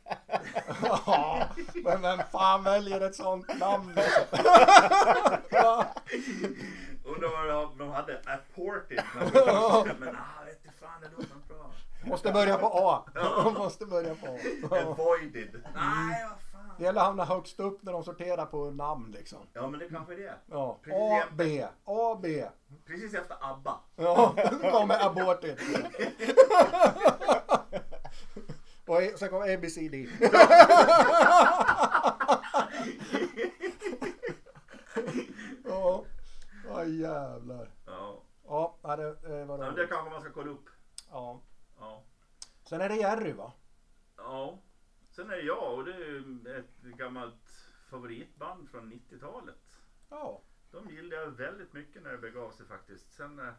Ja. 0.82 1.48
Men 1.84 2.02
vem 2.02 2.20
fan 2.32 2.64
väljer 2.64 3.02
ett 3.02 3.16
sånt 3.16 3.60
namn? 3.60 3.94
Ja. 5.50 5.86
Undrar 7.06 7.30
vad 7.48 7.48
de- 7.70 7.78
de 7.78 7.90
hade 7.90 8.22
aborted. 8.26 9.04
Men 10.00 10.16
ah, 10.16 10.46
vet 10.46 10.64
du 10.64 10.70
fan, 10.80 11.02
det 11.02 11.10
låter 11.18 11.36
bra. 11.48 11.72
Måste 12.08 12.32
börja 12.32 12.58
på 12.58 12.68
A. 12.68 13.06
Måste 13.58 13.86
börja 13.86 14.16
på 14.16 14.28
A. 14.76 14.80
Avoided. 14.82 15.62
Nej, 15.76 16.26
vad 16.30 16.40
fan. 16.52 16.72
Det 16.78 16.84
gäller 16.84 17.02
att 17.02 17.08
hamna 17.08 17.26
högst 17.26 17.60
upp 17.60 17.84
när 17.84 17.92
de 17.94 18.04
sorterar 18.04 18.46
på 18.46 18.72
namn 18.72 19.12
liksom. 19.12 19.40
Ja, 19.54 19.70
men 19.70 19.80
det 19.80 19.90
kanske 19.90 20.14
är 20.14 20.18
det. 20.18 20.34
Ja. 20.46 20.80
Precis 20.84 21.24
A. 21.24 21.28
B, 21.32 21.66
A, 21.86 22.20
B. 22.22 22.46
Precis 22.86 23.14
efter 23.14 23.38
ABBA. 23.42 23.80
Ja, 23.96 24.34
då 24.52 24.70
kommer 24.72 25.06
aborted. 25.06 25.60
Och 28.86 29.02
e- 29.02 29.14
sen 29.18 29.30
kommer 29.30 29.54
ABCD. 29.54 29.94
Ja, 35.66 36.04
ja 36.68 36.84
jävlar. 36.86 37.70
Ja. 37.86 38.22
Ja, 38.48 38.76
ja, 38.82 38.96
det 38.96 39.04
eh, 39.04 39.30
var 39.30 39.38
ja, 39.40 39.46
men 39.46 39.60
det 39.60 39.66
roligt. 39.66 39.90
kanske 39.90 40.10
man 40.10 40.22
ska 40.22 40.30
kolla 40.32 40.52
upp. 40.52 40.66
Ja. 41.12 41.42
Ja. 42.68 42.70
Sen 42.70 42.82
är 42.82 42.90
det 42.90 42.96
Jerry 42.96 43.32
va? 43.34 43.54
Ja. 44.18 44.60
Sen 45.12 45.30
är 45.30 45.36
det 45.36 45.42
jag 45.42 45.74
och 45.74 45.86
det 45.86 45.94
är 45.94 46.60
ett 46.60 46.82
gammalt 46.82 47.68
favoritband 47.90 48.70
från 48.70 48.94
90-talet. 48.94 49.80
Ja. 50.10 50.42
De 50.72 50.90
gillade 50.90 51.22
jag 51.22 51.32
väldigt 51.32 51.74
mycket 51.74 52.04
när 52.04 52.12
det 52.12 52.18
begav 52.18 52.52
sig 52.52 52.66
faktiskt. 52.66 53.14
Sen 53.14 53.40
eh, 53.40 53.54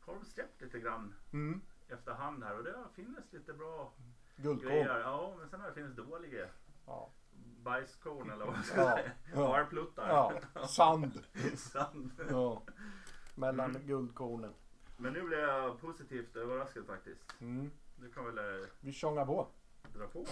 har 0.00 0.14
de 0.14 0.24
släppt 0.24 0.60
lite 0.62 0.78
grann 0.78 1.14
Mm. 1.32 1.60
efterhand 1.88 2.44
här 2.44 2.58
och 2.58 2.64
det 2.64 2.72
har 2.76 2.88
funnits 2.94 3.32
lite 3.32 3.52
bra 3.52 3.92
Guldkorn. 4.36 4.68
grejer. 4.70 5.00
Ja, 5.00 5.34
men 5.38 5.48
sen 5.48 5.60
har 5.60 5.68
det 5.68 5.74
funnits 5.74 5.96
dåliga 5.96 6.46
Ja. 6.86 7.10
bajskorn 7.62 8.30
eller 8.30 8.44
vad 8.44 8.54
man 8.54 8.64
ska 8.64 8.80
Ja. 8.80 8.96
säga. 8.96 9.10
Ja. 9.34 9.56
Harpluttar. 9.56 10.08
ja. 10.08 10.66
Sand. 10.66 11.24
Sand. 11.56 12.10
Ja. 12.30 12.62
Mellan 13.34 13.70
Mm. 13.70 13.86
guldkornen. 13.86 14.52
Men 14.96 15.12
nu 15.12 15.22
blev 15.22 15.40
jag 15.40 15.80
positivt 15.80 16.36
överraskad 16.36 16.86
faktiskt. 16.86 17.34
Mm. 17.40 17.70
Du 18.00 18.10
kan 18.10 18.24
väl 18.24 18.38
eh, 18.38 18.68
Vi 18.80 18.92
tjongar 18.92 19.26
på. 19.26 19.48
dra 19.94 20.06
på. 20.06 20.26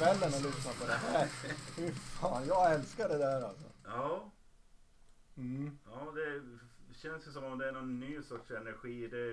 Kvällen 0.00 0.34
och 0.34 0.42
lyssna 0.42 0.72
på 0.80 0.86
det 0.86 0.92
här. 0.92 1.26
Fy 1.76 1.92
fan, 1.92 2.46
jag 2.46 2.72
älskar 2.74 3.08
det 3.08 3.18
där 3.18 3.42
alltså. 3.42 3.64
Ja, 3.84 4.30
Mm. 5.36 5.78
ja, 5.90 6.12
det 6.14 6.42
känns 6.94 7.26
ju 7.26 7.30
som 7.32 7.44
om 7.44 7.58
det 7.58 7.68
är 7.68 7.72
någon 7.72 8.00
ny 8.00 8.22
sorts 8.22 8.50
energi. 8.50 9.06
Det, 9.08 9.32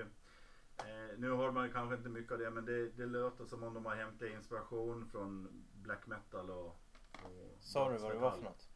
eh, 0.78 1.18
nu 1.18 1.32
har 1.32 1.52
man 1.52 1.66
ju 1.68 1.74
kanske 1.74 1.96
inte 1.96 2.10
mycket 2.10 2.32
av 2.32 2.38
det 2.40 2.50
men 2.50 2.66
det, 2.66 2.90
det 2.90 3.06
låter 3.06 3.46
som 3.46 3.64
om 3.64 3.74
de 3.74 3.86
har 3.86 3.96
hämtat 3.96 4.28
inspiration 4.30 5.10
från 5.12 5.48
black 5.74 6.08
metal 6.08 6.50
och... 6.50 6.66
och 7.24 7.56
Sa 7.60 7.92
du 7.92 7.98
vad 7.98 8.12
det 8.12 8.18
var 8.18 8.32
för 8.32 8.42
något? 8.42 8.70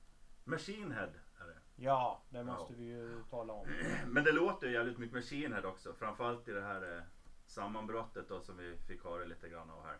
Machine 0.43 0.91
Head 0.91 1.09
är 1.39 1.47
det. 1.47 1.57
Ja, 1.75 2.21
det 2.29 2.43
måste 2.43 2.73
Ja. 2.73 2.77
vi 2.79 2.83
ju 2.85 3.23
tala 3.29 3.53
om. 3.53 3.67
Men 4.07 4.23
det 4.23 4.31
låter 4.31 4.67
ju 4.67 4.73
jävligt 4.73 4.97
mycket 4.97 5.15
Machine 5.15 5.53
Head 5.53 5.67
också. 5.67 5.93
Framförallt 5.93 6.47
i 6.47 6.51
det 6.51 6.61
här 6.61 6.97
eh, 6.97 7.03
sammanbrottet 7.45 8.29
då 8.29 8.41
som 8.41 8.57
vi 8.57 8.77
fick 8.87 9.03
höra 9.03 9.25
lite 9.25 9.49
grann 9.49 9.69
av 9.69 9.85
här. 9.85 9.97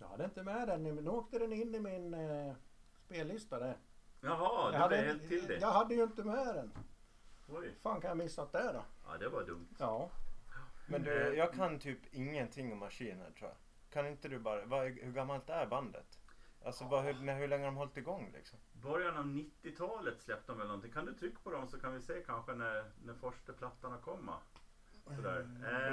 Jag 0.00 0.08
hade 0.08 0.24
inte 0.24 0.42
med 0.42 0.68
den, 0.68 0.82
men 0.82 0.94
nu 0.94 1.10
åkte 1.10 1.38
den 1.38 1.52
in 1.52 1.74
i 1.74 1.80
min 1.80 2.14
eh, 2.14 2.54
spellista 3.04 3.58
där. 3.58 3.76
Jaha, 4.20 4.64
jag, 4.64 4.72
du 4.72 4.76
hade, 4.76 4.96
blev 4.96 5.06
helt 5.06 5.28
till 5.28 5.46
det. 5.46 5.58
jag 5.58 5.72
hade 5.72 5.94
ju 5.94 6.02
inte 6.02 6.24
med 6.24 6.46
den. 6.46 6.72
Oj. 7.48 7.74
fan 7.82 8.00
kan 8.00 8.08
jag 8.08 8.18
missat 8.18 8.52
det 8.52 8.72
då? 8.72 8.84
Ja, 9.06 9.18
det 9.18 9.28
var 9.28 9.44
dumt. 9.44 9.68
Ja. 9.78 10.10
Men 10.88 11.02
du, 11.02 11.34
jag 11.36 11.52
kan 11.52 11.78
typ 11.78 11.98
ingenting 12.10 12.72
om 12.72 12.78
maskiner 12.78 13.30
tror 13.30 13.50
jag. 13.50 13.56
Kan 13.90 14.06
inte 14.06 14.28
du 14.28 14.38
bara, 14.38 14.64
vad, 14.64 14.86
hur 14.86 15.12
gammalt 15.12 15.50
är 15.50 15.66
bandet? 15.66 16.18
Alltså 16.64 16.84
vad, 16.84 17.04
hur, 17.04 17.14
när, 17.14 17.38
hur 17.38 17.48
länge 17.48 17.64
har 17.64 17.70
de 17.70 17.76
hållit 17.76 17.96
igång 17.96 18.30
liksom? 18.34 18.58
Början 18.72 19.16
av 19.16 19.24
90-talet 19.24 20.20
släppte 20.20 20.52
de 20.52 20.58
väl 20.58 20.66
någonting. 20.66 20.92
Kan 20.92 21.06
du 21.06 21.14
trycka 21.14 21.38
på 21.42 21.50
dem 21.50 21.68
så 21.68 21.80
kan 21.80 21.94
vi 21.94 22.00
se 22.00 22.22
kanske 22.26 22.54
när, 22.54 22.84
när 23.04 23.14
första 23.14 23.52
plattorna 23.52 23.98
kommer. 23.98 24.36
Sådär. 25.16 25.46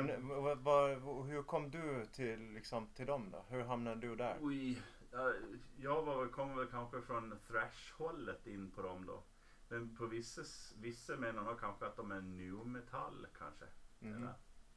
Men, 0.03 0.27
vad, 0.27 0.57
vad, 0.59 0.89
hur 1.27 1.43
kom 1.43 1.71
du 1.71 2.05
till, 2.05 2.39
liksom, 2.53 2.87
till 2.95 3.05
dem 3.05 3.31
då? 3.31 3.45
Hur 3.49 3.63
hamnade 3.63 4.01
du 4.01 4.15
där? 4.15 4.37
oj, 4.41 4.81
ja, 5.11 5.33
jag 5.77 6.01
var, 6.03 6.19
väl- 6.19 6.29
kom 6.33 6.57
väl 6.57 6.67
kanske 6.67 7.01
från 7.01 7.39
thrash-hållet 7.47 8.47
in 8.47 8.71
på 8.71 8.81
dem 8.81 9.05
då. 9.05 9.23
Men 9.69 9.95
på 9.95 10.05
vissa, 10.05 10.41
vissa 10.81 11.15
menar 11.15 11.43
nog 11.43 11.59
kanske 11.59 11.85
att 11.85 11.95
de 11.95 12.11
är 12.11 12.21
new 12.21 12.67
metal 12.67 13.27
kanske. 13.37 13.65
Eller? 14.01 14.33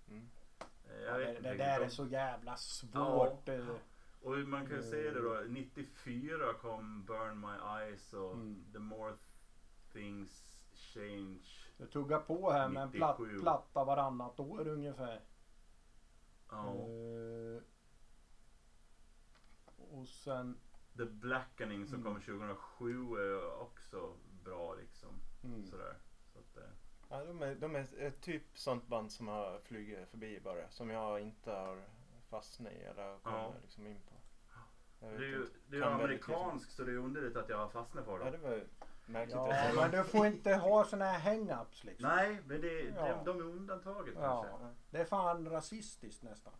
Mm. 0.08 0.28
Eh, 0.88 1.00
Jag 1.04 1.18
vet 1.18 1.26
det, 1.26 1.30
inte 1.36 1.42
det 1.42 1.50
riktigt. 1.50 1.58
där 1.58 1.78
De- 1.78 1.84
är 1.84 1.88
så 1.88 2.06
jävla 2.06 2.56
svårt. 2.56 3.48
eh. 3.48 3.68
Och 4.22 4.38
man 4.38 4.66
kan 4.66 4.82
se 4.82 5.10
det 5.10 5.20
då, 5.20 5.40
94 5.48 6.52
kom 6.60 7.04
Burn 7.04 7.40
My 7.40 7.82
Eyes 7.82 8.12
och 8.12 8.34
Mm. 8.34 8.64
The 8.72 8.78
More 8.78 9.14
Things 9.92 10.58
Change. 10.74 11.59
Det 11.80 11.86
tuggar 11.86 12.20
på 12.20 12.50
här 12.50 12.68
med 12.68 12.82
en 12.82 12.90
platt, 12.90 13.18
97. 13.18 13.40
platta 13.40 13.84
varannat 13.84 14.40
år 14.40 14.68
ungefär. 14.68 15.20
Ja. 16.50 16.74
Eh, 16.74 17.62
och 19.76 20.08
sen... 20.08 20.58
The 20.96 21.04
Blackening 21.04 21.86
som 21.86 22.00
Mm. 22.00 22.04
kom 22.12 22.22
2007 22.22 23.14
är 23.16 23.60
också 23.60 24.12
bra 24.44 24.74
liksom. 24.74 25.08
Mm. 25.44 25.64
Sådär. 25.66 25.94
Så 26.32 26.38
att, 26.38 26.56
eh, 26.56 26.70
Ja, 27.10 27.24
de 27.24 27.42
är, 27.42 27.54
de 27.54 27.76
är 27.76 27.86
ett 27.98 28.20
typ 28.20 28.58
sånt 28.58 28.86
band 28.86 29.12
som 29.12 29.28
har 29.28 29.58
flugit 29.60 30.08
förbi 30.08 30.40
bara. 30.40 30.70
Som 30.70 30.90
jag 30.90 31.20
inte 31.20 31.50
har 31.52 31.82
fastnat 32.28 32.72
i 32.72 32.76
eller 32.82 33.18
kommit 33.18 33.38
Ja. 33.40 33.54
liksom 33.62 33.86
in 33.86 34.00
på. 34.00 34.14
Jag 35.06 35.10
det 35.20 35.24
är 35.24 35.28
ju 35.28 35.36
inte. 35.42 35.52
det 35.66 35.76
är 35.76 35.80
ju 35.80 35.84
amerikanskt 35.86 36.72
så 36.72 36.84
det 36.84 36.92
är 36.92 36.96
underligt 36.96 37.36
att 37.36 37.48
jag 37.48 37.58
har 37.58 37.68
fastnat 37.68 38.04
för 38.04 38.18
Ja, 38.18 38.24
det. 38.24 38.30
det 38.30 38.38
var 38.38 38.50
ju 38.50 38.66
märkligt. 39.10 39.34
Ja, 39.36 39.72
men 39.76 39.90
du 39.90 40.04
får 40.04 40.26
inte 40.26 40.54
ha 40.54 40.84
såna 40.84 41.04
här 41.04 41.32
hang-ups 41.32 41.84
liksom. 41.86 42.08
Nej, 42.08 42.40
men 42.46 42.60
det, 42.60 42.80
Ja. 42.82 43.02
det, 43.06 43.22
de 43.24 43.38
är 43.38 43.42
undantaget 43.44 44.14
Ja, 44.20 44.46
kanske. 44.50 44.68
det 44.90 44.98
är 44.98 45.04
fan 45.04 45.48
rasistiskt 45.50 46.22
nästan. 46.22 46.52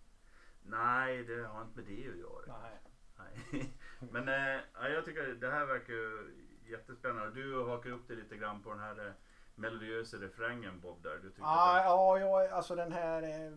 Nej, 0.63 1.25
det 1.25 1.43
har 1.47 1.63
inte 1.63 1.77
med 1.77 1.87
det 1.87 2.09
att 2.11 2.19
göra. 2.19 2.59
Nej. 2.63 2.79
Nej. 3.19 3.73
Men 4.11 4.27
ja, 4.75 4.89
jag 4.89 5.05
tycker 5.05 5.23
det 5.27 5.51
här 5.51 5.67
verkar 5.67 5.93
ju 5.93 6.35
jättespännande. 6.67 7.31
Du 7.31 7.65
hakar 7.65 7.91
upp 7.91 8.09
dig 8.09 8.17
lite 8.17 8.37
grann 8.37 8.63
på 8.63 8.71
den 8.71 8.79
här 8.81 9.07
eh, 9.07 9.13
melodiösa 9.55 10.17
refrängen 10.17 10.81
Bob 10.81 11.03
där. 11.03 11.19
Du 11.23 11.33
Ah, 11.41 11.79
att 11.79 11.85
ja, 11.85 12.19
ja, 12.19 12.51
alltså 12.57 12.75
den 12.75 12.93
här... 12.93 13.23
Eh, 13.23 13.53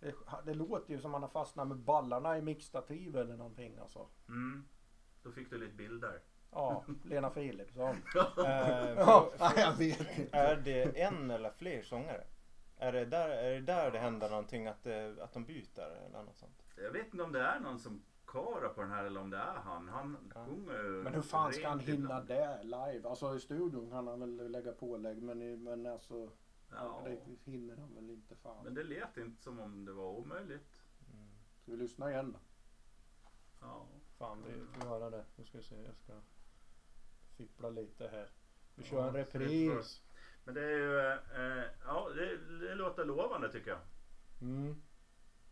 det, 0.00 0.14
det 0.44 0.54
låter 0.54 0.94
ju 0.94 1.00
som 1.00 1.10
man 1.10 1.22
har 1.22 1.28
fastnat 1.28 1.68
med 1.68 1.76
ballarna 1.76 2.38
i 2.38 2.42
mixtativ 2.42 3.16
eller 3.16 3.36
någonting 3.36 3.78
alltså. 3.78 4.08
mm, 4.28 4.64
då 5.22 5.32
fick 5.32 5.50
du 5.50 5.58
lite 5.58 5.74
bilder. 5.74 6.20
Ja, 6.54 6.84
Lena 7.04 7.30
Philipsson. 7.30 7.96
Eh, 8.14 8.94
Ja, 8.96 9.30
för- 9.36 9.60
jag 9.60 9.72
vet 9.76 10.18
inte. 10.18 10.36
Är 10.36 10.56
det 10.56 11.00
en 11.02 11.30
eller 11.30 11.50
fler 11.50 11.82
sångare? 11.82 12.24
Är 12.76 12.92
det 12.92 13.04
där, 13.04 13.28
är 13.28 13.50
det, 13.54 13.60
där 13.60 13.90
det 13.90 13.98
händer 13.98 14.30
någonting 14.30 14.66
att, 14.66 14.82
det, 14.82 15.16
att 15.22 15.32
de 15.32 15.44
byter 15.44 15.80
eller 16.06 16.22
något 16.22 16.36
sånt? 16.36 16.62
Jag 16.76 16.90
vet 16.90 17.06
inte 17.12 17.22
om 17.24 17.32
det 17.32 17.40
är 17.42 17.60
någon 17.60 17.78
som 17.78 18.02
körar 18.32 18.68
på 18.68 18.80
den 18.80 18.90
här 18.90 19.04
eller 19.04 19.20
om 19.20 19.30
det 19.30 19.36
är 19.36 19.54
han. 19.64 19.88
Han 19.88 20.30
Ja. 20.34 20.44
sjunger 20.46 20.82
Men 21.02 21.14
hur 21.14 21.22
fan 21.22 21.52
ska 21.52 21.68
han 21.68 21.80
hinna 21.80 21.94
ibland. 22.04 22.28
det 22.28 22.62
live? 22.62 23.08
Alltså 23.08 23.36
i 23.36 23.40
studion 23.40 23.90
kan 23.90 24.06
han 24.06 24.20
väl 24.20 24.50
lägga 24.50 24.72
pålägg 24.72 25.22
men, 25.22 25.62
men 25.62 25.86
alltså 25.86 26.30
Ja. 26.70 27.02
det 27.04 27.18
hinner 27.50 27.76
han 27.76 27.94
väl 27.94 28.10
inte 28.10 28.34
fan. 28.34 28.64
Men 28.64 28.74
det 28.74 28.84
lät 28.84 29.16
inte 29.16 29.42
som 29.42 29.60
om 29.60 29.84
det 29.84 29.92
var 29.92 30.04
omöjligt. 30.10 30.68
Ska 31.62 31.70
vi 31.72 31.76
lyssna 31.76 32.10
igen 32.10 32.32
då? 32.32 32.38
Ja. 33.60 33.86
Fan 34.18 34.42
vi 34.46 34.80
får 34.80 34.88
höra 34.88 35.10
det. 35.10 35.24
Nu 35.36 35.44
ska 35.44 35.58
vi 35.58 35.64
se, 35.64 35.82
jag 35.82 35.96
ska 35.96 36.12
fippla 37.36 37.70
lite 37.70 38.08
här. 38.08 38.28
Vi 38.74 38.84
kör 38.84 38.96
Ja, 38.98 39.08
en 39.08 39.14
repris. 39.14 40.02
Men 40.44 40.54
det 40.54 40.60
är 40.64 40.78
ju, 40.78 40.98
eh, 41.08 41.64
ja 41.84 42.08
det, 42.16 42.36
det 42.68 42.74
låter 42.74 43.04
lovande 43.04 43.52
tycker 43.52 43.70
jag. 43.70 43.80
Mm. 44.40 44.82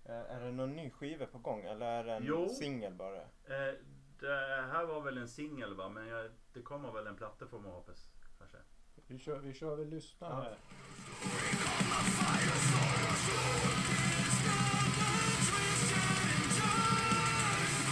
Är, 0.05 0.24
är 0.24 0.41
det 0.45 0.53
någon 0.53 0.76
ny 0.76 0.91
skiva 0.91 1.26
på 1.26 1.39
gång 1.39 1.64
eller 1.64 1.87
är 1.87 2.05
det 2.05 2.12
en 2.12 2.51
singel 2.51 2.95
bara? 2.95 3.20
Eh, 3.22 3.74
det 4.20 4.66
här 4.72 4.85
var 4.85 5.01
väl 5.01 5.18
en 5.18 5.28
singel 5.28 5.74
va, 5.74 5.89
men 5.89 6.07
jag, 6.07 6.30
det 6.53 6.62
kommer 6.62 6.93
väl 6.93 7.07
en 7.07 7.16
platta 7.16 7.47
får 7.47 7.59
man 7.61 7.72
hoppas. 7.72 8.12
Kanske. 8.39 8.59
Vi 9.07 9.18
kör, 9.18 9.39
vi 9.39 9.55
kör, 9.55 9.76
vi 9.76 9.85
lyssnar 9.85 10.28
Ja. 10.30 10.35
här. 10.43 10.57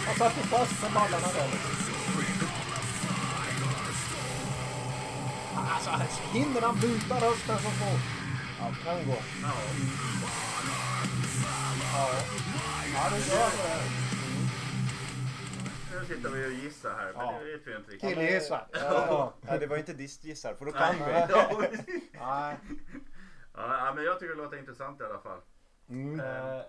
Han 0.05 0.15
satt 0.15 0.37
ju 0.37 0.41
fast 0.41 0.81
med 0.81 0.91
ballarna 0.93 1.27
där. 1.27 1.90
Alltså 5.75 5.89
hinner 6.33 6.61
han 6.61 6.75
byta 6.79 7.15
rösten 7.15 7.57
så 7.57 7.69
fort? 7.69 8.01
Ja, 8.59 8.71
kan 8.83 9.05
gå. 9.07 9.15
Ja. 9.43 9.51
Ja, 12.93 13.09
det 13.09 13.17
gör 13.33 13.49
det. 13.49 13.83
Nu 15.99 16.05
sitter 16.05 16.29
vi 16.29 16.47
och 16.47 16.51
gissar 16.51 16.89
här, 16.93 17.13
men 17.13 17.25
Ja. 17.25 17.39
det 17.39 17.45
vet 17.51 17.67
vi 17.67 17.75
inte 17.75 17.91
riktigt. 17.91 18.09
Killgissar. 18.09 18.67
Ja, 18.73 18.79
Ja. 18.81 19.33
ja, 19.47 19.57
det 19.57 19.67
var 19.67 19.77
inte 19.77 19.93
distgissar 19.93 20.53
för 20.53 20.65
då 20.65 20.71
Nej. 20.71 20.81
kan 20.97 21.07
vi. 21.07 21.11
Ja. 21.13 21.51
Nej. 22.13 22.57
ja, 23.53 23.93
men 23.95 24.03
jag 24.03 24.19
tycker 24.19 24.35
det 24.35 24.41
låter 24.43 24.57
intressant 24.59 25.01
i 25.01 25.03
alla 25.03 25.19
fall. 25.19 25.39
Mm. 25.89 26.19
Eh, 26.19 26.61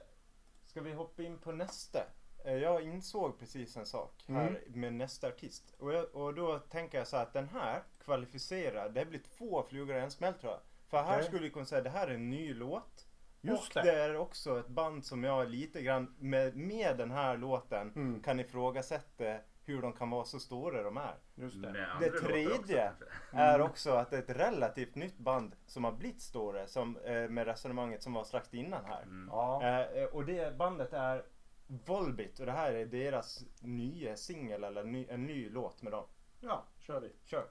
ska 0.66 0.80
vi 0.80 0.92
hoppa 0.92 1.22
in 1.22 1.38
på 1.38 1.53
nästa? 1.53 1.98
Eh, 2.44 2.55
jag 2.55 2.82
insåg 2.82 3.38
precis 3.38 3.76
en 3.76 3.86
sak 3.86 4.24
här 4.28 4.46
Mm. 4.48 4.80
med 4.80 4.92
nästa 4.92 5.28
artist. 5.28 5.74
Och, 5.78 5.92
jag, 5.92 6.14
och 6.14 6.34
då 6.34 6.59
tänker 6.59 6.98
jag 6.98 7.07
så 7.07 7.16
här 7.16 7.22
att 7.22 7.32
den 7.32 7.48
här 7.48 7.82
kvalificerar, 8.05 8.88
det 8.88 9.05
blir 9.05 9.20
två 9.38 9.62
flugor 9.62 9.96
i 9.96 10.00
en 10.00 10.11
smäll 10.11 10.34
tror 10.34 10.53
jag. 10.53 10.61
För 10.88 11.03
här 11.03 11.14
Okej. 11.16 11.24
skulle 11.26 11.42
vi 11.42 11.50
kunna 11.50 11.66
säga 11.66 11.78
att 11.78 11.84
det 11.84 11.90
här 11.90 12.09
är 12.09 12.14
en 12.14 12.30
ny 12.30 12.55
låt. 12.55 13.07
Just 13.40 13.76
och 13.76 13.82
det. 13.82 13.90
det 13.92 14.03
är 14.03 14.16
också 14.16 14.59
ett 14.59 14.68
band 14.68 15.05
som 15.05 15.24
jag 15.24 15.48
lite 15.50 15.82
grann 15.82 16.14
med, 16.18 16.57
med 16.57 16.96
den 16.98 17.11
här 17.11 17.36
låten 17.36 17.92
Mm. 17.96 18.22
kan 18.22 18.40
ifrågasätta 18.40 19.36
hur 19.64 19.82
de 19.82 19.92
kan 19.92 20.11
vara 20.11 20.24
så 20.24 20.40
stora 20.40 20.82
de 20.82 20.96
är. 20.96 21.14
Just 21.34 21.62
det. 21.62 21.68
Andra 21.68 21.98
Det 22.00 22.11
tredje 22.20 22.90
också, 22.90 23.36
är 23.36 23.61
också 23.61 23.90
att 23.92 24.11
det 24.11 24.16
är 24.16 24.22
ett 24.22 24.30
relativt 24.36 24.94
nytt 24.94 25.18
band 25.18 25.57
som 25.66 25.84
har 25.84 25.92
blivit 25.92 26.20
större 26.20 26.66
som, 26.66 26.96
eh, 26.96 27.28
med 27.28 27.46
resonemanget 27.46 28.03
som 28.03 28.12
var 28.12 28.24
strax 28.24 28.55
innan 28.55 28.84
här. 28.84 29.03
Mm. 29.03 29.28
Ja. 29.32 29.62
Eh, 29.84 30.05
och 30.05 30.24
det 30.24 30.57
bandet 30.57 30.92
är 30.92 31.24
Volbit 31.66 32.40
och 32.40 32.46
det 32.46 32.53
här 32.53 32.72
är 32.72 32.86
deras 32.86 33.44
nya 33.61 34.16
singel 34.16 34.64
eller 34.64 34.84
ny, 34.84 35.07
en 35.11 35.26
ny 35.26 35.50
låt 35.50 35.82
med 35.82 35.92
dem. 35.92 36.05
ja, 36.40 36.64
kör 36.87 37.01
vi. 37.01 37.12
Kör. 37.24 37.45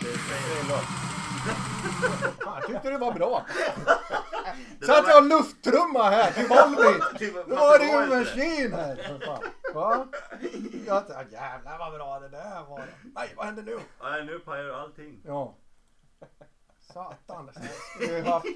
Det 0.00 0.08
är 0.08 0.68
låt. 0.68 0.84
Jag 2.44 2.66
tyckte 2.66 2.90
det 2.90 2.98
var 2.98 3.12
bra. 3.12 3.46
Satt 4.86 5.08
jag 5.08 5.22
och 5.22 5.28
lufttrumma 5.28 6.02
här 6.10 6.32
till 6.32 6.46
Volbit. 6.48 7.02
Det 7.48 7.54
var- 7.54 7.78
det 7.78 7.84
ju 7.84 8.18
maskin 8.18 8.72
här. 8.72 8.96
för 8.96 9.26
fan. 9.26 9.42
Va? 9.74 10.06
Jag 10.86 11.06
tänkte, 11.08 11.34
jävlar 11.36 11.78
vad 11.78 11.92
bra 11.92 12.18
det 12.20 12.28
där 12.28 12.64
var. 12.68 12.84
Nej, 13.14 13.32
vad 13.36 13.46
händer 13.46 13.62
nu? 13.62 13.78
Nej, 14.02 14.24
nu 14.24 14.38
pajar 14.38 14.64
du 14.64 14.74
allting. 14.74 15.20
Ja. 15.24 15.54
Satan. 16.92 17.50
Skulle 17.94 18.16
ju 18.18 18.24
haft, 18.24 18.46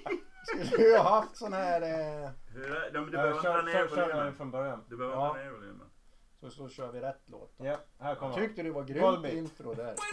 skulle 0.66 0.84
ju 0.88 0.96
haft 0.98 1.36
sån 1.36 1.52
här... 1.52 1.82
Eh, 1.82 2.30
Hur 2.54 2.76
är, 2.76 2.90
du 2.92 2.98
Eh, 2.98 3.06
behöver 3.10 3.42
dra 3.42 3.62
ner 3.62 3.72
kör, 3.72 3.88
kör 3.96 4.02
volymen. 4.12 4.34
från 4.36 4.50
början. 4.50 4.84
Du 4.88 4.96
behöver 4.96 5.16
Ja. 5.16 5.32
dra 5.34 5.42
ner 5.42 5.50
volymen. 5.50 5.90
Så, 6.40 6.50
så 6.50 6.68
kör 6.68 6.92
vi 6.92 7.00
rätt 7.00 7.22
låt. 7.26 7.54
Ja, 7.56 7.76
här 7.98 8.14
kommer 8.14 8.34
tyckte 8.34 8.62
det 8.62 8.70
var 8.70 8.84
grymt 8.84 9.02
Volbeat. 9.02 9.34
intro 9.34 9.74
där. 9.74 9.94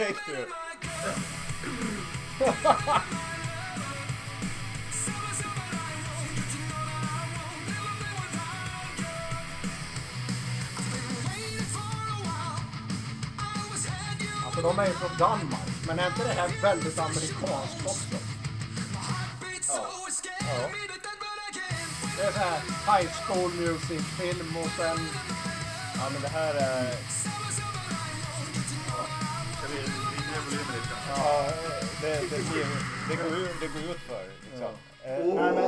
Alltså 14.46 14.62
de 14.62 14.80
är 14.80 14.88
ju 14.88 14.94
från 14.94 15.18
Danmark. 15.18 15.68
Men 15.88 16.00
är 16.00 16.08
inte 16.08 16.24
det 16.24 16.34
här 16.34 16.62
väldigt 16.62 17.00
amerikanskt 17.00 17.86
också? 17.86 18.16
Ja. 20.40 20.70
Det 22.18 22.24
är 22.24 22.32
så 22.32 22.40
här 22.40 22.60
high 22.98 23.12
school 23.12 23.52
music 23.52 24.02
film 24.20 24.58
och 24.58 24.70
sen... 24.78 24.98
ja, 25.96 26.10
men 26.14 26.22
det 26.22 26.28
här 26.28 26.54
är... 26.54 26.86
Ska 29.58 29.68
vi 29.68 29.76
vrida 29.76 30.24
ner 30.32 30.42
volymen 30.46 30.76
lite? 30.76 30.94
Ja, 31.10 31.50
det, 32.02 32.16
det, 32.30 32.52
blir, 32.52 32.66
det, 33.10 33.16
går, 33.16 33.38
ut, 33.38 33.56
det 33.62 33.68
går 33.68 33.92
ut 33.92 34.02
för 34.02 34.24
liksom. 34.52 34.74
Eh, 35.06 35.20
Åh! 35.24 35.36
nej, 35.36 35.54
men, 35.54 35.64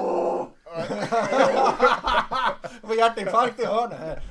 Jag 2.82 2.90
får 2.90 2.96
hjärtinfarkt 2.96 3.60
i 3.60 3.66
hörnet 3.66 4.00
här. 4.00 4.22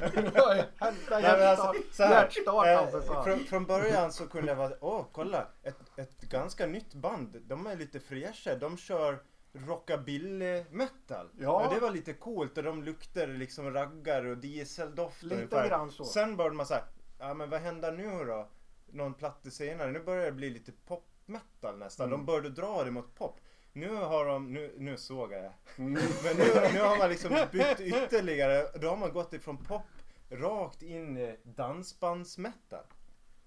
Hämta 0.80 1.20
men 1.20 1.48
alltså, 1.48 1.72
för 1.96 2.68
eh, 2.68 3.02
fan. 3.02 3.24
från, 3.24 3.44
från 3.44 3.66
början 3.66 4.12
så 4.12 4.26
kunde 4.26 4.52
jag 4.52 4.56
vara, 4.56 4.72
åh 4.80 5.04
kolla, 5.12 5.46
ett, 5.62 5.98
ett 5.98 6.20
ganska 6.20 6.66
nytt 6.66 6.94
band. 6.94 7.36
De 7.46 7.66
är 7.66 7.76
lite 7.76 8.00
fräscha. 8.00 8.54
De 8.54 8.76
kör 8.78 9.18
rockabilly 9.54 10.64
metal. 10.70 11.28
Ja. 11.38 11.70
det 11.74 11.80
var 11.80 11.90
lite 11.90 12.12
coolt 12.12 12.58
och 12.58 12.64
de 12.64 12.82
luktade 12.82 13.32
liksom 13.32 13.72
raggar 13.72 14.24
och 14.24 14.38
dieseldoft 14.38 15.22
Lite 15.22 15.34
ungefär. 15.36 15.68
grann 15.68 15.90
så. 15.90 16.04
Sen 16.04 16.36
började 16.36 16.56
man 16.56 16.66
säga, 16.66 16.84
ja 17.18 17.34
men 17.34 17.50
vad 17.50 17.60
händer 17.60 17.92
nu 17.92 18.24
då? 18.24 18.48
Någon 18.86 19.14
platta 19.14 19.50
senare, 19.50 19.90
nu 19.90 20.00
börjar 20.00 20.24
det 20.24 20.32
bli 20.32 20.50
lite 20.50 20.72
pop 20.72 21.04
metal 21.26 21.78
nästan. 21.78 22.06
Mm. 22.06 22.18
De 22.18 22.26
började 22.26 22.50
dra 22.50 22.84
det 22.84 22.90
mot 22.90 23.14
pop. 23.14 23.40
Nu 23.72 23.94
har 23.94 24.26
de, 24.26 24.52
nu, 24.52 24.74
nu 24.78 24.96
såg 24.96 25.32
jag 25.32 25.52
Mm. 25.78 25.92
Men 26.24 26.36
nu, 26.36 26.44
nu 26.72 26.80
har 26.80 26.98
man 26.98 27.10
liksom 27.10 27.36
bytt 27.52 27.80
ytterligare. 27.80 28.78
Då 28.80 28.88
har 28.88 28.96
man 28.96 29.12
gått 29.12 29.32
ifrån 29.32 29.56
pop 29.56 29.82
rakt 30.30 30.82
in 30.82 31.18
i 31.18 31.36
dansbandsmetal. 31.44 32.84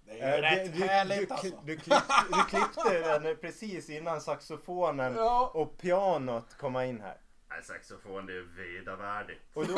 Det 0.07 0.19
Eh, 0.19 0.29
är 0.33 0.35
ju 0.37 0.41
rätt 0.41 0.73
du, 0.75 0.83
härligt 0.83 1.27
du, 1.29 1.33
alltså. 1.33 1.61
du, 1.65 1.77
klipp, 1.77 2.03
du 2.33 2.43
klippte 2.43 3.19
den 3.19 3.37
precis 3.37 3.89
innan 3.89 4.21
saxofonen 4.21 5.13
Ja. 5.15 5.51
och 5.53 5.77
pianot 5.77 6.57
komma 6.57 6.85
in 6.85 7.01
här. 7.01 7.17
Nej, 7.49 7.63
saxofon 7.63 8.25
det 8.25 8.33
är 8.33 8.41
vedervärdigt. 8.41 9.41
Och 9.53 9.65
då, 9.67 9.73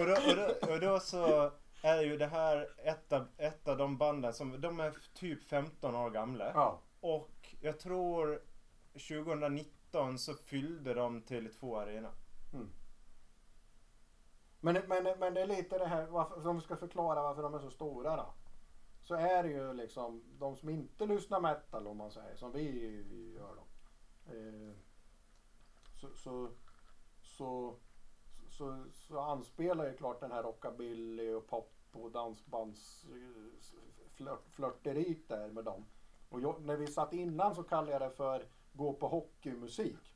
och, 0.00 0.06
då, 0.06 0.12
och, 0.30 0.36
då, 0.36 0.72
och 0.74 0.80
då 0.80 1.00
så 1.00 1.50
är 1.82 2.00
ju 2.02 2.16
det 2.16 2.26
här 2.26 2.68
ett 2.84 3.12
av, 3.12 3.26
ett 3.38 3.68
av 3.68 3.76
de 3.76 3.98
banden 3.98 4.32
som, 4.32 4.60
de 4.60 4.80
är 4.80 4.92
typ 5.14 5.48
15 5.48 5.94
år 5.94 6.10
gamla. 6.10 6.50
Ja. 6.54 6.80
Och 7.00 7.54
jag 7.60 7.80
tror 7.80 8.40
2019 8.92 10.18
så 10.18 10.34
fyllde 10.34 10.94
de 10.94 11.22
Tele2 11.22 11.82
Arena. 11.82 12.10
Men, 14.60 14.74
men, 14.86 15.04
men 15.18 15.34
det 15.34 15.40
är 15.40 15.46
lite 15.46 15.78
det 15.78 15.86
här, 15.86 16.06
varför, 16.06 16.48
om 16.48 16.56
vi 16.56 16.62
ska 16.62 16.76
förklara 16.76 17.22
varför 17.22 17.42
de 17.42 17.54
är 17.54 17.58
så 17.58 17.70
stora 17.70 18.16
då. 18.16 18.34
Så 19.04 19.14
är 19.14 19.42
det 19.42 19.48
ju 19.48 19.72
liksom 19.72 20.22
de 20.38 20.56
som 20.56 20.68
inte 20.68 21.06
lyssnar 21.06 21.40
metal 21.40 21.86
om 21.86 21.96
man 21.96 22.10
säger, 22.10 22.36
som 22.36 22.52
vi 22.52 23.34
gör 23.34 23.54
då. 23.56 23.66
Eh, 24.32 24.72
så, 26.00 26.08
så, 26.16 26.48
så, 27.22 27.76
så, 28.48 28.84
så 28.92 29.18
anspelar 29.18 29.86
ju 29.86 29.96
klart 29.96 30.20
den 30.20 30.32
här 30.32 30.42
rockabilly 30.42 31.32
och 31.32 31.46
pop 31.46 31.72
och 31.92 32.10
dansbands 32.10 33.04
eh, 33.04 33.54
flört, 34.50 34.84
där 34.84 35.48
med 35.48 35.64
dem. 35.64 35.86
Och 36.28 36.40
jag, 36.40 36.62
när 36.62 36.76
vi 36.76 36.86
satt 36.86 37.12
innan 37.12 37.54
så 37.54 37.62
kallade 37.62 37.92
jag 37.92 38.00
det 38.00 38.10
för 38.10 38.46
gå 38.72 38.92
på 38.92 39.08
hockeymusik. 39.08 40.14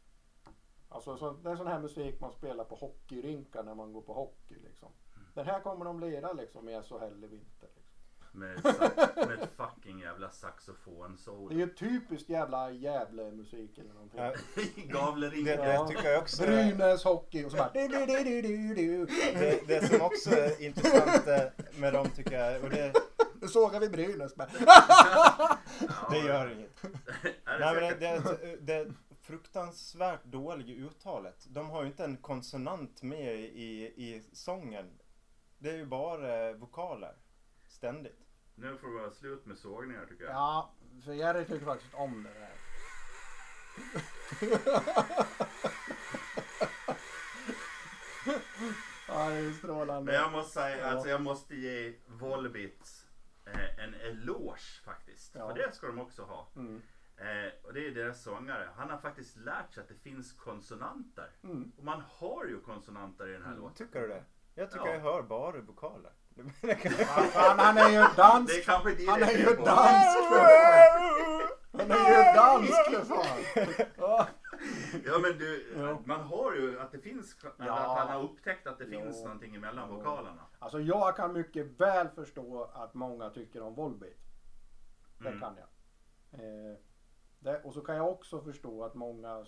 Alltså 0.89 1.17
så, 1.17 1.33
det 1.33 1.51
är 1.51 1.57
sån 1.57 1.67
här 1.67 1.81
musik 1.81 2.21
man 2.21 2.33
spelar 2.33 2.65
på 2.65 2.75
hockeyrinkar 2.75 3.63
när 3.63 3.75
man 3.75 3.93
går 3.93 4.03
på 4.03 4.15
hockey 4.15 4.55
liksom. 4.55 4.89
Den 5.35 5.47
här 5.47 5.61
kommer 5.61 5.85
de 5.85 6.01
lira 6.01 6.33
liksom 6.33 6.69
i 6.69 6.83
så 6.83 6.99
hell 6.99 7.25
i 7.25 7.27
vinter. 7.27 7.71
Med, 8.33 8.65
med 9.17 9.43
ett 9.43 9.51
fucking 9.57 10.01
jävla 10.01 10.27
Det 10.27 10.33
är 10.33 10.33
saxofonsolo. 10.33 11.53
ju 11.53 11.75
typiskt 11.75 12.29
jävla 12.29 12.71
Gävle-musik 12.71 13.79
eller 13.79 13.93
någonting. 13.93 14.21
Ja, 14.21 14.33
det, 15.21 15.57
det 15.57 15.89
tycker 15.89 16.11
jag 16.11 16.23
också 16.23 16.43
är, 16.43 16.47
Brynäs 16.47 17.05
hockey 17.05 17.45
och 17.45 17.51
så 17.51 17.57
bara... 17.57 17.71
Du, 17.75 17.89
du, 17.89 18.07
du, 18.07 18.25
du, 18.25 18.43
du, 18.43 18.75
du. 18.75 19.07
det, 19.07 19.67
det 19.67 19.89
som 19.89 20.01
också 20.03 20.31
är 20.31 20.63
intressant 20.63 21.27
eh, 21.27 21.81
med 21.81 21.93
dem 21.93 22.07
tycker 22.17 22.41
jag, 22.41 22.65
och 22.65 22.71
det, 22.71 22.93
Nu 23.41 23.49
sågar 23.49 23.81
vi 23.81 23.89
Brynäs 23.89 24.37
med. 24.37 24.49
det 26.11 26.19
gör 26.19 26.53
inget. 26.53 26.85
Är 27.45 27.59
Nej, 27.61 27.75
men 27.75 28.01
det, 28.01 28.57
det 28.61 28.93
fruktansvärt 29.29 30.25
dåliga 30.25 30.75
uttalet. 30.75 31.47
De 31.49 31.71
har 31.71 31.83
ju 31.83 31.89
inte 31.89 32.05
en 32.05 32.17
konsonant 32.17 33.03
med 33.03 33.41
i, 33.41 33.93
i 33.97 34.23
sången. 34.33 34.99
Det 35.59 35.71
är 35.71 35.77
ju 35.77 35.87
bara 35.87 36.53
vokaler. 36.53 37.17
Ständigt. 37.79 38.19
Nu 38.55 38.77
får 38.77 38.89
det 38.89 38.95
vara 38.95 39.11
slut 39.11 39.47
med 39.47 39.59
sågningar 39.59 40.07
tycker 40.07 40.25
jag. 40.25 40.33
Ja, 40.35 40.75
för 41.05 41.13
Jerry 41.13 41.45
tycker 41.45 41.67
faktiskt 41.67 41.95
om 41.95 42.23
det 42.23 42.31
där. 42.31 42.51
ja, 49.09 49.29
det 49.31 49.37
är 49.37 49.53
strålande. 49.53 50.13
Men 50.13 50.21
jag 50.21 50.33
måste 50.33 50.53
säga, 50.53 50.79
Ja. 50.79 50.85
alltså 50.87 51.09
jag 51.09 51.23
måste 51.23 51.57
ge 51.57 51.95
Volbit 52.07 53.07
eh, 53.47 53.85
en 53.85 53.95
eloge 53.95 54.81
faktiskt. 54.85 55.35
Ja. 55.35 55.49
För 55.49 55.57
det 55.59 55.75
ska 55.75 55.87
de 55.87 55.99
också 55.99 56.23
ha. 56.23 56.49
Mm. 56.57 56.83
Eh, 57.17 57.53
och 57.63 57.73
det 57.75 57.87
är 57.87 57.91
deras 57.91 58.23
sångare. 58.23 58.69
Han 58.77 58.91
har 58.91 58.99
faktiskt 58.99 59.37
lärt 59.37 59.75
sig 59.75 59.83
att 59.83 59.89
det 59.89 59.95
finns 60.03 60.33
konsonanter. 60.33 61.31
Mm. 61.43 61.73
Och 61.77 61.85
man 61.85 62.03
har 62.09 62.45
ju 62.45 62.61
konsonanter 62.61 63.29
i 63.29 63.33
den 63.33 63.45
här 63.45 63.57
låten. 63.57 63.75
Tycker 63.87 64.01
du 64.01 64.09
det? 64.09 64.25
Jag 64.59 64.71
tycker 64.71 64.87
Ja. 64.87 64.93
jag 64.93 65.01
hör 65.01 65.23
bara 65.23 65.61
vokaler. 65.61 66.13
Fan, 67.33 67.59
han 67.59 67.79
är 67.79 67.89
ju 67.89 67.97
Det 67.97 68.17
dansk. 68.17 68.69
Han 68.69 68.87
är 68.87 68.91
ju 68.91 69.07
dansk 69.07 70.29
för 70.29 70.39
fan. 70.39 71.49
Han 71.73 71.91
är 71.91 72.09
ju 72.09 72.35
dansk 72.35 72.91
för 72.91 73.05
fan. 73.05 73.87
Ja. 73.97 74.27
Men 75.23 75.39
du, 75.39 75.73
Ja. 75.77 76.03
man 76.05 76.21
har 76.21 76.55
ju 76.55 76.81
att 76.81 76.93
det 76.93 76.99
finns, 76.99 77.37
Ja. 77.43 77.79
att 77.79 77.99
han 77.99 78.09
har 78.09 78.23
upptäckt 78.25 78.67
att 78.67 78.79
det 78.79 78.85
Ja. 78.85 78.91
finns 79.01 79.23
någonting 79.25 79.55
emellan 79.55 79.89
Ja. 79.91 79.97
vokalerna. 79.97 80.43
Alltså 80.59 80.81
jag 80.81 81.17
kan 81.17 81.33
mycket 81.33 81.67
väl 81.81 82.09
förstå 82.09 82.71
att 82.75 82.95
många 82.95 83.31
tycker 83.31 83.63
om 83.63 83.75
Volbeat. 83.75 84.13
Det 85.19 85.29
Mm. 85.29 85.41
kan 85.41 85.57
jag. 85.57 85.69
Eh, 86.41 86.77
det, 87.39 87.63
och 87.63 87.75
så 87.75 87.81
kan 87.81 87.97
jag 87.97 88.09
också 88.09 88.41
förstå 88.41 88.85
att 88.85 88.95
många 88.95 89.45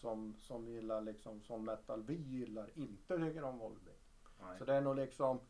som, 0.00 0.34
som 0.38 0.68
gillar 0.68 1.00
liksom 1.00 1.40
som 1.42 1.64
metal 1.64 2.02
vi 2.02 2.14
gillar 2.14 2.70
inte 2.78 3.18
tycker 3.18 3.44
om 3.44 3.58
Volbeat. 3.58 3.96
Nej. 4.40 4.58
Så 4.58 4.64
det 4.64 4.74
är 4.74 4.80
nog 4.80 4.96
liksom 4.96 5.40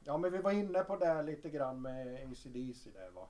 Ja 0.00 0.18
men 0.18 0.32
vi 0.32 0.38
var 0.38 0.52
inne 0.52 0.84
på 0.84 0.96
det 0.96 1.22
lite 1.22 1.50
grann 1.50 1.82
med 1.82 2.30
ACDC 2.30 2.90
där 2.90 3.10
va. 3.10 3.28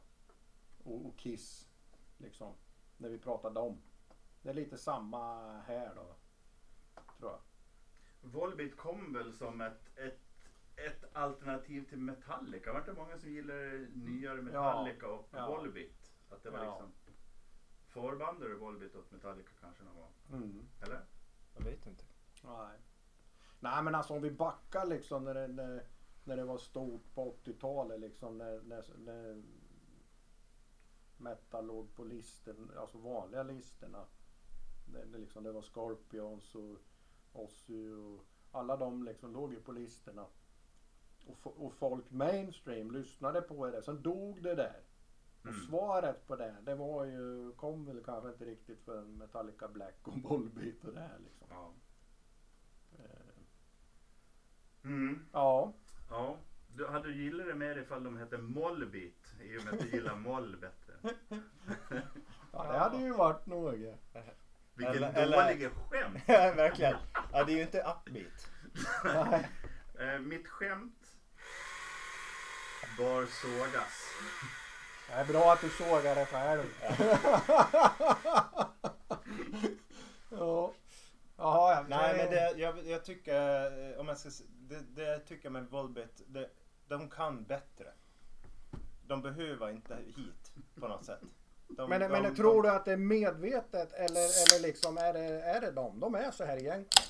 Och, 0.85 1.07
och 1.07 1.19
Kiss. 1.19 1.69
Liksom. 2.17 2.55
När 2.97 3.09
vi 3.09 3.19
pratade 3.19 3.61
om. 3.61 3.83
Det 4.43 4.51
är 4.51 4.55
lite 4.55 4.79
samma 4.79 5.53
här 5.61 5.95
då. 5.95 6.17
Tror 7.19 7.31
jag. 7.31 7.41
Volbeat 8.21 8.77
kom 8.77 9.13
väl 9.13 9.33
som 9.33 9.61
ett, 9.61 9.99
ett, 9.99 10.21
ett 10.77 11.17
alternativ 11.17 11.89
till 11.89 12.01
Metallica. 12.01 12.73
Var 12.73 12.81
det 12.81 12.91
inte 12.91 13.01
många 13.03 13.19
som 13.19 13.31
gillar 13.31 13.87
nyare 13.95 14.43
Metallica 14.43 15.09
och 15.09 15.29
ja. 15.31 15.47
Volbeat? 15.49 16.13
Att 16.31 16.43
det 16.43 16.51
var 16.51 16.65
Ja. 16.65 16.71
liksom 16.71 16.93
förbandade 17.87 18.55
Volbeat 18.55 18.95
åt 18.95 19.11
Metallica 19.11 19.51
kanske 19.61 19.85
någon 19.85 19.97
gång? 19.97 20.13
Mm. 20.33 20.69
Eller? 20.81 21.05
Jag 21.55 21.65
vet 21.65 21.87
inte. 21.87 22.05
Nej. 22.45 22.79
Nej 23.61 23.83
men 23.83 23.95
alltså 23.95 24.15
om 24.15 24.23
vi 24.23 24.31
backar 24.31 24.87
liksom 24.87 25.25
när 25.25 25.35
det, 25.35 25.49
när, 25.49 25.83
när 26.25 26.37
det 26.37 26.45
var 26.45 26.59
stort 26.59 27.15
på 27.15 27.35
80-talet 27.45 28.01
liksom 28.01 28.39
när, 28.39 28.61
när, 28.61 28.85
när 28.99 29.43
metal 31.17 31.67
låg 31.67 31.95
på 31.95 32.05
listan, 32.05 32.73
alltså 32.79 32.99
vanliga 32.99 33.43
listorna. 33.43 34.05
Det, 34.87 35.05
det, 35.05 35.19
liksom, 35.19 35.45
det 35.45 35.53
var 35.53 35.63
Scorpions 35.63 36.55
och 36.55 36.79
Ozzy 37.33 37.91
och 37.91 38.25
alla 38.53 38.77
de 38.77 39.03
liksom 39.05 39.33
låg 39.33 39.53
ju 39.53 39.61
på 39.61 39.73
listorna. 39.73 40.27
Och, 41.27 41.65
och 41.67 41.73
folk 41.75 42.11
mainstream 42.11 42.91
lyssnade 42.91 43.43
på 43.43 43.67
det. 43.67 43.83
Sen 43.83 44.03
dog 44.03 44.43
det 44.43 44.55
där. 44.55 44.81
Och 45.41 45.47
Mm. 45.47 45.61
svaret 45.61 46.27
på 46.27 46.37
det, 46.37 46.57
det 46.63 46.75
var 46.75 47.05
ju, 47.05 47.53
kom 47.53 47.85
väl 47.85 48.05
kanske 48.05 48.29
inte 48.29 48.45
riktigt 48.45 48.81
för 48.81 49.05
Metallica 49.05 49.69
Black 49.69 50.09
och 50.09 50.19
Volbeat 50.23 50.85
och 50.85 50.93
det 50.95 51.01
här 51.01 51.19
liksom. 51.19 51.47
Ja. 51.51 51.73
Mm. 54.85 55.27
Ja. 55.33 55.73
Ja. 56.11 56.37
Du, 56.75 56.87
hade 56.87 57.09
du 57.09 57.15
gillat 57.15 57.47
det 57.47 57.55
mer 57.55 57.79
ifall 57.79 58.05
de 58.05 58.17
hette 58.19 58.39
Mollbit? 58.39 59.35
I 59.43 59.59
och 59.59 59.65
med 59.65 59.75
att 59.75 59.81
du 59.81 59.89
gillar 59.89 60.15
moll 60.15 60.57
bättre. 60.57 61.15
Ja, 62.53 62.73
det 62.73 62.79
hade 62.79 62.97
ju 62.97 63.13
varit 63.13 63.47
något. 63.47 63.75
Vilken 64.75 64.97
Eller- 64.97 65.13
eller- 65.13 65.43
dålig 65.55 65.71
skämt! 65.91 66.23
Verkligen. 66.57 66.97
Ja, 67.33 67.45
det 67.45 67.53
är 67.53 67.57
ju 67.57 67.63
inte 67.63 67.79
upbeat. 67.83 68.51
Nej. 69.05 69.49
Eh, 70.01 70.19
mitt 70.19 70.49
skämt 70.49 71.13
bör 72.99 73.27
sågas. 73.27 74.13
Det 75.09 75.13
är 75.13 75.25
bra 75.25 75.53
att 75.53 75.61
du 75.61 75.69
sågar 75.69 76.15
det 76.15 76.27
själv. 76.27 76.65
ja. 80.31 80.73
Jaha, 81.39 81.73
ja. 81.75 81.85
Nej 81.89 82.17
men 82.17 82.31
det, 82.31 82.55
jag, 82.61 82.87
jag 82.87 83.05
tycker, 83.05 83.91
eh, 83.93 84.01
om 84.01 84.09
jag 84.09 84.19
ska, 84.19 84.29
det, 84.49 84.81
det 84.95 85.03
jag 85.03 85.27
tycker 85.27 85.51
med 85.51 85.67
Volbit, 85.71 86.23
det, 86.27 86.51
de 86.89 87.11
kan 87.11 87.45
bättre. 87.45 87.93
De 89.07 89.23
behöver 89.23 89.71
inte 89.71 89.97
hit 90.17 90.53
på 90.81 90.89
något 90.89 91.05
sätt. 91.05 91.21
De, 91.69 91.91
Men, 91.91 92.01
de, 92.01 92.09
men 92.09 92.35
tror 92.35 92.63
du 92.63 92.71
att 92.71 92.85
det 92.85 92.93
är 92.93 92.97
medvetet 92.97 93.93
eller, 93.93 94.21
eller 94.57 94.63
liksom 94.63 94.99
är 94.99 95.13
det, 95.13 95.21
är 95.43 95.61
det 95.61 95.71
de? 95.71 96.01
De 96.01 96.15
är 96.15 96.31
så 96.31 96.45
här 96.45 96.57
egentligen. 96.57 97.09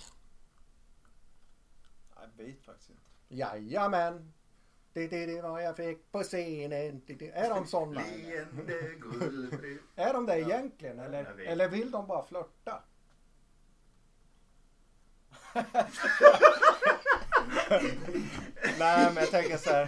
Jag 2.20 2.44
vet 2.44 2.64
faktiskt 2.64 2.90
inte. 2.90 3.02
Jajamän. 3.28 4.32
Det 4.92 5.02
är 5.12 5.26
det 5.26 5.42
vad 5.42 5.62
jag 5.62 5.76
fick 5.76 6.12
på 6.12 6.22
scenen. 6.22 7.02
Det, 7.06 7.14
det. 7.14 7.30
Är 7.30 7.50
de 7.50 7.66
sådana? 7.66 8.00
Leende 8.16 8.94
guldfri. 9.00 9.78
Är 9.96 10.12
de 10.12 10.26
det 10.26 10.38
Ja. 10.38 10.46
egentligen? 10.48 10.98
Eller, 11.00 11.24
Jag 11.24 11.40
eller 11.40 11.68
vill 11.68 11.90
de 11.90 12.06
bara 12.06 12.26
flörta? 12.26 12.82
Nej 18.78 19.06
men 19.14 19.16
jag 19.16 19.30
tänker 19.30 19.56
så 19.56 19.70
här. 19.70 19.82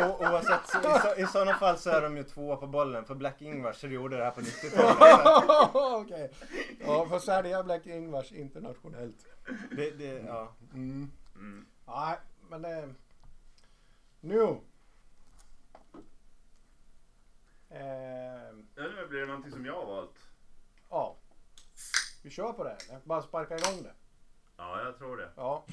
eh, 0.00 0.10
o, 0.10 0.16
oavsett, 0.20 0.60
så, 0.68 0.78
i, 0.78 1.00
så, 1.00 1.16
i 1.20 1.26
sådana 1.26 1.54
fall 1.54 1.78
så 1.78 1.90
är 1.90 2.02
de 2.02 2.16
ju 2.16 2.22
tvåa 2.22 2.56
på 2.56 2.66
bollen 2.66 3.04
för 3.04 3.14
Black 3.14 3.42
Ingvars 3.42 3.84
gjorde 3.84 4.16
det 4.16 4.24
här 4.24 4.30
på 4.30 4.40
90-talet. 4.40 5.74
Okej. 6.04 6.30
Ja, 6.80 7.08
får 7.08 7.18
sälja 7.18 7.62
Black 7.62 7.86
Ingvars 7.86 8.32
internationellt. 8.32 9.26
Det, 9.70 9.90
det, 9.90 10.22
ja. 10.26 10.52
Mm. 10.74 11.10
Mm. 11.34 11.66
Nej, 11.86 12.16
men 12.48 12.62
det... 12.62 12.94
Nu. 14.20 14.42
Eh, 17.70 18.54
nu 18.76 19.06
blir 19.08 19.20
det 19.20 19.26
någonting 19.26 19.52
som 19.52 19.66
jag 19.66 19.74
har 19.74 19.86
valt. 19.86 20.18
ja. 20.90 21.16
Vi 22.22 22.30
kör 22.30 22.52
på 22.52 22.64
det. 22.64 22.76
Jag 22.90 23.00
bara 23.04 23.22
sparka 23.22 23.56
igång 23.56 23.82
det. 23.82 23.92
Ja, 24.58 24.80
jag 24.84 24.98
tror 24.98 25.16
det. 25.16 25.28
Ja. 25.36 25.64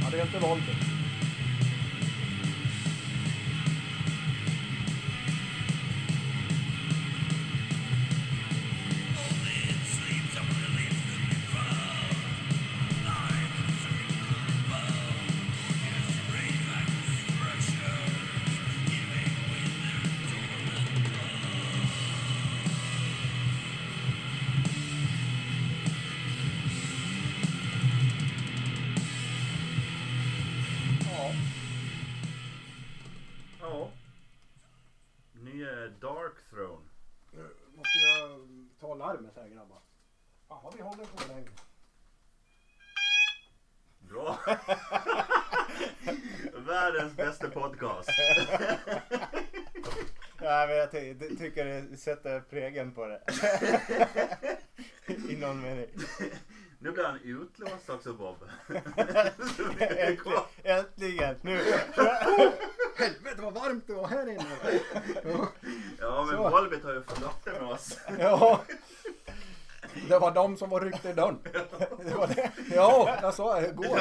Ja, 0.00 0.10
det 0.10 0.18
är 0.20 0.22
inte 0.22 0.38
våldet. 0.38 1.01
Ty 50.92 51.14
ty- 51.14 51.36
tycker 51.36 51.64
det 51.64 51.96
sätter 51.96 52.40
prägen 52.40 52.92
på 52.92 53.06
det. 53.06 53.20
I 55.28 55.36
någon 55.36 55.62
mening. 55.62 55.86
Nu 56.78 56.90
blir 56.92 57.04
han 57.04 57.18
utlåst 57.24 57.90
också 57.90 58.12
Bob. 58.12 58.36
Äntligen! 59.78 60.42
Äntligen! 60.62 61.36
Nu! 61.42 61.58
Helvete 62.96 63.42
vad 63.42 63.54
varmt 63.54 63.86
det 63.86 63.92
var 63.94 64.08
här 64.08 64.28
inne. 64.30 64.44
Ja. 65.24 65.48
Ja 66.00 66.24
men. 66.30 66.36
Volbit 66.50 66.84
har 66.84 66.92
ju 66.92 67.02
flörtat 67.02 67.60
med 67.60 67.70
oss. 67.70 67.98
Ja. 68.18 68.60
Det 70.08 70.18
var 70.18 70.30
de 70.30 70.56
som 70.56 70.70
var 70.70 70.80
ryckte 70.80 71.08
i 71.10 71.12
dörren. 71.12 71.38
Det 72.04 72.14
var 72.14 72.26
det. 72.26 72.50
Ja, 72.74 73.18
jag 73.22 73.34
sa 73.34 73.60
det 73.60 73.66
igår. 73.68 73.98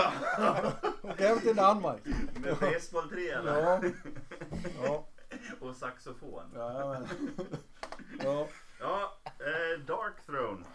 Åk 1.01 1.19
hem 1.19 1.39
till 1.39 1.55
Danmark. 1.55 2.01
Med 2.35 2.55
basebollträ 2.57 3.21
Ja. 3.45 3.81
Ja. 4.83 5.05
Saxofon. 5.81 6.51
Ja. 6.55 7.01
Ja. 8.23 8.47
Ja, 8.79 9.17
eh, 9.25 9.79
Dark 9.85 10.25
Throne. 10.25 10.65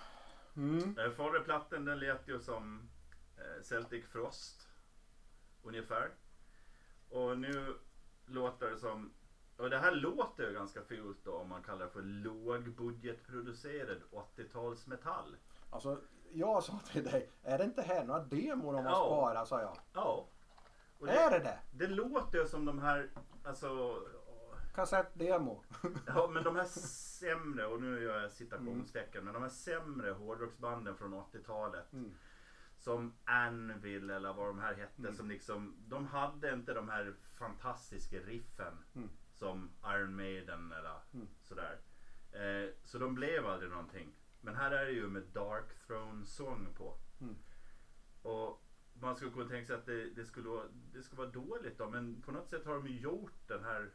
Mm. 0.57 0.99
Eh, 0.99 1.11
förra 1.11 1.41
plattan 1.41 1.85
den 1.85 1.99
lät 1.99 2.29
ju 2.29 2.41
som 2.41 2.89
eh, 3.37 3.63
Celtic 3.63 4.05
Frost. 4.07 4.69
Ungefär. 5.63 6.11
Och 7.11 7.39
nu 7.39 7.77
låter 8.27 8.71
det 8.71 8.79
som 8.79 9.13
och 9.57 9.71
det 9.71 9.79
här 9.79 9.93
låter 9.93 10.47
ju 10.49 10.53
ganska 10.55 10.83
fult 10.83 11.19
då 11.25 11.33
om 11.37 11.49
man 11.49 11.63
kallar 11.63 11.85
det 11.87 11.91
för 11.93 12.03
lågbudgetproducerad 12.03 14.03
80-talsmetall. 14.37 15.37
Alltså, 15.71 16.01
jag 16.33 16.63
sa 16.63 16.81
till 16.93 17.05
dig, 17.05 17.31
är 17.43 17.59
det 17.59 17.65
inte 17.65 17.83
här 17.83 18.05
några 18.05 18.21
demon 18.21 18.75
de 18.75 18.85
har 18.85 18.93
Ja. 18.93 18.97
sparat? 19.07 19.49
sa 19.49 19.61
jag. 19.61 19.77
Ja. 19.93 20.27
Och 20.99 21.09
Är 21.09 21.31
det 21.31 21.39
det? 21.39 21.59
Det 21.71 21.87
låter 21.87 22.39
ju 22.39 22.47
som 22.47 22.65
de 22.65 22.79
här, 22.79 23.11
alltså, 23.45 23.99
Kassettdemo. 24.77 25.63
ja 26.07 26.31
men 26.33 26.45
de 26.45 26.57
här 26.57 26.65
sämre, 26.65 27.67
och 27.67 27.83
nu 27.83 28.03
gör 28.03 28.21
jag 28.21 28.33
citationstecken, 28.33 29.25
men 29.25 29.35
de 29.35 29.43
här 29.43 29.49
sämre 29.51 30.11
hårdrocksbanden 30.11 30.97
från 30.97 31.15
80-talet. 31.15 31.93
Mm. 31.93 32.15
Som 32.79 33.15
Anvil 33.25 34.11
eller 34.11 34.33
vad 34.33 34.47
de 34.47 34.59
här 34.59 34.75
hette. 34.75 35.15
Som 35.15 35.29
liksom, 35.29 35.75
de 35.89 36.07
hade 36.07 36.53
inte 36.53 36.75
de 36.75 36.89
här 36.89 37.15
fantastiska 37.39 38.17
riffen. 38.19 38.75
Mm. 38.95 39.09
Som 39.33 39.71
Iron 39.87 40.17
Maiden 40.17 40.73
eller 40.73 41.01
Mm. 41.15 41.29
sådär. 41.43 41.79
Eh, 42.33 42.71
så 42.85 42.99
de 42.99 43.15
blev 43.15 43.47
aldrig 43.47 43.71
någonting. 43.71 44.13
Men 44.41 44.57
här 44.57 44.71
är 44.71 44.87
det 44.87 44.93
ju 44.93 45.09
med 45.09 45.23
Dark 45.33 45.87
Throne 45.87 46.27
sång 46.27 46.75
på. 46.75 46.99
Mm. 47.21 47.37
Och 48.23 48.63
man 48.93 49.17
skulle 49.17 49.31
kunna 49.31 49.49
tänka 49.49 49.67
sig 49.67 49.77
att 49.77 49.87
det, 49.87 50.11
det, 50.11 50.25
skulle, 50.25 50.49
vara- 50.49 50.69
det 50.93 51.03
skulle 51.03 51.19
vara 51.23 51.31
dåligt 51.31 51.79
då. 51.79 51.91
Men 51.91 52.23
på 52.23 52.33
något 52.33 52.49
sätt 52.49 52.67
har 52.67 52.75
de 52.75 52.87
ju 52.87 53.01
gjort 53.01 53.49
den 53.49 53.65
här, 53.65 53.91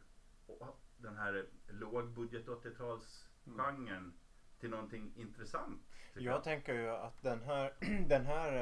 den 0.96 1.16
här 1.16 1.46
lågbudget 1.68 2.46
80-talsgenren 2.46 4.12
till 4.60 4.70
någonting 4.70 5.12
intressant. 5.16 5.82
tycker 6.14 6.26
Jag 6.26 6.44
tänker 6.44 6.74
ju 6.74 6.90
att 6.90 7.22
den 7.22 7.42
här, 7.42 7.72
den 8.08 8.26
här 8.26 8.52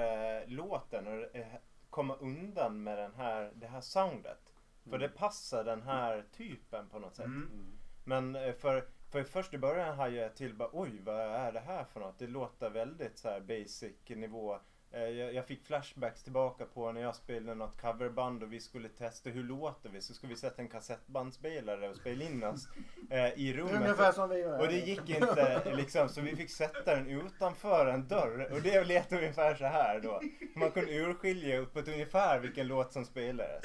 eh, 0.43 0.49
låten 0.49 1.25
eh, 1.33 1.47
kommer 1.91 2.23
undan 2.23 2.83
med 2.83 2.99
den 2.99 3.15
här, 3.15 3.53
det 3.55 3.67
här 3.67 3.81
soundet. 3.81 4.55
För 4.91 4.99
det 4.99 5.09
passar 5.09 5.65
den 5.65 5.83
här 5.83 6.25
typen 6.33 6.89
på 6.89 6.99
något 6.99 7.17
sätt. 7.17 7.27
Mm. 7.27 7.79
Men 8.05 8.37
eh, 8.37 8.53
för, 8.53 8.89
för 9.11 9.25
först 9.25 9.55
i 9.55 9.59
början 9.59 9.97
hajade 9.97 10.23
jag 10.23 10.37
till 10.37 10.55
bara 10.55 10.69
oj 10.73 11.01
vad 11.05 11.21
är 11.21 11.53
det 11.53 11.61
här 11.61 11.85
för 11.85 12.01
något? 12.01 12.19
Det 12.19 12.27
låter 12.27 12.71
väldigt 12.71 13.19
så 13.19 13.29
här 13.29 13.41
basic 13.41 14.09
nivå. 14.09 14.61
Eh, 14.93 15.01
Jag, 15.03 15.35
jag 15.35 15.47
fick 15.47 15.65
flashbacks 15.65 16.23
tillbaka 16.23 16.65
på 16.65 16.93
när 16.93 17.01
jag 17.01 17.15
spelade 17.17 17.55
något 17.55 17.81
coverband 17.81 18.43
och 18.43 18.53
vi 18.53 18.61
skulle 18.61 18.89
testa 18.89 19.31
hur 19.31 19.43
låter 19.45 19.89
vi. 19.91 20.01
Så 20.01 20.15
skulle 20.15 20.31
vi 20.35 20.39
sätta 20.41 20.63
en 20.63 20.69
kassettbandspelare 20.69 21.89
och 21.89 21.97
spela 21.97 22.25
in 22.25 22.45
oss 22.45 22.69
eh, 23.11 23.39
i 23.41 23.53
rummet. 23.53 23.75
ungefär 23.75 24.13
som 24.13 24.29
vi 24.31 24.39
gör. 24.39 24.61
Och 24.61 24.67
det 24.69 24.79
gick 24.79 25.09
inte 25.09 25.73
liksom 25.77 26.09
så 26.09 26.21
vi 26.21 26.37
fick 26.37 26.51
sätta 26.51 26.95
den 26.97 27.07
utanför 27.07 27.87
en 27.87 28.09
dörr 28.09 28.49
och 28.53 28.63
det 28.63 28.85
lät 28.85 29.13
ungefär 29.13 29.55
så 29.55 29.65
här 29.65 30.01
då. 30.01 30.21
Man 30.55 30.71
kunde 30.71 30.93
urskilja 30.93 31.59
uppåt 31.59 31.89
ungefär 31.89 32.39
vilken 32.41 32.67
låt 32.67 32.93
som 32.93 33.05
spelades. 33.05 33.65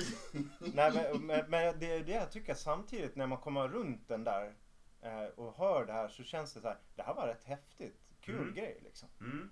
Nej 0.59 0.91
men, 0.93 1.25
men, 1.25 1.45
men 1.49 1.79
det 1.79 1.91
är 1.91 2.03
det 2.03 2.11
jag 2.11 2.31
tycker 2.31 2.53
samtidigt 2.53 3.15
när 3.15 3.27
man 3.27 3.37
kommer 3.37 3.67
runt 3.67 4.07
den 4.07 4.23
där 4.23 4.53
eh, 5.01 5.23
och 5.35 5.57
hör 5.57 5.85
det 5.85 5.93
här 5.93 6.07
så 6.07 6.23
känns 6.23 6.53
det 6.53 6.59
så 6.61 6.67
här. 6.67 6.77
Det 6.95 7.03
här 7.03 7.13
var 7.13 7.27
rätt 7.27 7.43
häftigt. 7.43 8.01
Kul 8.21 8.35
Mm. 8.41 8.53
grej 8.53 8.79
liksom. 8.83 9.09
Mm. 9.21 9.49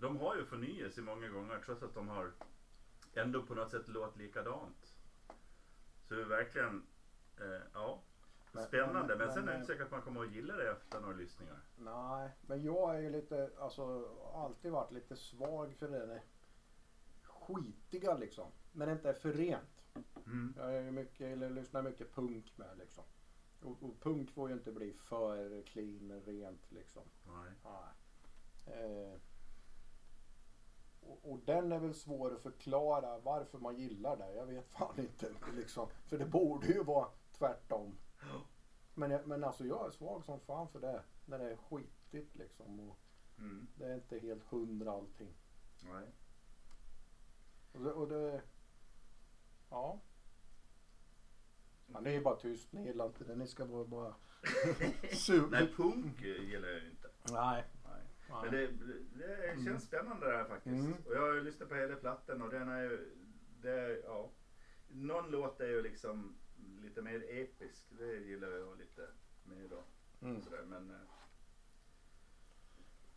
De 0.00 0.16
har 0.16 0.36
ju 0.36 0.44
förnyelse 0.44 1.02
många 1.02 1.28
gånger 1.28 1.62
trots 1.66 1.82
att 1.82 1.94
de 1.94 2.08
har 2.08 2.32
ändå 3.14 3.42
på 3.42 3.54
något 3.54 3.70
sätt 3.70 3.88
låt 3.88 4.16
likadant. 4.16 4.96
Så 6.08 6.14
det 6.14 6.20
är 6.22 6.26
verkligen, 6.26 6.86
eh, 7.40 7.60
ja, 7.74 8.02
spännande. 8.66 9.16
Men, 9.16 9.18
men- 9.18 9.32
sen 9.32 9.48
är 9.48 9.52
det 9.52 9.54
inte 9.54 9.66
säkert 9.66 9.84
att 9.84 9.90
man 9.90 10.02
kommer 10.02 10.22
att 10.22 10.32
gilla 10.32 10.56
det 10.56 10.70
efter 10.70 11.00
några 11.00 11.14
lyssningar. 11.14 11.60
Nej, 11.76 12.30
men 12.46 12.62
jag 12.62 12.96
är 12.96 13.00
ju 13.00 13.10
lite, 13.10 13.50
alltså 13.58 14.08
alltid 14.34 14.72
varit 14.72 14.92
lite 14.92 15.16
svag 15.16 15.74
för 15.78 15.88
det 15.88 16.06
där 16.06 16.22
skitiga 17.22 18.14
liksom. 18.14 18.50
Men 18.72 18.88
det 18.88 18.92
inte 18.92 19.08
är 19.08 19.14
för 19.14 19.32
rent. 19.32 19.84
Mm. 20.26 20.54
Jag 20.56 20.74
är 20.76 20.90
mycket, 20.90 21.20
eller 21.20 21.50
lyssnar 21.50 21.82
mycket 21.82 22.14
punk 22.14 22.52
med 22.56 22.78
liksom. 22.78 23.04
Och, 23.62 23.82
och 23.82 24.00
punk 24.00 24.30
får 24.30 24.48
ju 24.48 24.54
inte 24.54 24.72
bli 24.72 24.92
för 24.92 25.62
clean, 25.62 26.22
rent 26.26 26.72
liksom. 26.72 27.02
Nej. 27.26 27.52
Nej. 27.64 27.84
Eh, 28.66 29.20
och, 31.10 31.32
och 31.32 31.38
den 31.44 31.72
är 31.72 31.78
väl 31.78 31.94
svår 31.94 32.34
att 32.34 32.42
förklara 32.42 33.18
varför 33.18 33.58
man 33.58 33.76
gillar 33.76 34.16
det. 34.16 34.34
Jag 34.34 34.46
vet 34.46 34.68
fan 34.70 35.00
inte. 35.00 35.32
Liksom. 35.56 35.88
För 36.06 36.18
det 36.18 36.24
borde 36.26 36.66
ju 36.66 36.82
vara 36.84 37.08
tvärtom. 37.38 37.98
Men, 38.94 39.10
jag- 39.10 39.26
men 39.26 39.44
alltså 39.44 39.64
jag 39.66 39.86
är 39.86 39.90
svag 39.90 40.24
som 40.24 40.40
fan 40.40 40.68
för 40.68 40.80
det. 40.80 41.02
När 41.26 41.38
det 41.38 41.50
är 41.52 41.56
skitigt 41.56 42.34
liksom. 42.36 42.80
Och 42.90 42.96
Mm. 43.38 43.66
det 43.74 43.84
är 43.84 43.94
inte 43.94 44.18
helt 44.18 44.44
hundra 44.44 44.92
allting. 44.92 45.34
Nej. 45.84 46.06
Och 47.72 47.80
det, 47.84 47.92
och 47.92 48.08
det 48.08 48.42
ja. 49.70 50.00
ja. 51.92 52.00
Det 52.00 52.10
är 52.10 52.14
ju 52.14 52.20
bara 52.22 52.36
tyst. 52.36 52.72
Ni 52.72 52.84
gillar 52.86 53.06
inte 53.06 53.24
det. 53.24 53.34
Ni 53.36 53.46
ska 53.46 53.64
vara 53.64 53.84
bara 53.84 54.14
super. 55.12 55.48
Nej, 55.50 55.74
punk 55.76 56.20
gillar 56.22 56.68
jag 56.68 56.80
ju 56.82 56.90
inte. 56.90 57.08
Nej. 57.32 57.64
Men 58.42 58.50
det, 58.52 58.66
det 59.12 59.64
känns 59.64 59.84
spännande 59.84 60.30
det 60.30 60.36
här 60.36 60.44
faktiskt. 60.44 60.86
Mm. 60.86 60.94
Och 61.06 61.14
jag 61.14 61.20
har 61.20 61.34
ju 61.34 61.40
lyssnat 61.42 61.68
på 61.68 61.74
hela 61.74 61.96
plattan 61.96 62.42
och 62.42 62.50
den 62.50 62.68
är 62.68 62.82
ju, 62.82 63.14
det 63.62 63.70
är, 63.70 64.02
ja. 64.04 64.30
Någon 64.88 65.30
låt 65.30 65.60
är 65.60 65.66
ju 65.68 65.82
liksom 65.82 66.36
lite 66.82 67.02
mer 67.02 67.24
episk. 67.28 67.86
Det 67.90 68.16
gillar 68.16 68.48
jag 68.48 68.78
lite 68.78 69.08
mer 69.44 69.68
då. 69.68 69.82
Mm. 70.26 70.42
Sådär, 70.42 70.62
men, 70.62 70.90
eh, 70.90 70.96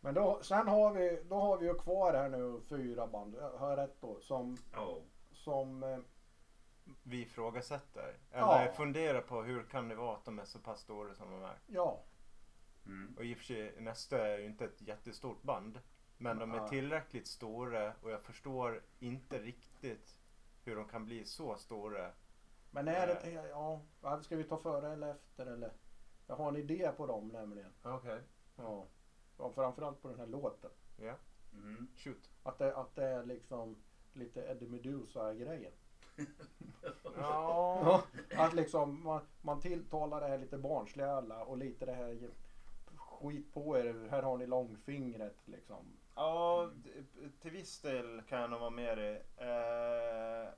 Men 0.00 0.14
då, 0.14 0.38
sen 0.42 0.68
har 0.68 0.92
vi, 0.92 1.22
då 1.28 1.34
har 1.34 1.58
vi 1.58 1.66
ju 1.66 1.74
kvar 1.74 2.14
här 2.14 2.28
nu 2.28 2.60
fyra 2.68 3.06
band, 3.06 3.34
har 3.36 3.70
jag 3.70 3.78
rätt 3.78 4.00
då? 4.00 4.20
Som, 4.20 4.56
ja. 4.72 4.98
som 5.32 5.82
eh, 5.82 5.98
Vi 7.02 7.22
ifrågasätter. 7.22 8.16
Eller 8.30 8.66
Ja. 8.66 8.72
funderar 8.76 9.20
på 9.20 9.42
hur 9.42 9.62
kan 9.62 9.88
det 9.88 9.94
vara 9.94 10.16
att 10.16 10.24
de 10.24 10.38
är 10.38 10.44
så 10.44 10.58
pass 10.58 10.80
stora 10.80 11.14
som 11.14 11.30
de 11.30 11.42
är. 11.42 11.58
ja, 11.66 12.02
Mm. 12.86 13.14
Och 13.16 13.24
i 13.24 13.34
och 13.34 13.38
för 13.38 13.44
sig 13.44 13.74
nästa 13.80 14.26
är 14.28 14.38
ju 14.38 14.44
inte 14.44 14.64
ett 14.64 14.82
jättestort 14.82 15.42
band. 15.42 15.80
Men 16.18 16.38
de 16.38 16.52
är 16.52 16.68
tillräckligt 16.68 17.26
stora 17.26 17.92
och 18.02 18.10
jag 18.10 18.22
förstår 18.22 18.82
inte 18.98 19.38
riktigt 19.38 20.18
hur 20.64 20.76
de 20.76 20.88
kan 20.88 21.04
bli 21.04 21.24
så 21.24 21.56
stora. 21.56 22.10
men 22.70 22.88
är 22.88 23.06
det, 23.06 23.30
ja, 23.50 23.80
ja, 24.02 24.22
ska 24.22 24.36
vi 24.36 24.44
ta 24.44 24.56
före 24.58 24.92
eller 24.92 25.10
efter 25.10 25.46
eller? 25.46 25.72
Jag 26.26 26.36
har 26.36 26.48
en 26.48 26.56
idé 26.56 26.90
på 26.96 27.06
dem 27.06 27.28
nämligen. 27.28 27.70
Okej. 27.82 28.20
Ja. 28.56 28.86
ja 29.38 29.52
framförallt 29.52 30.02
på 30.02 30.08
den 30.08 30.18
här 30.18 30.26
låten. 30.26 30.70
Ja, 30.96 31.14
Mm. 31.52 31.88
shoot. 31.96 32.30
Att 32.42 32.58
det, 32.58 32.76
att 32.76 32.94
det 32.94 33.04
är 33.04 33.24
liksom 33.24 33.76
lite 34.12 34.40
Eddie 34.42 34.68
Meduza 34.68 35.34
grejen. 35.34 35.72
Ja. 37.16 38.02
Att 38.36 38.54
liksom 38.54 39.04
man, 39.04 39.20
man 39.42 39.60
tilltalar 39.60 40.20
det 40.20 40.26
här 40.26 40.38
lite 40.38 40.58
barnsliga 40.58 41.10
alla 41.12 41.44
och 41.44 41.58
lite 41.58 41.86
det 41.86 41.92
här 41.92 42.28
skit 43.28 43.54
på 43.54 43.78
er, 43.78 44.08
här 44.10 44.22
har 44.22 44.38
ni 44.38 44.46
långfingret 44.46 45.36
liksom. 45.44 45.96
Ja, 46.14 46.70
d- 46.74 46.90
till 47.40 47.50
viss 47.50 47.80
del 47.80 48.22
kan 48.28 48.40
jag 48.40 48.50
nog 48.50 48.60
vara 48.60 48.70
med 48.70 48.98
dig. 48.98 49.22
Eh, 49.36 50.48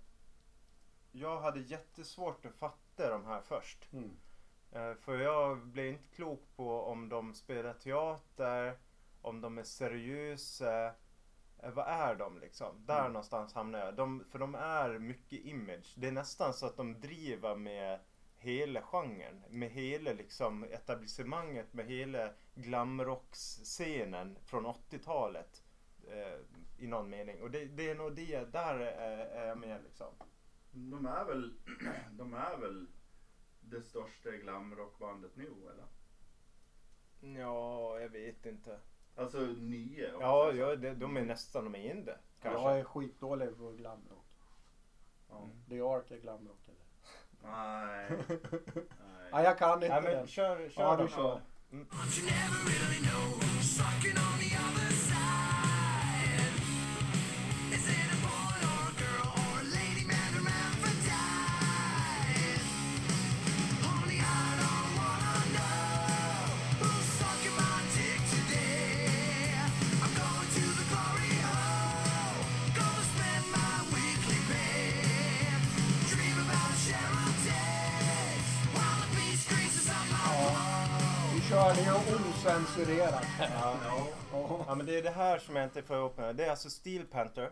jag 1.13 1.41
hade 1.41 1.61
jättesvårt 1.61 2.45
att 2.47 2.55
fatta 2.55 3.11
de 3.11 3.25
här 3.25 3.41
först. 3.41 3.93
Mm. 3.93 4.17
Eh, 4.73 4.95
för 4.95 5.19
jag 5.19 5.59
blev 5.67 5.87
inte 5.87 6.15
klok 6.15 6.43
på 6.57 6.83
om 6.83 7.09
de 7.09 7.35
spelar 7.35 7.73
teater, 7.73 8.79
om 9.23 9.41
de 9.41 9.59
är 9.59 9.63
seriösa. 9.63 10.87
Eh, 11.59 11.71
vad 11.71 11.87
är 11.89 12.15
de 12.15 12.39
liksom? 12.39 12.87
Där 12.87 13.01
Mm. 13.01 13.13
någonstans 13.13 13.55
hamnar 13.55 13.79
jag. 13.79 13.95
De, 13.95 14.25
för 14.31 14.39
de 14.39 14.55
är 14.55 14.99
mycket 14.99 15.45
image. 15.45 15.95
Det 15.97 16.09
är 16.09 16.13
nästan 16.13 16.55
så 16.55 16.67
att 16.67 16.77
de 16.77 17.01
driver 17.01 17.57
med 17.57 18.01
hela 18.39 18.83
genren. 18.83 19.45
Med 19.51 19.71
hela 19.71 20.13
liksom 20.13 20.65
etablissemanget, 20.65 21.73
med 21.73 21.87
hela 21.87 22.31
glamrocksscenen 22.57 24.39
från 24.45 24.67
80-talet. 24.67 25.63
Eh, 26.09 26.39
I 26.79 26.87
någon 26.87 27.11
mening. 27.11 27.43
Och 27.43 27.51
det, 27.51 27.65
det 27.65 27.91
är 27.91 27.95
nog 27.95 28.15
det, 28.15 28.45
där 28.53 28.75
är, 28.79 29.27
är 29.27 29.47
jag 29.47 29.59
med 29.59 29.83
liksom. 29.83 30.15
De 30.71 31.07
är 31.07 31.25
väl, 31.25 31.55
de 32.11 32.35
är 32.35 32.57
väl 32.57 32.87
det 33.61 33.83
största 33.83 34.31
glamrockbandet 34.31 35.37
nu 35.37 35.47
eller? 35.47 35.87
Ja, 37.41 38.01
jag 38.01 38.09
vet 38.09 38.47
inte. 38.47 38.81
Alltså 39.17 39.39
nya. 39.41 40.17
om 40.17 40.21
Ja, 40.23 40.53
ja 40.53 40.77
de, 40.77 40.95
de 40.95 41.17
är 41.17 41.25
nästan 41.25 41.65
de 41.65 41.75
är 41.75 41.91
in 41.91 42.05
det. 42.05 42.19
Kanske. 42.43 42.61
Jag 42.63 42.79
är 42.81 42.85
skitdålig 42.85 43.57
på 43.59 43.73
glamrock. 43.73 44.27
Ja. 45.29 45.43
Mm. 45.43 45.65
The 45.69 45.81
Ark 45.81 46.11
är 46.11 46.17
glamrock 46.21 46.69
eller? 46.69 46.87
Nej. 47.43 48.11
Nej 48.29 49.31
Nej. 49.33 49.45
jag 49.45 49.59
kan 49.59 49.75
inte 49.75 49.89
Nej, 49.89 50.03
men 50.03 50.13
den. 50.13 50.27
kör, 50.27 50.69
kör 50.69 50.83
Ja, 50.83 50.97
du 50.97 51.09
kör. 51.09 51.41
But 51.73 52.17
you 52.17 52.23
never 52.27 52.59
really 52.65 53.01
know 53.03 53.41
sucking 53.61 54.17
on 54.17 54.39
the 54.39 54.55
other 54.55 54.93
side. 54.93 55.06
Kör 81.49 81.75
det 81.75 81.81
ju 81.81 81.93
ocensurerat. 82.31 83.27
Ja. 83.39 83.77
Ja. 84.33 84.65
ja, 84.69 84.75
men 84.75 84.87
det 84.87 84.99
är 84.99 85.03
det 85.03 85.11
här 85.11 85.39
som 85.39 85.57
jag 85.57 85.65
inte 85.65 85.83
får 85.83 85.97
ihop 85.97 86.17
med. 86.17 86.37
Det 86.37 86.45
är 86.45 86.51
alltså 86.51 86.71
Steel 86.71 87.07
Panther. 87.07 87.51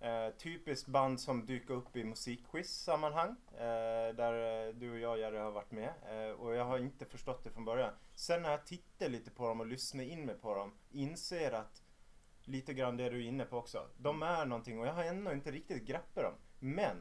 Eh, 0.00 0.28
typiskt 0.38 0.88
band 0.88 1.20
som 1.20 1.46
dyker 1.46 1.74
upp 1.74 1.96
i 1.96 2.04
musikquiz-sammanhang. 2.04 3.36
Eh, 3.52 4.14
där 4.16 4.66
eh, 4.66 4.74
du 4.74 4.92
och 4.92 4.98
jag 4.98 5.18
Jerry 5.18 5.38
har 5.38 5.50
varit 5.50 5.70
med. 5.70 5.90
Eh, 6.10 6.30
och 6.30 6.54
jag 6.54 6.64
har 6.64 6.78
inte 6.78 7.04
förstått 7.04 7.44
det 7.44 7.50
från 7.50 7.64
början. 7.64 7.92
Sen 8.14 8.42
när 8.42 8.50
jag 8.50 8.66
tittar 8.66 9.08
lite 9.08 9.30
på 9.30 9.48
dem 9.48 9.60
och 9.60 9.66
lyssnar 9.66 10.04
in 10.04 10.26
mig 10.26 10.34
på 10.34 10.54
dem. 10.54 10.72
Inser 10.90 11.52
att 11.52 11.82
lite 12.44 12.74
grann 12.74 12.96
det 12.96 13.10
du 13.10 13.24
är 13.24 13.28
inne 13.28 13.44
på 13.44 13.56
också. 13.56 13.86
De 13.96 14.22
är 14.22 14.44
någonting 14.46 14.80
och 14.80 14.86
jag 14.86 14.92
har 14.92 15.04
ännu 15.04 15.32
inte 15.32 15.50
riktigt 15.50 15.86
greppat 15.86 16.24
dem. 16.24 16.34
Men 16.58 16.96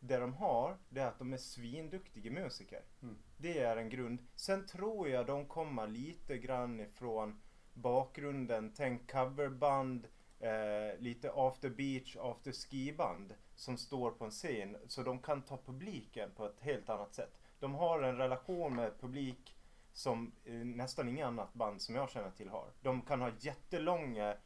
det 0.00 0.16
de 0.16 0.34
har, 0.34 0.76
det 0.88 1.00
är 1.00 1.06
att 1.06 1.18
de 1.18 1.32
är 1.32 1.36
svinduktiga 1.36 2.30
musiker. 2.30 2.82
Mm. 3.02 3.16
Det 3.36 3.58
är 3.58 3.76
en 3.76 3.88
grund. 3.88 4.26
Sen 4.34 4.66
tror 4.66 5.08
jag 5.08 5.26
de 5.26 5.46
kommer 5.46 5.86
lite 5.86 6.38
grann 6.38 6.80
ifrån 6.80 7.40
bakgrunden. 7.74 8.72
Tänk 8.76 9.12
coverband, 9.12 10.06
eh, 10.40 10.98
lite 10.98 11.32
after 11.34 11.70
beach, 11.70 12.16
after 12.16 12.52
ski-band 12.52 13.34
som 13.54 13.78
står 13.78 14.10
på 14.10 14.24
en 14.24 14.30
scen. 14.30 14.76
Så 14.86 15.02
de 15.02 15.18
kan 15.18 15.42
ta 15.42 15.56
publiken 15.56 16.30
på 16.36 16.46
ett 16.46 16.60
helt 16.60 16.88
annat 16.88 17.14
sätt. 17.14 17.38
De 17.58 17.74
har 17.74 18.02
en 18.02 18.16
relation 18.16 18.76
med 18.76 19.00
publik 19.00 19.56
som 19.92 20.32
eh, 20.44 20.54
nästan 20.54 21.08
inget 21.08 21.26
annat 21.26 21.54
band 21.54 21.82
som 21.82 21.94
jag 21.94 22.10
känner 22.10 22.30
till 22.30 22.48
har. 22.48 22.70
De 22.82 23.02
kan 23.02 23.20
ha 23.20 23.30
jättelånga 23.40 24.36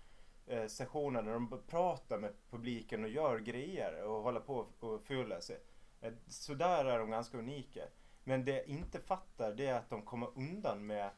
eh, 0.47 0.67
sessioner 0.67 1.23
där 1.23 1.33
de 1.33 1.63
pratar 1.67 2.19
med 2.19 2.33
publiken 2.51 3.05
och 3.05 3.11
gör 3.11 3.39
grejer 3.39 4.03
och 4.05 4.23
håller 4.23 4.41
på 4.41 4.67
och 4.81 5.03
fyller 5.03 5.41
sig. 5.41 5.61
Eh, 6.01 6.13
så 6.27 6.55
där 6.55 6.85
är 6.85 6.99
de 6.99 7.11
ganska 7.11 7.39
unika. 7.39 7.83
Men 8.25 8.45
det 8.45 8.53
jag 8.53 8.67
inte 8.67 9.01
fattar 9.01 9.55
det 9.55 9.67
är 9.67 9.79
att 9.79 9.91
de 9.91 10.03
kommer 10.03 10.39
undan 10.39 10.87
med 10.87 11.11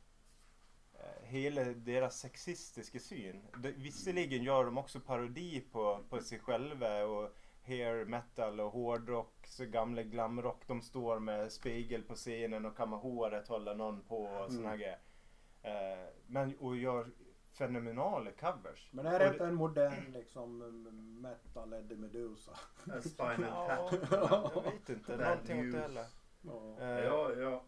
eh, 0.94 1.22
hela 1.22 1.64
deras 1.64 2.18
sexistiska 2.20 2.98
syn. 2.98 3.42
De, 3.56 3.72
visserligen 3.72 4.42
gör 4.42 4.64
de 4.64 4.78
också 4.78 5.00
parodi 5.00 5.60
på, 5.72 6.04
på 6.08 6.20
sig 6.20 6.38
själva 6.38 7.04
och 7.04 7.34
hair 7.66 8.04
metal 8.04 8.60
och 8.60 8.72
hårdrock, 8.72 9.46
så 9.46 9.64
gamla 9.64 10.02
glamrock. 10.02 10.66
De 10.66 10.82
står 10.82 11.18
med 11.18 11.52
spegel 11.52 12.02
på 12.02 12.14
scenen 12.14 12.66
och 12.66 12.76
kammar 12.76 12.98
håret, 12.98 13.48
håller 13.48 13.74
någon 13.74 14.02
på 14.02 14.22
och 14.22 14.52
såna 14.52 14.68
här 14.68 14.76
grejer. 14.76 14.98
Eh, 15.62 16.08
men 16.26 16.56
och 16.58 16.76
gör 16.76 17.10
fenomenala 17.52 18.30
covers. 18.32 18.88
Men 18.92 19.06
är 19.06 19.18
det 19.18 19.28
inte 19.32 19.44
en 19.46 19.54
modern 19.54 20.12
liksom 20.12 20.58
metal 21.22 21.72
Eddie 21.72 21.96
Medusa? 21.96 22.52
Spinal 23.00 23.38
Ja, 23.40 23.90
Tap. 23.90 24.54
jag 24.54 24.62
vet 24.72 24.88
inte. 24.88 25.16
Bad 25.16 25.20
Någonting 25.20 25.66
åt 25.66 25.72
det 25.72 25.78
heller. 25.80 26.06
Ja. 26.42 26.76
Eh, 26.80 26.86
Jag, 27.04 27.38
jag, 27.38 27.62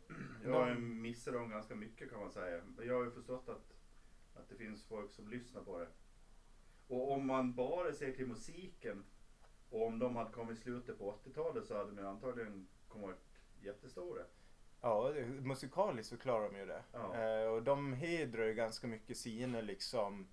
jag 0.44 0.52
har 0.52 0.68
ju 0.68 0.74
de- 0.74 1.02
missat 1.02 1.34
dem 1.34 1.50
ganska 1.50 1.74
mycket 1.74 2.10
kan 2.10 2.20
man 2.20 2.30
säga. 2.30 2.62
Men 2.76 2.86
Jag 2.86 2.94
har 2.94 3.04
ju 3.04 3.10
förstått 3.10 3.48
att, 3.48 3.72
att 4.34 4.48
det 4.48 4.54
finns 4.56 4.84
folk 4.84 5.12
som 5.12 5.28
lyssnar 5.28 5.62
på 5.62 5.78
det. 5.78 5.88
Och 6.88 7.12
om 7.12 7.26
man 7.26 7.54
bara 7.54 7.92
ser 7.92 8.12
till 8.12 8.26
musiken 8.26 9.04
och 9.70 9.86
om 9.86 9.98
de 9.98 10.16
hade 10.16 10.30
kommit 10.32 10.58
i 10.58 10.62
slutet 10.62 10.98
på 10.98 11.18
80-talet 11.24 11.66
så 11.66 11.76
hade 11.78 11.90
de 11.94 12.06
antagligen 12.06 12.68
kommit 12.88 13.16
jättestora. 13.60 14.22
Ja, 14.84 15.12
musikaliskt 15.42 16.10
så 16.10 16.16
klarar 16.16 16.50
de 16.50 16.58
ju 16.58 16.66
det. 16.66 16.82
Ja. 16.92 17.14
Eh, 17.14 17.46
och 17.46 17.62
de 17.62 17.92
hedrar 17.92 18.44
ju 18.44 18.54
ganska 18.54 18.86
mycket 18.86 19.16
sina 19.16 19.60
liksom, 19.60 20.28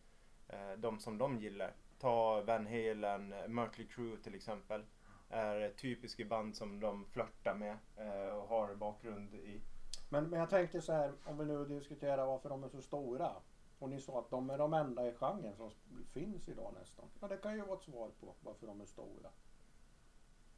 eh, 0.47 0.71
de 0.77 0.99
som 0.99 1.17
de 1.17 1.37
gillar. 1.37 1.73
Ta 1.99 2.41
Van 2.41 2.65
Halen, 2.65 3.33
Mötley 3.47 3.87
Crüe 3.87 4.23
till 4.23 4.35
exempel. 4.35 4.85
Är 5.29 5.69
typiska 5.69 6.25
band 6.25 6.55
som 6.55 6.79
de 6.79 7.05
flörtar 7.05 7.55
med 7.55 7.77
eh, 7.97 8.35
och 8.35 8.47
har 8.47 8.75
bakgrund 8.75 9.33
i. 9.33 9.61
Men, 10.09 10.29
men 10.29 10.39
jag 10.39 10.49
tänkte 10.49 10.81
så 10.81 10.93
här, 10.93 11.13
om 11.25 11.37
vi 11.37 11.45
nu 11.45 11.65
diskuterar 11.65 12.25
varför 12.25 12.49
de 12.49 12.63
är 12.63 12.69
så 12.69 12.81
stora. 12.81 13.31
Och 13.79 13.89
ni 13.89 14.01
sa 14.01 14.19
att 14.19 14.29
de 14.29 14.49
är 14.49 14.57
de 14.57 14.73
enda 14.73 15.07
i 15.07 15.13
genren 15.13 15.55
som 15.55 15.71
finns 16.13 16.49
idag 16.49 16.75
nästan. 16.79 17.05
Ja, 17.19 17.27
det 17.27 17.37
kan 17.37 17.55
ju 17.55 17.61
vara 17.61 17.77
ett 17.77 17.83
svar 17.83 18.11
på 18.19 18.35
varför 18.41 18.67
de 18.67 18.81
är 18.81 18.85
stora. 18.85 19.29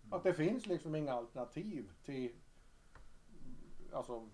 Att 0.10 0.24
det 0.24 0.34
finns 0.34 0.66
liksom 0.66 0.96
inga 0.96 1.14
alternativ 1.14 1.91
till 2.04 2.36
Alltså, 3.94 4.30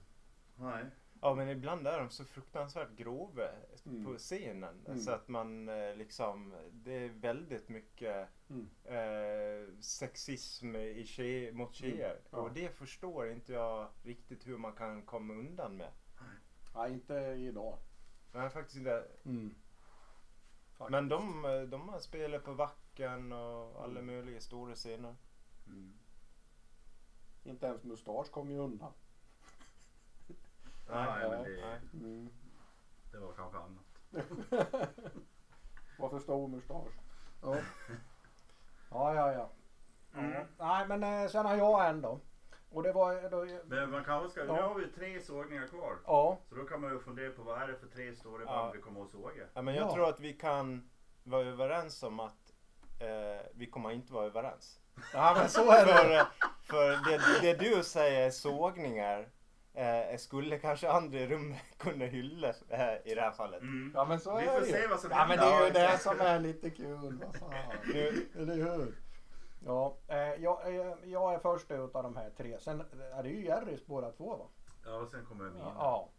Nej. 0.56 0.86
Ja 1.22 1.36
men 1.36 1.50
ibland 1.50 1.88
är 1.88 2.00
de 2.00 2.10
så 2.10 2.26
fruktansvärt 2.26 2.92
grova 2.96 3.50
Mm. 3.86 4.06
på 4.06 4.18
scenen. 4.18 4.86
Mm. 4.86 5.00
Så 5.00 5.12
att 5.12 5.28
man 5.28 5.70
eh, 5.70 5.96
liksom, 5.96 6.56
det 6.72 6.94
är 6.94 7.10
väldigt 7.10 7.70
mycket 7.70 8.28
mm. 8.50 8.70
eh, 8.84 9.74
sexism 9.82 10.76
i 10.76 11.06
tje, 11.06 11.52
mot 11.52 11.74
tjejer. 11.76 12.12
Mm, 12.12 12.22
ja. 12.32 12.38
Och 12.38 12.54
det 12.54 12.70
förstår 12.70 13.30
inte 13.32 13.54
jag 13.54 13.88
riktigt 14.04 14.48
hur 14.48 14.58
man 14.58 14.74
kan 14.74 15.02
komma 15.02 15.34
undan 15.34 15.78
med. 15.78 15.92
nej 16.76 16.94
inte 16.94 17.14
idag. 17.16 17.78
Men 18.32 18.52
faktiskt 18.52 18.78
inte. 18.78 19.08
Mm. 19.26 19.56
Men 20.90 21.10
de, 21.10 21.46
eh, 21.46 21.62
de 21.62 21.90
har 21.90 22.00
spelat 22.00 22.44
på 22.44 22.54
Wacken 22.54 23.32
och 23.32 23.84
alla 23.84 24.00
Mm. 24.00 24.06
möjliga 24.06 24.42
stora 24.42 24.76
scener. 24.76 25.16
Inte 27.44 27.66
ens 27.66 27.84
mustasch 27.84 28.32
kom 28.32 28.52
ju 28.52 28.58
undan. 28.58 28.94
Nej, 30.92 31.30
men 31.30 31.44
det-. 31.44 31.80
Mm. 31.94 32.30
Det 33.12 33.18
var 33.18 33.34
kanske 33.34 33.58
annat. 33.58 33.86
Varför 36.00 36.20
stor 36.20 36.48
mustasch? 36.48 36.88
Ja. 37.42 37.56
ja, 38.92 39.16
ja, 39.16 39.34
ja. 39.34 39.50
Mm. 40.20 40.32
ja. 40.34 40.44
Nej, 40.58 40.88
men 40.88 41.04
eh, 41.24 41.30
sen 41.30 41.46
har 41.46 41.56
jag 41.56 41.90
en 41.90 42.02
då. 42.02 42.20
Och 42.72 42.84
det 42.84 42.92
var 42.92 43.30
då, 43.30 43.46
Men 43.66 43.92
man 43.92 44.04
kanske 44.04 44.30
ska, 44.30 44.46
Ja. 44.46 44.54
nu 44.56 44.62
har 44.62 44.76
vi 44.76 44.88
tre 44.88 45.22
sågningar 45.22 45.68
kvar. 45.68 45.98
Ja, 46.06 46.38
Så 46.50 46.56
då 46.56 46.64
kan 46.64 46.82
man 46.82 46.92
ju 46.94 47.00
fundera 47.00 47.32
på 47.32 47.44
vad 47.44 47.62
är 47.62 47.68
det 47.68 47.76
för 47.76 47.88
tre 47.88 48.16
stora 48.16 48.44
Ja. 48.44 48.52
band 48.52 48.76
vi 48.76 48.82
kommer 48.82 49.02
att 49.04 49.10
såga. 49.10 49.44
Ja, 49.54 49.62
men 49.62 49.76
jag 49.76 49.88
Ja. 49.88 49.94
tror 49.94 50.10
att 50.10 50.20
vi 50.20 50.34
kan 50.34 50.90
vara 51.24 51.42
överens 51.46 52.04
om 52.04 52.20
att 52.20 52.54
eh, 53.00 53.46
vi 53.54 53.66
kommer 53.70 53.92
inte 53.92 54.14
vara 54.14 54.26
överens. 54.26 54.80
ja 55.14 55.34
men 55.40 55.50
så 55.50 55.72
är 55.72 55.86
För, 55.86 56.10
det. 56.10 56.20
eh, 56.20 56.26
för 56.64 56.90
det, 56.90 57.42
det 57.42 57.70
du 57.76 57.84
säger 57.84 58.28
är 58.28 58.32
sågningar 58.32 59.30
eh, 59.74 60.18
skulle 60.18 60.60
kanske 60.60 60.90
andra 60.90 61.20
rummet 61.20 61.62
kunna 61.78 62.06
hylla 62.06 62.48
eh, 62.70 63.12
i 63.12 63.16
det 63.16 63.22
här 63.22 63.32
fallet. 63.32 63.62
Mm. 63.62 63.92
Ja 63.96 64.06
men 64.06 64.20
så 64.20 64.38
Vi 64.38 64.44
är 64.46 64.54
får 64.54 64.60
det 64.62 64.68
ju. 64.68 64.74
se 64.74 64.88
vad 64.88 65.00
som 65.00 65.12
Ja 65.12 65.26
men 65.28 65.38
det 65.38 65.44
är 65.46 65.66
ju 65.66 65.72
det 65.74 65.98
som 65.98 66.20
är 66.20 66.40
lite 66.40 66.70
kul. 66.70 67.24
Vad 67.26 67.36
fan. 67.36 67.52
Nu, 67.94 68.30
Eller 68.36 68.56
hur? 68.56 68.96
Ja, 69.66 69.98
eh, 70.08 70.18
jag, 70.18 70.76
eh, 70.76 70.94
jag 71.04 71.34
är 71.34 71.40
först 71.40 71.72
ut 71.72 71.96
av 71.96 72.04
de 72.04 72.16
här 72.16 72.30
tre. 72.30 72.60
Sen 72.60 72.84
är 73.14 73.24
det 73.24 73.30
ju 73.30 73.46
Jerrys 73.46 73.86
båda 73.86 74.12
två 74.12 74.36
va? 74.38 74.46
Ja, 74.86 74.96
och 74.96 75.10
sen 75.10 75.26
kommer 75.26 75.46
mina. 75.50 75.74
Ja, 75.78 76.10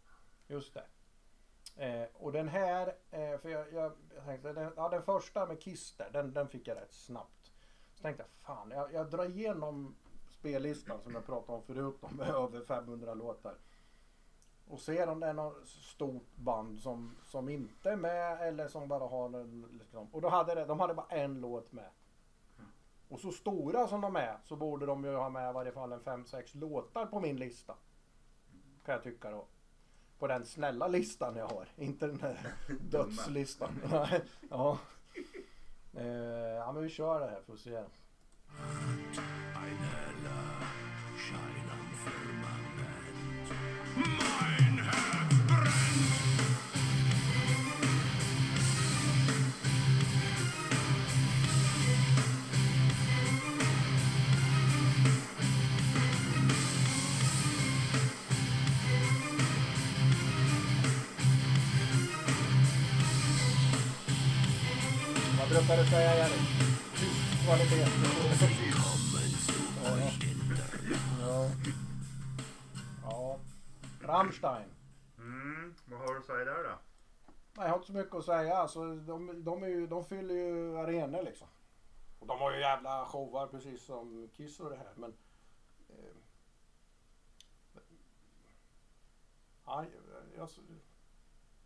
just 0.47 0.73
det. 0.73 0.83
Eh, 1.77 2.07
och 2.13 2.31
den 2.31 2.47
här, 2.47 2.87
eh, 3.11 3.37
för 3.39 3.49
jag, 3.49 3.73
jag, 3.73 3.91
jag 4.15 4.25
tänkte, 4.25 4.53
den, 4.53 4.73
ja, 4.75 4.89
den 4.89 5.03
första 5.03 5.45
med 5.45 5.61
Kister, 5.61 6.09
den, 6.13 6.33
den 6.33 6.47
fick 6.47 6.67
jag 6.67 6.77
rätt 6.77 6.93
snabbt. 6.93 7.51
Så 7.93 8.01
tänkte 8.01 8.23
jag, 8.23 8.45
fan, 8.55 8.71
jag, 8.71 8.93
jag 8.93 9.09
drar 9.09 9.25
igenom 9.25 9.95
spellistan 10.41 11.01
som 11.01 11.13
jag 11.13 11.25
pratade 11.25 11.57
om 11.57 11.63
förut, 11.63 11.97
om 12.01 12.19
över 12.19 12.65
500 12.65 13.13
låtar. 13.13 13.55
Och 14.67 14.79
ser 14.79 15.09
om 15.09 15.19
det 15.19 15.27
är 15.27 15.33
något 15.33 15.67
stort 15.67 16.35
band 16.35 16.79
som, 16.79 17.15
som 17.23 17.49
inte 17.49 17.91
är 17.91 17.95
med 17.95 18.41
eller 18.47 18.67
som 18.67 18.87
bara 18.87 19.07
har 19.07 19.25
en, 19.25 19.67
liksom. 19.79 20.07
Och 20.11 20.21
då 20.21 20.29
hade 20.29 20.55
det, 20.55 20.65
de 20.65 20.79
hade 20.79 20.93
bara 20.93 21.07
en 21.09 21.41
låt 21.41 21.71
med. 21.71 21.89
Och 23.09 23.19
så 23.19 23.31
stora 23.31 23.87
som 23.87 24.01
de 24.01 24.15
är 24.15 24.37
så 24.43 24.55
borde 24.55 24.85
de 24.85 25.03
ju 25.03 25.15
ha 25.15 25.29
med 25.29 25.49
i 25.49 25.53
varje 25.53 25.71
fall 25.71 25.91
en 25.91 26.01
5-6 26.01 26.57
låtar 26.57 27.05
på 27.05 27.19
min 27.19 27.37
lista. 27.37 27.75
Kan 28.85 28.93
jag 28.93 29.03
tycka 29.03 29.31
då. 29.31 29.45
På 30.19 30.27
den 30.27 30.45
snälla 30.45 30.87
listan 30.87 31.35
jag 31.35 31.47
har. 31.47 31.67
Inte 31.75 32.07
den 32.07 32.21
här 32.21 32.53
dödslistan. 32.89 33.81
Ja. 34.49 34.77
Eh, 35.93 36.05
ja 36.57 36.71
men 36.71 36.83
vi 36.83 36.89
kör 36.89 37.19
det 37.19 37.27
här 37.27 37.41
att 37.53 37.59
se. 37.59 37.83
Du 65.61 65.67
säga? 65.67 66.27
Tyst 66.95 67.45
kvalitet. 67.45 67.87
Ja. 71.21 71.49
Ja. 73.03 73.39
Rammstein. 74.01 74.65
Mm, 75.17 75.75
vad 75.85 75.99
har 75.99 76.13
du 76.13 76.19
att 76.19 76.25
säga 76.25 76.45
där 76.45 76.63
då? 76.63 76.69
Nej, 76.69 77.65
jag 77.65 77.69
har 77.69 77.75
inte 77.75 77.87
så 77.87 77.93
mycket 77.93 78.15
att 78.15 78.25
säga. 78.25 78.57
Alltså, 78.57 78.95
de, 78.95 79.43
de, 79.43 79.63
är 79.63 79.67
ju, 79.67 79.87
de 79.87 80.05
fyller 80.05 80.35
ju 80.35 80.77
arenor 80.77 81.23
liksom. 81.23 81.47
Och 82.19 82.27
de 82.27 82.39
har 82.39 82.51
ju 82.51 82.59
jävla 82.59 83.05
showar 83.05 83.47
precis 83.47 83.85
som 83.85 84.29
Kiss 84.33 84.59
och 84.59 84.69
det 84.69 84.77
här. 84.77 84.93
Men... 84.95 85.13
Eh, 85.89 86.15
aj, 89.65 89.87
jag, 90.37 90.49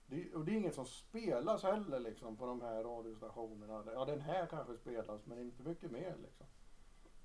det, 0.07 0.33
och 0.35 0.45
det 0.45 0.51
är 0.51 0.55
inget 0.55 0.75
som 0.75 0.85
spelas 0.85 1.63
heller 1.63 1.99
liksom 1.99 2.37
på 2.37 2.45
de 2.45 2.61
här 2.61 2.83
radiostationerna. 2.83 3.83
Ja, 3.93 4.05
den 4.05 4.21
här 4.21 4.45
kanske 4.45 4.77
spelas 4.77 5.25
men 5.25 5.39
inte 5.39 5.63
mycket 5.63 5.91
mer 5.91 6.15
liksom. 6.21 6.45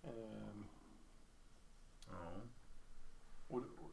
Eh, 0.03 0.57
Ja. 2.07 2.33
och, 3.49 3.57
och, 3.59 3.91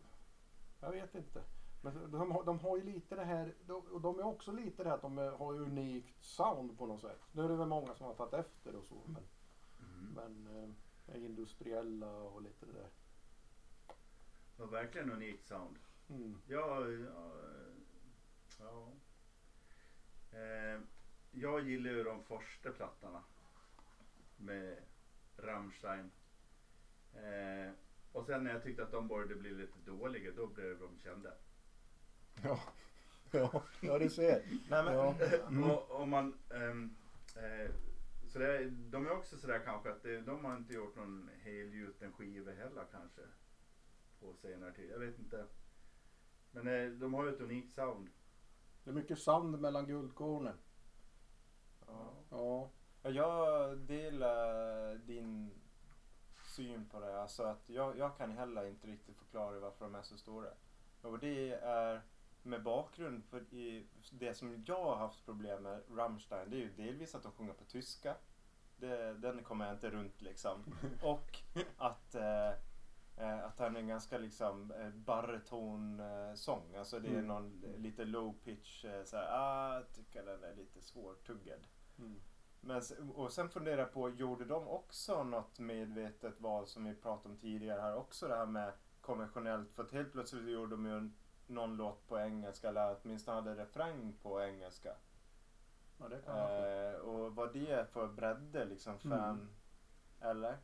jag 0.80 0.92
vet 0.92 1.16
inte. 1.16 1.44
Men 1.82 2.12
de, 2.12 2.32
har- 2.32 2.44
de 2.44 2.60
har 2.60 2.78
ju 2.78 2.84
lite 2.84 3.16
det 3.16 3.24
här, 3.26 3.56
och 3.92 4.02
de 4.02 4.20
är 4.20 4.24
också 4.24 4.52
lite 4.52 4.84
det 4.84 4.90
här 4.90 4.96
att 4.96 5.02
de 5.02 5.18
har 5.18 5.54
unikt 5.54 6.24
sound 6.24 6.78
på 6.78 6.86
något 6.86 7.02
sätt. 7.02 7.20
Nu 7.32 7.44
är 7.44 7.50
det 7.50 7.56
väl 7.56 7.68
många 7.68 7.96
som 7.96 8.06
har 8.06 8.14
tagit 8.14 8.34
efter 8.34 8.76
och 8.76 8.84
så 8.86 8.96
men, 9.06 9.24
Mm. 9.80 10.14
men 10.46 10.76
eh, 11.08 11.24
industriella 11.26 12.12
och 12.14 12.42
lite 12.42 12.66
det 12.66 12.72
där. 12.74 12.90
Det 14.56 14.62
var 14.64 14.68
verkligen 14.68 15.12
unikt 15.12 15.48
sound. 15.48 15.78
Mm. 16.10 16.42
Ja, 16.48 16.88
ja, 16.88 17.32
ja. 18.58 18.92
Eh, 20.32 20.80
jag 21.32 21.62
gillar 21.62 21.90
ju 21.92 22.04
de 22.04 22.20
första 22.22 22.72
plattorna. 22.72 23.22
Med 24.36 24.78
Rammstein. 25.38 26.10
Eh, 27.14 27.72
och 28.12 28.26
sen 28.26 28.44
när 28.44 28.52
jag 28.52 28.64
tyckte 28.64 28.84
att 28.84 28.92
de 28.92 29.08
började 29.08 29.36
bli 29.36 29.52
lite 29.52 29.80
dåliga, 29.86 30.32
då 30.32 30.48
blev 30.48 30.80
de 30.80 30.98
kända. 31.04 31.34
Ja, 32.44 32.60
ja, 33.32 33.64
ja 33.82 33.98
du 34.00 34.10
ser. 34.10 34.42
Nej, 34.70 34.84
men, 34.84 34.94
Ja. 34.94 35.16
och, 35.74 36.02
och 36.02 36.08
man, 36.08 36.34
ehm, 36.50 36.96
eh, 37.36 37.72
så 38.28 38.40
det, 38.40 38.58
är- 38.58 38.70
de 38.92 39.06
är 39.06 39.12
också 39.12 39.38
sådär 39.38 39.62
kanske 39.66 39.90
att 39.90 40.04
det, 40.04 40.22
de 40.22 40.46
har 40.46 40.54
inte 40.54 40.74
gjort 40.74 40.96
någon 40.96 41.30
helgjuten 41.42 42.12
skiva 42.12 42.52
heller 42.52 42.86
kanske. 42.92 43.22
På 44.20 44.34
senare 44.34 44.72
tid, 44.72 44.90
jag 44.90 45.00
vet 45.00 45.20
inte. 45.20 45.46
Men 46.52 46.68
eh, 46.68 46.92
de 46.92 47.14
har 47.14 47.24
ju 47.26 47.30
ett 47.34 47.42
unikt 47.42 47.74
sound. 47.74 48.10
Det 48.88 48.92
är 48.92 48.96
mycket 48.96 49.20
sand 49.20 49.60
mellan 49.60 49.86
guldkornen. 49.86 50.58
ja. 51.88 52.14
Ja. 52.30 52.70
Ja, 53.04 53.10
Jag 53.10 53.78
delar 53.78 54.96
din 54.96 55.52
syn 56.56 56.90
på 56.90 57.00
det. 57.00 57.22
Alltså 57.22 57.44
att 57.44 57.70
jag, 57.70 57.98
jag 57.98 58.18
kan 58.18 58.32
heller 58.32 58.66
inte 58.66 58.88
riktigt 58.88 59.18
förklara 59.18 59.60
varför 59.60 59.86
de 59.86 59.96
är 59.96 60.02
så 60.02 60.18
stora. 60.18 60.50
Och 61.02 61.20
det 61.20 61.52
är 61.54 62.02
med 62.44 62.64
bakgrund 62.64 63.26
för 63.26 63.54
i 63.54 63.88
det 64.12 64.34
som 64.34 64.64
jag 64.68 64.84
har 64.84 64.96
haft 64.96 65.26
problem 65.26 65.64
med 65.64 65.82
Rammstein. 65.96 66.50
Det 66.50 66.58
är 66.58 66.62
ju 66.62 66.72
delvis 66.72 67.16
att 67.16 67.24
de 67.24 67.32
sjunger 67.32 67.54
på 67.54 67.66
tyska. 67.66 68.16
Det, 68.78 69.14
den 69.14 69.44
kommer 69.44 69.66
jag 69.66 69.76
inte 69.76 69.90
runt 69.90 70.22
liksom. 70.22 70.64
Och 71.04 71.40
att, 71.78 72.16
eh, 72.16 72.52
att 73.18 73.60
han 73.60 73.76
är 73.76 73.80
en 73.80 73.88
ganska 73.88 74.18
liksom 74.18 74.72
eh, 74.72 74.90
bariton 74.90 76.00
eh. 76.00 76.80
Alltså 76.80 77.00
det 77.00 77.08
är 77.08 77.12
Mm. 77.14 77.28
någon 77.28 77.64
lite 77.78 78.06
low 78.06 78.34
pitch. 78.44 78.86
Eh, 78.86 79.04
så 79.04 79.18
här, 79.18 79.28
ah, 79.32 79.74
jag 79.74 79.92
tycker 79.94 80.26
den 80.26 80.44
är 80.44 80.56
lite 80.56 80.82
svårtuggad. 80.82 81.68
Mm. 82.00 82.20
Men, 82.62 82.82
och 83.16 83.32
sen 83.32 83.50
funderar 83.50 83.78
jag 83.78 83.94
på, 83.94 84.10
gjorde 84.10 84.46
de 84.46 84.68
också 84.68 85.24
något 85.24 85.60
medvetet 85.60 86.42
val 86.42 86.68
som 86.68 86.84
vi 86.84 86.96
pratade 86.96 87.30
om 87.34 87.40
tidigare 87.40 87.82
här 87.82 87.96
också 87.96 88.28
det 88.28 88.36
här 88.36 88.46
med 88.46 88.74
konventionellt? 89.02 89.72
För 89.74 89.84
att 89.84 89.92
helt 89.92 90.12
plötsligt 90.12 90.50
gjorde 90.50 90.72
de 90.76 90.86
ju 90.86 91.12
någon 91.48 91.78
låt 91.78 92.08
på 92.08 92.20
engelska 92.20 92.70
eller 92.70 92.98
åtminstone 93.04 93.36
hade 93.36 93.56
refräng 93.56 94.14
på 94.22 94.42
engelska. 94.42 94.96
ja, 96.00 96.08
det 96.08 96.22
kan 96.22 96.36
Eh, 96.38 96.94
och 97.00 97.36
vad 97.36 97.54
det 97.54 97.90
för 97.92 98.08
bredde 98.08 98.66
liksom 98.66 99.00
fan? 99.00 99.36
Mm. 99.36 99.48
Eller? 100.22 100.58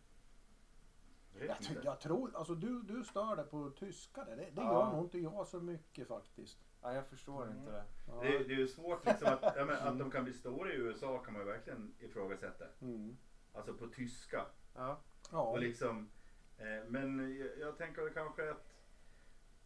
Jag, 1.40 1.58
inte. 1.62 1.82
jag 1.84 2.00
tror, 2.00 2.32
alltså 2.36 2.56
du, 2.56 2.82
du 2.82 3.04
stör 3.04 3.36
dig 3.36 3.46
på 3.46 3.70
tyska. 3.70 4.24
Det, 4.26 4.36
det 4.36 4.52
Ja. 4.56 4.64
gör 4.64 4.92
nog 4.96 5.06
inte 5.06 5.20
jag 5.20 5.48
så 5.48 5.60
mycket 5.60 6.08
faktiskt. 6.08 6.58
Ja, 6.82 6.94
jag 6.94 7.06
förstår 7.08 7.44
Mm. 7.46 7.58
inte 7.58 7.72
det. 7.72 7.84
Ja. 8.08 8.20
Det, 8.22 8.28
är- 8.36 8.44
det 8.48 8.54
är 8.54 8.58
ju 8.58 8.68
svårt 8.68 9.06
liksom 9.06 9.28
att, 9.28 9.54
ja, 9.56 9.66
men, 9.66 9.76
att 9.76 10.00
de 10.00 10.12
kan 10.12 10.24
bli 10.24 10.34
stora 10.34 10.74
i 10.74 10.76
USA 10.76 11.18
kan 11.20 11.34
man 11.34 11.42
ju 11.42 11.48
verkligen 11.48 11.94
ifrågasätta. 12.00 12.66
Mm. 12.82 13.18
Alltså 13.54 13.74
på 13.74 13.88
tyska. 13.88 14.46
Ja. 14.76 15.00
Ja. 15.32 15.42
Och 15.52 15.60
liksom, 15.60 16.10
eh, 16.58 16.90
men 16.90 17.38
jag, 17.38 17.50
jag 17.60 17.78
tänker 17.78 18.10
kanske 18.14 18.52
att 18.52 18.74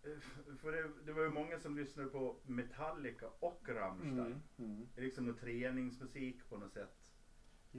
eh, 0.03 0.19
för 0.57 0.71
det, 0.71 0.89
det 1.05 1.13
var 1.13 1.21
ju 1.23 1.29
många 1.29 1.59
som 1.59 1.75
lyssnade 1.77 2.09
på 2.09 2.35
Metallica 2.45 3.27
och 3.39 3.69
Rammstein. 3.69 4.19
Mm. 4.19 4.41
Mm. 4.57 4.87
Det 4.95 5.01
är 5.01 5.05
liksom 5.05 5.25
någon 5.25 5.37
träningsmusik 5.37 6.49
på 6.49 6.57
något 6.57 6.73
sätt. 6.73 6.97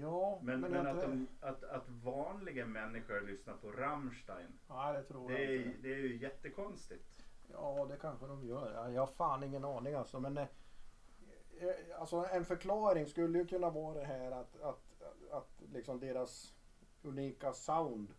Ja, 0.01 0.38
Men, 0.42 0.61
men, 0.61 0.72
jag 0.72 0.86
att, 0.86 1.01
de, 1.03 1.28
att, 1.40 1.64
att 1.64 1.88
vanliga 1.88 2.66
människor 2.66 3.20
lyssnar 3.20 3.55
på 3.55 3.70
Rammstein. 3.72 4.59
Nej, 4.68 4.92
det 4.92 5.03
tror 5.03 5.28
Det 5.28 5.34
jag 5.42 5.53
är, 5.53 5.66
inte. 5.66 5.78
det 5.82 5.92
är 5.94 5.99
ju 5.99 6.16
jättekonstigt. 6.16 7.24
Ja, 7.53 7.86
det 7.90 7.96
kanske 7.96 8.26
de 8.26 8.44
gör. 8.46 8.72
Ja, 8.74 8.90
Jag 8.90 9.03
har 9.03 9.07
fan 9.07 9.42
ingen 9.42 9.64
aning 9.64 9.94
alltså. 9.94 10.20
Men 10.20 10.38
eh, 10.38 10.46
eh, 11.61 12.01
alltså 12.01 12.26
en 12.32 12.44
förklaring 12.44 13.07
skulle 13.07 13.38
ju 13.38 13.46
kunna 13.46 13.70
vara 13.70 13.94
det 13.99 14.05
här 14.05 14.30
att, 14.30 14.61
att, 14.61 15.03
att 15.30 15.62
liksom 15.72 16.01
deras 16.01 16.55
unika 17.03 17.53
sound 17.53 18.14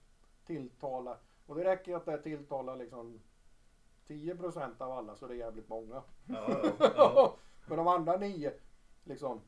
tilltalar. 0.45 1.17
Och 1.45 1.55
det 1.55 1.63
räcker 1.63 1.91
ju 1.91 1.97
att 1.97 2.05
det 2.05 2.21
tilltalar 2.21 2.75
liksom 2.75 3.21
10% 4.07 4.81
av 4.81 4.91
alla 4.91 5.15
så 5.15 5.27
det 5.27 5.33
är 5.33 5.37
jävligt 5.37 5.69
många. 5.69 6.03
Ja, 6.25 6.61
ja, 6.79 6.91
ja. 6.95 7.35
Men 7.67 7.77
de 7.77 7.87
andra 7.87 8.17
nio 8.17 8.53
liksom. 9.03 9.41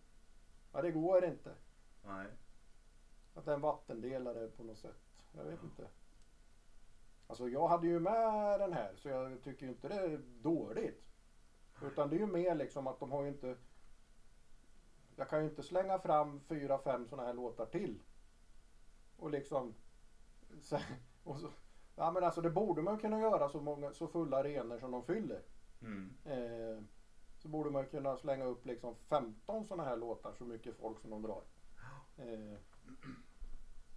Ja, 0.73 0.81
det 0.81 0.91
går 0.91 1.25
inte. 1.25 1.51
Nej. 2.03 2.27
Att 3.33 3.45
det 3.45 3.51
är 3.51 3.55
en 3.55 3.61
vattendelare 3.61 4.47
på 4.47 4.63
något 4.63 4.77
sätt. 4.77 5.01
Jag 5.31 5.43
vet 5.43 5.63
inte. 5.63 5.87
Alltså 7.27 7.49
jag 7.49 7.67
hade 7.67 7.87
ju 7.87 7.99
med 7.99 8.59
den 8.59 8.73
här 8.73 8.95
så 8.95 9.09
jag 9.09 9.43
tycker 9.43 9.65
ju 9.65 9.71
inte 9.71 9.87
det 9.87 9.95
är 9.95 10.17
dåligt. 10.41 11.03
Utan 11.81 12.09
det 12.09 12.15
är 12.15 12.19
ju 12.19 12.27
mer 12.27 12.55
liksom 12.55 12.87
att 12.87 12.99
de 12.99 13.11
har 13.11 13.23
ju 13.23 13.29
inte 13.29 13.57
Jag 15.15 15.29
kan 15.29 15.39
ju 15.39 15.49
inte 15.49 15.63
slänga 15.63 15.99
fram 15.99 16.41
fyra, 16.41 16.77
fem 16.77 17.07
sådana 17.07 17.27
här 17.27 17.33
låtar 17.33 17.65
till. 17.65 18.03
Och 19.17 19.29
liksom 19.29 19.73
och 21.23 21.39
så, 21.39 21.49
Ja 21.95 22.11
men 22.11 22.23
alltså 22.23 22.41
det 22.41 22.49
borde 22.49 22.81
man 22.81 22.97
kunna 22.97 23.19
göra 23.19 23.49
så, 23.49 23.61
många, 23.61 23.93
så 23.93 24.07
fulla 24.07 24.37
arenor 24.37 24.79
som 24.79 24.91
de 24.91 25.03
fyller. 25.03 25.41
Mm. 25.81 26.13
Eh, 26.25 26.83
så 27.37 27.47
borde 27.47 27.69
man 27.69 27.85
kunna 27.85 28.17
slänga 28.17 28.45
upp 28.45 28.65
liksom 28.65 28.95
15 28.95 29.65
sådana 29.65 29.83
här 29.83 29.97
låtar 29.97 30.33
så 30.33 30.43
mycket 30.43 30.75
folk 30.75 30.99
som 30.99 31.09
de 31.09 31.21
drar. 31.21 31.43
Eh, 32.17 32.57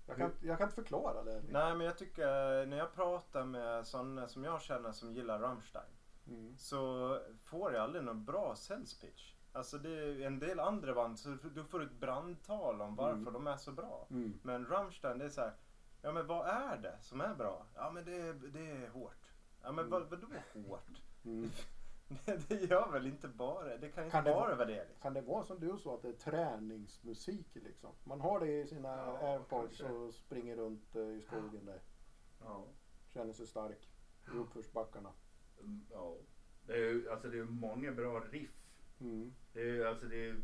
jag, 0.06 0.16
kan, 0.16 0.26
inte- 0.26 0.46
jag 0.46 0.58
kan 0.58 0.66
inte 0.66 0.74
förklara 0.82 1.22
det. 1.24 1.42
Nej 1.48 1.74
men 1.76 1.86
jag 1.86 1.98
tycker 1.98 2.66
när 2.66 2.76
jag 2.76 2.94
pratar 2.94 3.44
med 3.44 3.86
sådana 3.86 4.28
som 4.28 4.44
jag 4.44 4.62
känner 4.62 4.92
som 4.92 5.12
gillar 5.12 5.38
Rammstein. 5.40 5.84
Mm. 6.26 6.56
så 6.56 7.18
får 7.44 7.72
jag 7.72 7.82
aldrig 7.82 8.04
någon 8.04 8.24
bra 8.24 8.54
sales 8.56 9.00
pitch. 9.00 9.32
Alltså 9.52 9.78
det 9.78 9.90
är 9.90 10.20
en 10.26 10.38
del 10.38 10.60
andra 10.60 10.94
band 10.94 11.18
så 11.18 11.28
du 11.54 11.64
får 11.64 11.82
ett 11.82 11.92
brandtal 12.00 12.80
om 12.80 12.96
varför 12.96 13.18
Mm. 13.18 13.32
de 13.32 13.46
är 13.46 13.56
så 13.56 13.72
bra. 13.72 14.06
Mm. 14.10 14.38
Men 14.42 14.66
Rammstein 14.66 15.18
det 15.18 15.24
är 15.24 15.28
så 15.28 15.40
här, 15.40 15.52
ja 16.02 16.12
men 16.12 16.26
vad 16.26 16.46
är 16.48 16.76
det 16.78 16.98
som 17.00 17.20
är 17.20 17.34
bra? 17.34 17.66
Ja 17.74 17.90
men 17.90 18.04
det, 18.04 18.16
är- 18.16 18.32
det 18.34 18.70
är 18.70 18.88
hårt. 18.88 19.32
Ja 19.62 19.72
men 19.72 19.90
vad, 19.90 20.10
vadå 20.10 20.26
hårt? 20.68 20.86
Det, 22.24 22.48
det 22.48 22.70
gör 22.70 22.88
väl 22.92 23.06
inte 23.06 23.28
bara, 23.28 23.76
det 23.76 23.88
kan 23.88 24.04
inte 24.04 24.10
Kan 24.16 24.24
det 24.24 24.30
bara 24.30 24.40
vara- 24.40 24.54
vara 24.54 24.66
det. 24.66 24.84
Liksom. 24.84 25.02
Kan 25.02 25.14
det 25.14 25.20
vara 25.20 25.44
som 25.44 25.60
du 25.60 25.78
sa 25.78 25.94
att 25.94 26.02
det 26.02 26.08
är 26.08 26.12
träningsmusik 26.12 27.46
liksom? 27.54 27.90
Man 28.04 28.20
har 28.20 28.40
det 28.40 28.60
i 28.60 28.66
sina 28.66 28.88
Ja, 28.88 29.18
airpods 29.28 29.80
och 29.80 30.14
springer 30.14 30.56
runt 30.56 30.96
eh, 30.96 31.02
i 31.02 31.20
skogen 31.20 31.64
där. 31.64 31.80
Ja. 32.40 32.64
Känner 33.12 33.32
sig 33.32 33.46
stark 33.46 33.88
i 34.34 34.36
uppförsbackarna. 34.36 35.12
Mm, 35.60 35.84
ja. 35.90 36.16
Det 36.66 36.72
är 36.72 36.78
ju 36.78 37.10
alltså 37.10 37.28
det 37.28 37.38
är 37.38 37.44
många 37.44 37.92
bra 37.92 38.20
riff. 38.20 38.64
Mm. 39.00 39.34
Det 39.52 39.60
är 39.60 39.64
ju 39.64 39.86
alltså 39.88 40.06
det 40.06 40.28
är 40.28 40.36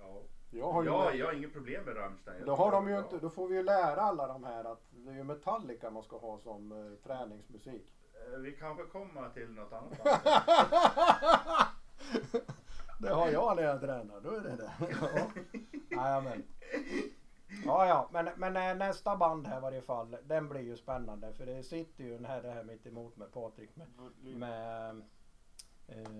Ja. 0.00 0.22
Jag 0.50 0.72
har 0.72 0.84
ja, 0.84 1.04
med- 1.04 1.16
jag 1.18 1.26
har 1.26 1.32
inget 1.32 1.52
problem 1.52 1.84
med 1.84 1.96
Rammstein. 1.96 2.38
Jag 2.38 2.46
Då, 2.46 2.54
har 2.54 2.72
de 2.72 2.84
det 2.84 2.92
ju 2.92 2.98
inte, 2.98 3.18
då 3.18 3.30
får 3.30 3.48
vi 3.48 3.56
ju 3.56 3.62
lära 3.62 4.00
alla 4.00 4.26
de 4.26 4.44
här 4.44 4.64
att 4.64 4.86
det 4.90 5.10
är 5.10 5.14
ju 5.14 5.24
Metallica 5.24 5.90
man 5.90 6.02
ska 6.02 6.18
ha 6.18 6.38
som 6.38 6.72
eh, 6.72 6.98
träningsmusik. 7.02 7.94
Eh, 8.14 8.38
Vi 8.38 8.52
kanske 8.52 8.84
kommer 8.84 9.30
till 9.30 9.50
något 9.50 9.72
annat. 9.72 9.98
det 12.98 13.08
har 13.14 13.28
jag 13.28 13.56
när 13.56 13.62
jag 13.62 13.80
tränar, 13.80 14.20
då 14.20 14.30
är 14.30 14.40
det 14.40 14.56
det. 14.56 14.72
Ja. 15.00 15.30
Jajamän. 15.90 16.44
Ja, 17.64 17.86
ja, 17.86 18.08
men, 18.12 18.28
men 18.36 18.56
eh, 18.56 18.76
nästa 18.76 19.16
band 19.16 19.46
här 19.46 19.58
i 19.58 19.60
varje 19.60 19.82
fall, 19.82 20.16
den 20.24 20.48
blir 20.48 20.60
ju 20.60 20.76
spännande 20.76 21.32
för 21.32 21.46
det 21.46 21.62
sitter 21.62 22.04
ju 22.04 22.16
en 22.16 22.24
herre 22.24 22.48
här 22.50 22.64
mitt 22.64 22.86
emot 22.86 23.16
med 23.16 23.32
Patrik 23.32 23.76
med, 23.76 23.86
med, 24.20 25.02
eh, 25.86 26.10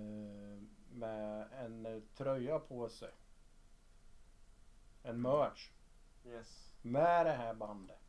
med 0.93 1.47
en 1.53 2.03
tröja 2.17 2.59
på 2.59 2.89
sig. 2.89 3.11
En 5.03 5.23
merch 5.23 5.71
Yes. 6.27 6.73
med 6.83 7.27
det 7.27 7.33
här 7.33 7.55
bandet. 7.55 8.01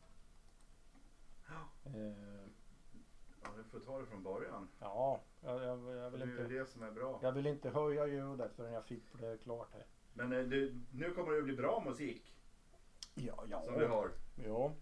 Eh, 1.85 2.47
Ja, 3.45 3.51
vi 3.57 3.63
får 3.63 3.79
ta 3.79 3.99
det 3.99 4.05
från 4.05 4.23
början. 4.23 4.67
ja, 4.79 5.21
jag, 5.41 5.63
jag, 5.63 5.95
jag, 5.97 6.09
vill 6.09 6.19
Det 6.19 6.25
är 6.25 6.27
ju 6.27 6.41
inte, 6.41 6.53
det 6.53 6.65
som 6.65 6.83
är 6.83 6.91
bra. 6.91 7.19
jag 7.21 7.31
vill 7.31 7.47
inte 7.47 7.69
höja 7.69 8.07
ljudet 8.07 8.55
förrän 8.55 8.73
jag 8.73 8.85
fick 8.85 9.19
det 9.19 9.37
klart 9.43 9.73
här. 9.73 9.85
Men 10.13 10.31
eh, 10.33 10.69
nu 10.91 11.11
kommer 11.15 11.31
det 11.31 11.41
bli 11.41 11.55
bra 11.55 11.83
musik 11.85 12.35
Ja, 13.13 13.43
ja. 13.49 13.61
som 13.61 13.79
vi 13.79 13.85
har. 13.85 14.11
Ja. 14.35 14.73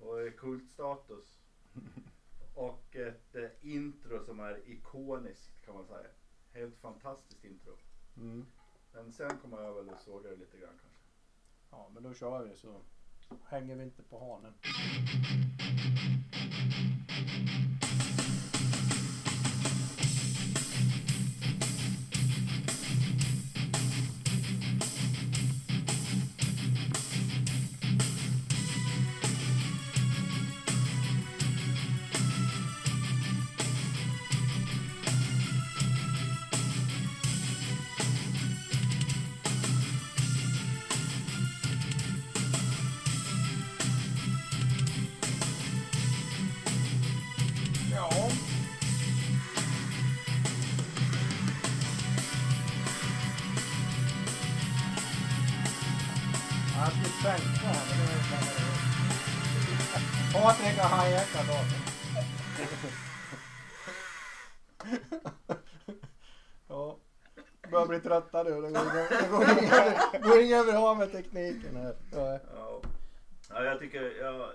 Och 0.00 0.20
eh, 0.20 0.32
kultstatus. 0.32 1.38
Och 2.54 2.96
ett 2.96 3.34
eh, 3.34 3.48
intro 3.60 4.24
som 4.24 4.40
är 4.40 4.68
ikoniskt 4.68 5.64
kan 5.64 5.74
man 5.74 5.86
säga. 5.86 6.08
Helt 6.52 6.76
fantastiskt 6.76 7.44
intro. 7.44 7.76
Mm. 8.16 8.46
Men 8.92 9.12
sen 9.12 9.38
kommer 9.38 9.62
jag 9.62 9.74
väl 9.74 9.90
att 9.90 10.02
såga 10.02 10.30
det 10.30 10.36
lite 10.36 10.58
grann 10.58 10.78
kanske. 10.82 11.00
Ja, 11.70 11.90
men 11.94 12.02
då 12.02 12.14
kör 12.14 12.44
vi 12.44 12.56
så 12.56 12.80
hänger 13.44 13.76
vi 13.76 13.82
inte 13.84 14.02
på 14.02 14.18
hanen. 14.18 14.54
Hajjackat 61.10 61.46
datorn. 61.48 62.90
ja. 66.68 66.96
Börjar 67.70 67.86
bli 67.86 68.00
trötta 68.00 68.42
nu. 68.42 68.50
Det 68.50 68.60
går 68.60 68.68
inget- 68.68 69.10
det 69.22 69.28
går 69.30 69.42
inget- 69.50 70.12
det 70.12 70.18
går 70.18 70.40
inget 70.40 70.66
bra 70.66 70.94
med 70.94 71.12
tekniken 71.12 71.76
här. 71.76 71.96
Ja. 72.12 72.38
Ja. 72.56 72.80
ja, 73.50 73.64
jag 73.64 73.78
tycker... 73.78 74.02
Jag, 74.22 74.50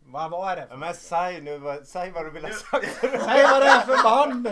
Vad 0.00 0.30
var 0.30 0.56
det? 0.56 0.76
Men 0.76 0.94
säg 0.94 1.40
nu, 1.40 1.80
säg 1.84 2.10
vad 2.10 2.24
du 2.26 2.30
vill 2.30 2.44
ha 2.44 2.50
sagt. 2.52 2.88
Säg 3.00 3.42
vad 3.42 3.60
det 3.62 3.66
är 3.68 3.80
för 3.80 4.02
band 4.02 4.42
nu! 4.42 4.50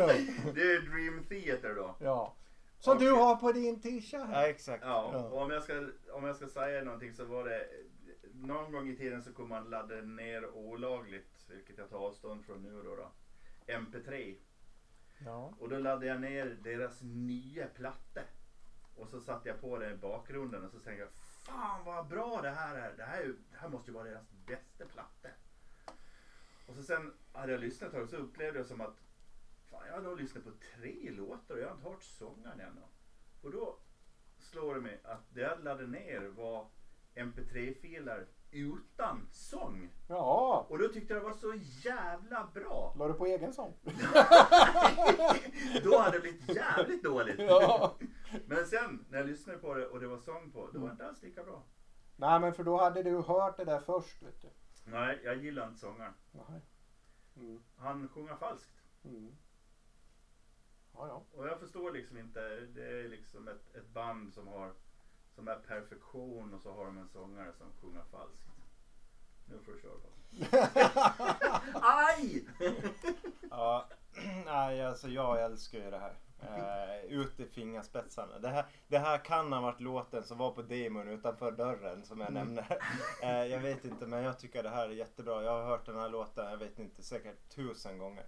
det 0.55 0.61
är 0.61 0.81
Dream 0.81 1.25
Theater 1.29 1.75
då. 1.75 1.97
Ja. 1.99 2.35
Som 2.79 2.99
du 2.99 3.13
har 3.13 3.37
på 3.37 3.53
din 3.53 3.81
t-shirt 3.81 4.13
Ja, 4.13 4.25
här. 4.25 4.49
exakt. 4.49 4.85
Ja, 4.87 5.11
Ja. 5.13 5.19
och 5.19 5.43
om 5.43 5.51
jag, 5.51 5.63
ska, 5.63 5.73
om 6.13 6.25
jag 6.25 6.37
ska 6.37 6.47
säga 6.49 6.85
någonting 6.85 7.15
så 7.15 7.25
var 7.25 7.45
det 7.45 7.67
någon 8.43 8.73
gång 8.73 8.89
i 8.89 8.97
tiden 8.97 9.23
så 9.23 9.33
kunde 9.33 9.49
man 9.49 9.71
ladda 9.71 9.95
ner 9.95 10.51
olagligt, 10.51 11.45
vilket 11.49 11.79
jag 11.79 11.91
tar 11.91 11.99
avstånd 11.99 12.45
från 12.45 12.63
nu 12.63 12.83
då. 12.83 12.97
då 12.97 13.11
MP3. 13.67 14.37
Ja. 15.19 15.55
Och 15.59 15.69
då 15.69 15.79
laddade 15.79 16.07
jag 16.07 16.21
ner 16.21 16.59
deras 16.63 17.03
nya 17.03 17.67
platta. 17.67 18.21
Och 18.97 19.09
så 19.09 19.21
satte 19.21 19.49
jag 19.49 19.61
på 19.61 19.79
den 19.79 19.93
i 19.93 19.97
bakgrunden 19.97 20.65
och 20.65 20.71
så 20.71 20.79
tänkte 20.79 21.03
jag 21.03 21.11
Fan 21.13 21.85
vad 21.85 22.09
bra 22.09 22.41
det 22.43 22.51
här 22.51 22.77
är. 22.77 22.97
Det 22.97 23.05
här, 23.05 23.23
är 23.23 23.27
det 23.27 23.59
här 23.59 23.69
måste 23.69 23.91
ju 23.91 23.95
vara 23.95 24.05
deras 24.05 24.31
bästa 24.47 24.85
platta. 24.85 25.29
Och 26.67 26.75
så 26.75 26.83
sen 26.83 27.13
hade 27.33 27.53
jag 27.53 27.61
lyssnat 27.61 27.93
tag 27.93 28.09
så 28.09 28.17
upplevde 28.17 28.59
jag 28.59 28.67
som 28.67 28.81
att 28.81 28.97
Fan 29.71 29.87
jag 29.87 29.95
har 29.95 30.03
då 30.03 30.15
lyssnat 30.15 30.45
på 30.45 30.51
tre 30.75 31.11
låtar 31.11 31.55
och 31.55 31.61
jag 31.61 31.69
har 31.69 31.75
inte 31.75 31.89
hört 31.89 32.03
sångaren 32.03 32.61
ännu. 32.61 32.81
Och 33.43 33.51
då 33.51 33.79
slår 34.39 34.75
det 34.75 34.81
mig 34.81 35.01
att 35.05 35.35
det 35.35 35.41
jag 35.41 35.65
laddade 35.65 35.87
ner 35.87 36.21
var 36.21 36.69
MP3-filer 37.15 38.27
utan 38.51 39.29
sång. 39.33 39.91
Ja. 40.09 40.67
Och 40.69 40.79
då 40.79 40.89
tyckte 40.89 41.15
jag 41.15 41.23
det 41.23 41.29
var 41.29 41.35
så 41.35 41.55
jävla 41.89 42.49
bra. 42.55 42.95
La 42.99 43.09
du 43.09 43.15
på 43.15 43.27
egen 43.27 43.53
sång? 43.53 43.75
Då 45.85 45.99
hade 45.99 46.17
det 46.17 46.21
blivit 46.21 46.57
jävligt 46.57 47.03
dåligt. 47.05 47.39
Ja. 47.39 47.97
Men 48.47 48.67
sen 48.67 49.05
när 49.09 49.19
jag 49.19 49.27
lyssnade 49.27 49.59
på 49.59 49.75
det 49.75 49.87
och 49.87 50.01
det 50.01 50.07
var 50.07 50.19
sång 50.19 50.51
på, 50.51 50.71
då 50.73 50.79
var 50.79 50.87
det 50.87 50.93
inte 50.93 51.07
alls 51.07 51.23
lika 51.23 51.45
bra. 51.45 51.65
Nej 52.17 52.41
men 52.41 52.55
för 52.55 52.65
då 52.65 52.77
hade 52.77 53.03
du 53.03 53.17
hört 53.17 53.57
det 53.57 53.65
där 53.65 53.81
först 53.81 54.23
vet 54.23 54.41
du. 54.43 54.49
Nej, 54.85 55.21
jag 55.25 55.37
gillar 55.37 55.69
inte 55.69 55.81
sångaren. 55.81 56.15
Nej. 56.33 56.61
Mm. 57.37 57.63
Han 57.77 58.09
sjunger 58.09 58.37
falskt. 58.37 58.83
Mm. 59.05 59.37
Ja, 60.93 61.09
ja. 61.09 61.25
Och 61.33 61.47
jag 61.47 61.61
förstår 61.61 61.93
liksom 61.93 62.19
inte, 62.19 62.41
det 62.61 62.87
är 62.87 63.09
liksom 63.09 63.49
ett, 63.49 63.75
ett 63.75 63.89
band 63.89 64.33
som 64.33 64.47
har 64.49 64.73
som 65.41 65.49
är 65.49 65.57
perfektion 65.57 66.55
och 66.55 66.61
så 66.61 66.73
har 66.73 66.85
de 66.85 66.99
en 66.99 67.09
sångare 67.09 67.53
som 67.59 67.67
sjunger 67.81 68.03
falskt. 68.11 68.47
Nu 69.47 69.59
får 69.59 69.73
du 69.73 69.81
köra 69.81 69.93
på. 69.93 70.09
Aj! 71.83 72.47
Ja, 73.51 73.87
nej 74.45 74.85
alltså 74.87 75.09
jag 75.09 75.43
älskar 75.45 75.79
ju 75.79 75.91
det 75.91 75.99
här. 75.99 76.17
Uh, 76.43 77.05
ut 77.13 77.41
i 77.41 77.47
fingerspetsarna. 77.47 78.39
Det 78.39 78.49
här, 78.49 78.65
det 78.89 78.99
här 78.99 79.19
kan 79.25 79.53
ha 79.53 79.61
varit 79.61 79.81
låten 79.81 80.25
som 80.25 80.39
var 80.39 80.51
på 80.51 80.63
demon 80.63 81.09
utanför 81.09 81.53
dörren 81.53 82.05
som 82.05 82.21
jag 82.21 82.33
nämnde. 82.33 82.65
Eh, 83.23 83.45
jag 83.47 83.61
vet 83.61 83.85
inte 83.85 84.07
men 84.07 84.23
jag 84.25 84.39
tycker 84.39 84.63
det 84.63 84.69
här 84.69 84.89
är 84.89 84.93
jättebra. 84.93 85.43
Jag 85.43 85.51
har 85.53 85.65
hört 85.65 85.87
den 85.87 85.99
här 85.99 86.09
låten, 86.09 86.51
jag 86.51 86.57
vet 86.57 86.79
inte, 86.79 87.03
säkert 87.03 87.49
tusen 87.55 87.99
gånger. 87.99 88.25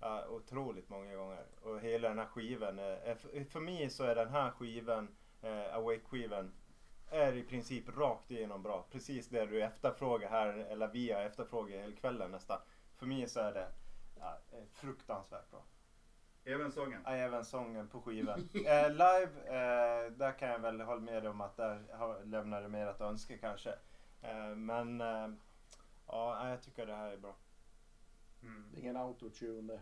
Ja, 0.00 0.26
otroligt 0.28 0.88
många 0.88 1.14
gånger. 1.16 1.44
Och 1.62 1.80
hela 1.80 2.08
den 2.08 2.18
här 2.18 2.26
skivan. 2.26 2.76
för- 2.76 3.44
för 3.50 3.60
mig 3.60 3.90
så 3.90 4.04
är 4.04 4.14
den 4.14 4.28
här 4.28 4.50
skivan, 4.50 5.08
uh, 5.44 5.74
Awake-skivan, 5.76 6.52
är 7.10 7.32
i 7.36 7.42
princip 7.42 7.88
rakt 7.96 8.30
igenom 8.30 8.62
bra. 8.62 8.86
Precis 8.90 9.28
det 9.28 9.46
du 9.46 9.62
efterfrågar 9.62 10.30
här, 10.30 10.48
eller 10.48 10.88
vi 10.88 11.12
har 11.12 11.20
efterfrågat 11.20 11.80
hela 11.80 11.96
kvällen 11.96 12.30
nästan. 12.30 12.60
För 12.96 13.06
mig 13.06 13.28
så 13.28 13.40
är 13.40 13.52
det 13.52 13.68
ja, 14.20 14.38
eh, 14.52 14.64
fruktansvärt 14.72 15.50
bra. 15.50 15.64
Även 16.44 16.72
sången. 16.72 17.02
Ja, 17.04 17.10
även 17.10 17.44
sången 17.44 17.88
på 17.88 18.00
skivan. 18.00 18.38
eh, 18.54 18.90
live, 18.90 19.30
eh, 19.46 20.12
där 20.12 20.38
kan 20.38 20.48
jag 20.48 20.58
väl 20.58 20.80
hålla 20.80 21.00
med 21.00 21.26
om 21.26 21.40
att 21.40 21.56
där 21.56 21.84
har- 21.92 22.24
lämnar 22.24 22.62
det 22.62 22.68
mer 22.68 22.86
att 22.86 23.00
önska 23.00 23.38
kanske. 23.38 23.74
Eh, 24.22 24.48
men 24.48 25.00
eh, 25.00 25.28
ja, 26.06 26.48
jag 26.48 26.62
tycker 26.62 26.86
det 26.86 26.94
här 26.94 27.10
är 27.12 27.16
bra. 27.16 27.36
Mm. 28.42 28.70
Det 28.72 28.78
är 28.78 28.80
ingen 28.80 28.96
autotune 28.96 29.62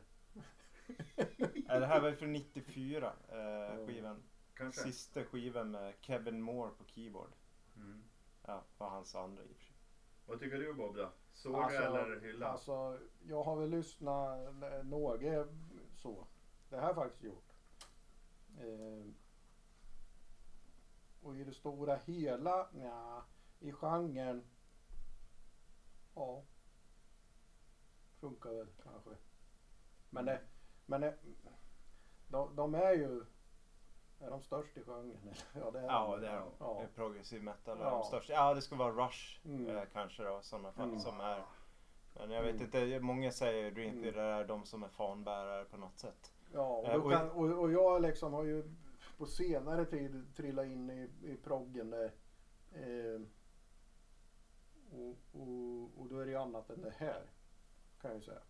det. 1.17 1.23
Eh, 1.69 1.81
det 1.81 1.87
här 1.87 2.01
var 2.01 2.09
ju 2.09 2.17
från 2.17 2.33
94, 2.33 3.13
eh, 3.29 3.87
skivan. 3.87 4.23
Kanske. 4.55 4.83
Sista 4.83 5.25
skivan 5.25 5.71
med 5.71 5.95
Kevin 6.01 6.41
Moore 6.41 6.71
på 6.79 6.85
keyboard. 6.85 7.33
Mm. 7.77 8.05
Ja, 8.43 8.65
var 8.79 8.89
hans 8.89 9.15
andra 9.15 9.43
i 9.45 9.53
och 9.53 9.57
för 9.57 9.65
sig. 9.65 9.77
Vad 10.27 10.41
tycker 10.41 10.59
du 10.59 10.75
Bob 10.75 10.97
då? 10.97 11.13
Såga 11.33 11.87
eller 11.87 12.21
hylla? 12.21 12.47
alltså, 12.47 12.99
jag 13.23 13.43
har 13.43 13.57
väl 13.57 13.71
lyssnat 13.71 14.55
något 14.85 15.49
så. 15.97 16.27
Det 16.69 16.77
har 16.77 16.87
jag 16.87 16.95
faktiskt 16.95 17.25
gjort. 17.25 17.53
Eh, 18.59 19.13
och 21.23 21.37
i 21.37 21.45
det 21.45 21.53
stora 21.53 21.97
hela, 21.97 22.69
ja, 22.73 23.25
i 23.61 23.73
genren, 23.73 24.45
ja, 26.15 26.45
funkar 28.21 28.51
väl 28.51 28.69
kanske. 28.83 29.11
Men 30.11 30.25
det, 30.25 30.41
men 30.87 31.01
det, 31.01 31.19
de, 32.29 32.57
de 32.57 32.75
är 32.75 32.93
ju, 32.93 33.25
är 34.23 34.31
de 34.31 34.43
störst 34.43 34.77
i 34.77 34.83
genren? 34.85 35.17
Ja, 35.55 35.71
det 35.71 35.79
är 35.79 35.83
Ja, 35.85 36.11
de. 36.17 36.21
det 36.21 36.29
är 36.29 36.37
de. 36.41 36.49
Ja. 36.59 36.83
Progressive 36.95 37.43
metal 37.45 37.81
är 37.81 37.85
Ja. 37.85 37.91
de 37.91 38.03
största. 38.05 38.33
Ja, 38.33 38.55
det 38.55 38.63
ska 38.63 38.77
vara 38.77 39.07
Rush 39.07 39.47
Mm. 39.47 39.77
eh, 39.77 39.83
kanske 39.93 40.23
då 40.23 40.39
i 40.39 40.43
sådana 40.43 40.73
fall 40.73 40.89
Mm. 40.89 41.01
som 41.01 41.21
är. 41.21 41.45
Men 42.15 42.31
jag 42.31 42.43
vet 42.43 42.55
Mm. 42.55 42.65
inte, 42.65 43.01
många 43.01 43.31
säger 43.33 43.71
Dream 43.71 43.91
Mm. 43.91 44.03
Theater 44.03 44.21
är 44.25 44.45
de 44.45 44.65
som 44.65 44.83
är 44.83 44.89
fanbärare 44.89 45.65
på 45.65 45.77
något 45.77 45.99
sätt. 45.99 46.33
Ja, 46.53 46.67
och, 46.77 46.89
Eh, 46.89 46.95
och- 47.05 47.13
kan, 47.13 47.31
och, 47.31 47.59
och 47.61 47.73
jag 47.73 48.03
liksom 48.03 48.33
har 48.33 48.45
ju 48.45 48.65
på 49.19 49.27
senare 49.27 49.85
tid 49.85 50.27
trillat 50.37 50.67
in 50.67 50.91
i, 50.91 51.11
i 51.23 51.37
proggen 51.37 51.91
där. 51.91 52.13
Eh, 52.73 53.21
och, 54.93 55.17
och, 55.41 55.91
och 56.01 56.07
då 56.09 56.19
är 56.19 56.25
det 56.25 56.31
ju 56.31 56.37
annat 56.39 56.71
än 56.71 56.83
det 56.83 56.95
här. 56.97 57.23
Kan 58.01 58.11
jag 58.11 58.19
ju 58.21 58.25
säga. 58.25 58.41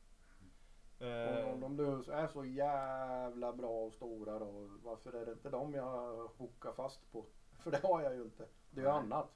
Eh, 1.03 1.53
om 1.53 1.61
de 1.61 1.77
nu 1.77 2.13
är 2.13 2.29
så 2.29 2.45
jävla 2.45 3.53
bra 3.53 3.71
och 3.71 3.93
stora 3.93 4.39
då. 4.39 4.69
Varför 4.83 5.13
är 5.13 5.27
det 5.27 5.33
inte 5.33 5.51
dem 5.51 5.75
jag 5.75 6.29
hookar 6.37 6.73
fast 6.73 7.13
på? 7.13 7.27
För 7.59 7.71
det 7.71 7.83
har 7.83 8.03
jag 8.03 8.15
ju 8.15 8.23
inte. 8.23 8.47
Det 8.71 8.81
är 8.81 8.85
ju 8.85 8.91
annat. 8.91 9.29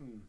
Mm. 0.00 0.26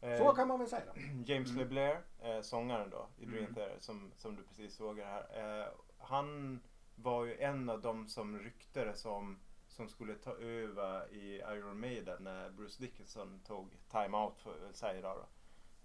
eh, 0.00 0.18
Så 0.18 0.32
kan 0.32 0.48
man 0.48 0.58
väl 0.58 0.68
säga. 0.68 0.94
James 1.26 1.52
LeBlair, 1.52 2.00
eh, 2.20 2.40
sångaren 2.40 2.90
då 2.90 3.06
i 3.18 3.24
Dream 3.26 3.44
Mm. 3.44 3.54
Theater 3.54 3.76
som, 3.78 4.12
som 4.16 4.36
du 4.36 4.42
precis 4.42 4.74
såg 4.74 4.98
här. 4.98 5.60
Eh, 5.60 5.68
han 5.98 6.60
var 6.96 7.24
ju 7.24 7.40
en 7.40 7.70
av 7.70 7.80
dem 7.80 8.08
som 8.08 8.38
ryktades 8.38 9.06
om 9.06 9.38
som 9.68 9.88
skulle 9.88 10.14
ta 10.14 10.36
över 10.36 11.12
i 11.12 11.36
Iron 11.36 11.80
Maiden 11.80 12.24
när 12.24 12.50
Bruce 12.50 12.82
Dickinson 12.82 13.40
tog 13.46 13.76
time 13.90 14.16
out 14.16 14.40
får 14.40 14.52
vi 14.52 14.60
väl 14.60 14.74
säga 14.74 15.14
då. 15.14 15.26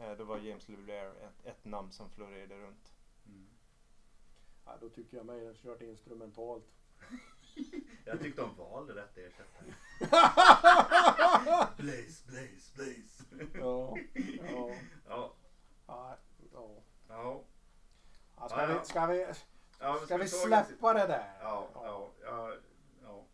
Eh, 0.03 0.11
då 0.17 0.23
var 0.23 0.37
James 0.37 0.69
LeBlair 0.69 1.07
ett, 1.09 1.45
ett 1.45 1.65
namn 1.65 1.91
som 1.91 2.09
florerade 2.09 2.57
runt. 2.57 2.94
Ja, 4.65 4.77
då 4.81 4.89
tycker 4.89 5.17
jag 5.17 5.25
mig 5.25 5.53
kört 5.55 5.81
instrumentalt. 5.81 6.65
Jag 8.05 8.19
tyckte 8.19 8.41
de 8.41 8.55
valde 8.55 8.95
rätt 8.95 9.17
ersättare. 9.17 9.73
blaze, 11.77 12.27
blaze, 12.27 12.73
blaze. 12.75 13.23
Ja, 13.59 13.97
ja, 15.07 15.35
Ja, 15.87 16.17
ja, 16.53 16.69
ja. 17.09 17.43
ja. 18.37 18.49
ska, 18.49 18.65
vi, 18.65 18.85
ska 18.85 19.05
vi, 19.05 19.33
ja 19.79 19.95
ska 19.97 20.17
vi 20.17 20.27
släppa 20.27 20.93
det 20.93 21.07
där? 21.07 21.37
Ja, 21.41 21.69
ja, 21.73 22.11
ja, 22.23 22.53
ja, 23.03 23.25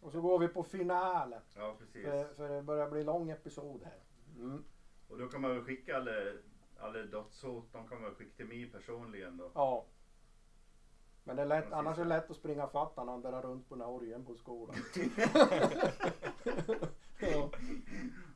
Och 0.00 0.12
så 0.12 0.20
går 0.20 0.38
vi 0.38 0.48
på 0.48 0.62
finalen. 0.62 1.42
ja 1.56 1.76
precis. 1.78 2.04
För, 2.04 2.34
för 2.34 2.48
det 2.48 2.62
börjar 2.62 2.90
bli 2.90 3.04
lång 3.04 3.30
episod 3.30 3.82
här. 3.84 4.00
Mm. 4.36 4.64
Och 5.08 5.18
då 5.18 5.28
kan 5.28 5.40
man 5.40 5.50
väl 5.50 5.64
skicka 5.64 5.96
alla, 5.96 6.12
alla 6.78 6.98
dödshot, 6.98 7.72
de 7.72 7.88
kan 7.88 8.00
man 8.00 8.04
väl 8.10 8.14
skicka 8.14 8.36
till 8.36 8.46
mig 8.46 8.66
personligen 8.66 9.36
då. 9.36 9.50
Ja. 9.54 9.86
Men 11.24 11.36
det 11.36 11.42
är 11.42 11.46
lätt, 11.46 11.72
annars 11.72 11.98
är 11.98 12.02
det 12.02 12.08
lätt 12.08 12.30
att 12.30 12.36
springa 12.36 12.66
fatt 12.66 12.92
han 12.96 13.22
drar 13.22 13.42
runt 13.42 13.68
på 13.68 13.76
Norgen 13.76 14.24
på 14.24 14.34
skolan. 14.34 14.76
ja. 17.20 17.50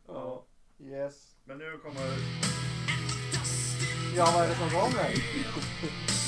ja. 0.07 0.45
Yes. 0.79 1.37
Men 1.45 1.59
nu 1.59 1.79
kommer 1.79 2.03
Ja, 4.17 4.27
vad 4.35 4.45
är 4.45 4.49
det 4.49 4.55
som 4.55 4.71
kommer? 4.71 5.11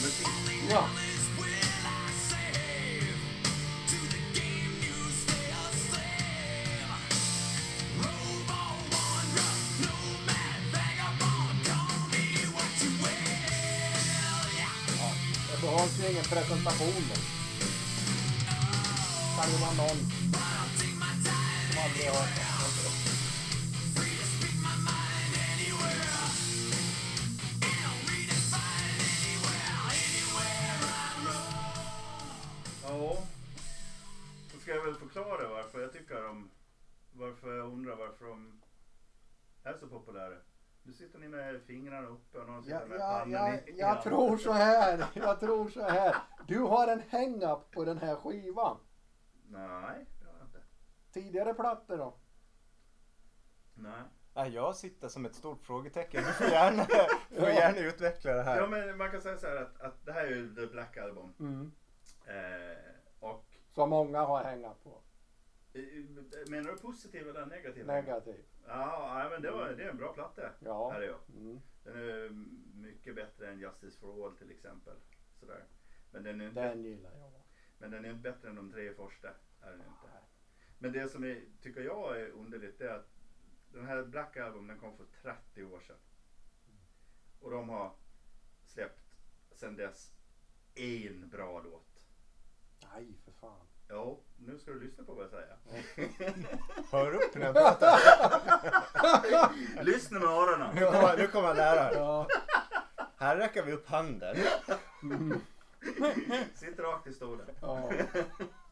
musik. 0.02 0.28
Ja, 0.70 0.84
ju 16.06 16.12
ingen 16.12 16.24
presentation. 16.24 17.02
Det 17.08 17.20
kan 19.36 19.50
ju 19.50 19.56
vara 19.56 19.72
någon 19.72 19.98
som 20.78 21.78
aldrig 21.84 22.10
har 22.10 22.28
Ja, 32.82 33.18
då 34.52 34.58
ska 34.58 34.74
jag 34.74 34.84
väl 34.84 34.94
förklara 34.94 35.48
varför 35.48 35.80
jag 35.80 35.92
tycker 35.92 36.26
om 36.26 36.50
varför 37.12 37.56
jag 37.56 37.72
undrar 37.72 37.96
varför 37.96 38.24
de 38.24 38.60
är 39.62 39.74
så 39.80 39.86
populära. 39.86 40.36
Nu 40.86 40.92
sitter 40.92 41.18
ni 41.18 41.28
med 41.28 41.62
fingrarna 41.62 42.06
uppe 42.08 42.38
och 42.38 42.48
någon 42.48 42.62
sitter 42.62 42.80
Ja, 42.80 42.86
med 42.86 42.98
ja, 42.98 43.18
pannan 43.20 43.30
ja, 43.30 43.54
i- 43.54 43.74
jag 43.80 44.02
tror 44.02 44.36
så 44.36 44.52
här. 44.52 45.06
Jag 45.14 45.40
tror 45.40 45.68
så 45.68 45.82
här. 45.82 46.16
Du 46.46 46.58
har 46.58 46.88
en 46.88 47.02
hang-up 47.10 47.70
på 47.70 47.84
den 47.84 47.98
här 47.98 48.16
skivan. 48.16 48.76
Nej, 49.48 50.06
det 50.20 50.26
har 50.26 50.38
jag 50.38 50.46
inte. 50.46 50.62
Tidigare 51.12 51.54
plattor 51.54 51.96
då? 51.98 52.14
Nej. 53.74 54.02
Nej, 54.34 54.54
jag 54.54 54.76
sitter 54.76 55.08
som 55.08 55.26
ett 55.26 55.34
stort 55.34 55.62
frågetecken. 55.62 56.24
Du 56.24 56.32
får 56.32 56.46
gärna, 56.46 56.84
får 57.38 57.48
gärna 57.48 57.78
utveckla 57.78 58.32
det 58.32 58.42
här. 58.42 58.60
Ja 58.60 58.66
men 58.66 58.96
man 58.98 59.10
kan 59.10 59.20
säga 59.20 59.38
så 59.38 59.46
här 59.46 59.56
att, 59.56 59.80
att 59.80 60.06
det 60.06 60.12
här 60.12 60.24
är 60.24 60.30
ju 60.30 60.54
The 60.54 60.66
Black 60.66 60.96
Album. 60.96 61.32
Mm. 61.40 61.72
Eh, 62.26 62.76
och 63.20 63.44
Som 63.74 63.90
många 63.90 64.20
har 64.24 64.44
hängat 64.44 64.84
på. 64.84 65.00
Eh, 65.76 66.50
menar 66.50 66.70
du 66.70 66.76
positiv 66.76 67.28
eller 67.28 67.46
negativ? 67.46 67.86
Negativ. 67.86 68.44
Ja, 68.66 69.28
men 69.30 69.42
det, 69.42 69.50
var, 69.50 69.72
det 69.72 69.84
är 69.84 69.90
en 69.90 69.96
bra 69.96 70.12
platta. 70.12 70.52
Ja. 70.60 70.90
Här 70.90 71.00
är 71.00 71.06
jag. 71.06 71.20
Mm. 71.36 71.60
Den 71.84 71.96
är 71.96 72.28
mycket 72.80 73.14
bättre 73.14 73.48
än 73.50 73.58
Justice 73.58 73.98
for 74.00 74.26
All 74.26 74.36
till 74.36 74.50
exempel. 74.50 74.96
Sådär. 75.40 75.64
Men 76.10 76.22
den 76.22 76.40
är 76.40 76.48
inte, 76.48 76.68
Den 76.68 76.84
gillar 76.84 77.10
jag. 77.18 77.32
men 77.78 77.90
den 77.90 78.04
är 78.04 78.10
inte 78.10 78.30
bättre 78.30 78.48
än 78.48 78.56
de 78.56 78.72
tre 78.72 78.94
första. 78.94 79.28
Är 79.60 79.70
den 79.70 79.80
inte. 79.80 80.12
Men 80.78 80.92
det 80.92 81.08
som 81.08 81.24
är, 81.24 81.44
tycker 81.60 81.80
jag 81.80 82.20
är 82.20 82.30
underligt 82.30 82.80
är 82.80 82.88
att 82.88 83.08
den 83.72 83.86
här 83.86 84.04
Black 84.04 84.36
Album 84.36 84.66
den 84.66 84.78
kom 84.78 84.96
för 84.96 85.06
30 85.22 85.64
år 85.64 85.80
sedan. 85.80 85.96
Och 87.40 87.50
de 87.50 87.68
har 87.68 87.96
släppt 88.64 89.16
sedan 89.52 89.76
dess 89.76 90.12
en 90.74 91.28
bra 91.28 91.62
låt. 91.62 92.06
Nej, 92.92 93.18
för 93.24 93.32
fan. 93.32 93.66
Jo, 93.90 94.22
nu 94.36 94.58
ska 94.58 94.70
du 94.70 94.80
lyssna 94.80 95.04
på 95.04 95.14
vad 95.14 95.24
jag 95.24 95.30
säger. 95.30 95.56
Hör 96.90 97.14
upp 97.14 97.34
när 97.34 97.46
jag 97.46 97.54
pratar. 97.80 97.98
lyssna 99.84 100.18
med 100.18 100.28
öronen. 100.28 100.74
Nu 100.74 100.80
kommer, 100.86 101.16
nu 101.16 101.26
kommer 101.26 101.48
jag 101.48 101.56
lära. 101.56 101.92
Ja. 101.94 102.26
Här 103.16 103.36
räcker 103.36 103.62
vi 103.64 103.72
upp 103.72 103.86
handen. 103.88 104.36
Sitt 106.54 106.78
rakt 106.78 107.06
i 107.06 107.12
stolen. 107.12 107.46
ja. 107.60 107.90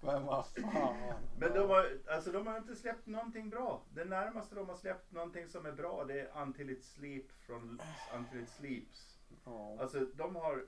Men 0.01 0.25
vad 0.27 0.47
fan. 0.47 0.97
Men 1.39 1.53
de 1.53 1.69
har, 1.71 1.99
alltså 2.09 2.33
de 2.33 2.47
har 2.47 2.57
inte 2.57 2.77
släppt 2.77 3.07
någonting 3.07 3.51
bra. 3.51 3.83
Det 3.95 4.05
närmaste 4.05 4.55
de 4.55 4.69
har 4.69 4.77
släppt 4.77 5.13
någonting 5.13 5.49
som 5.49 5.67
är 5.67 5.73
bra 5.73 6.05
det 6.05 6.21
är 6.21 6.43
Until 6.43 6.71
It 6.71 6.85
Sleep 6.85 7.27
från 7.47 7.81
Until 8.17 8.41
It 8.43 8.49
Sleeps. 8.51 9.19
Ja. 9.45 9.77
Alltså 9.81 10.01
de 10.15 10.37
har 10.37 10.65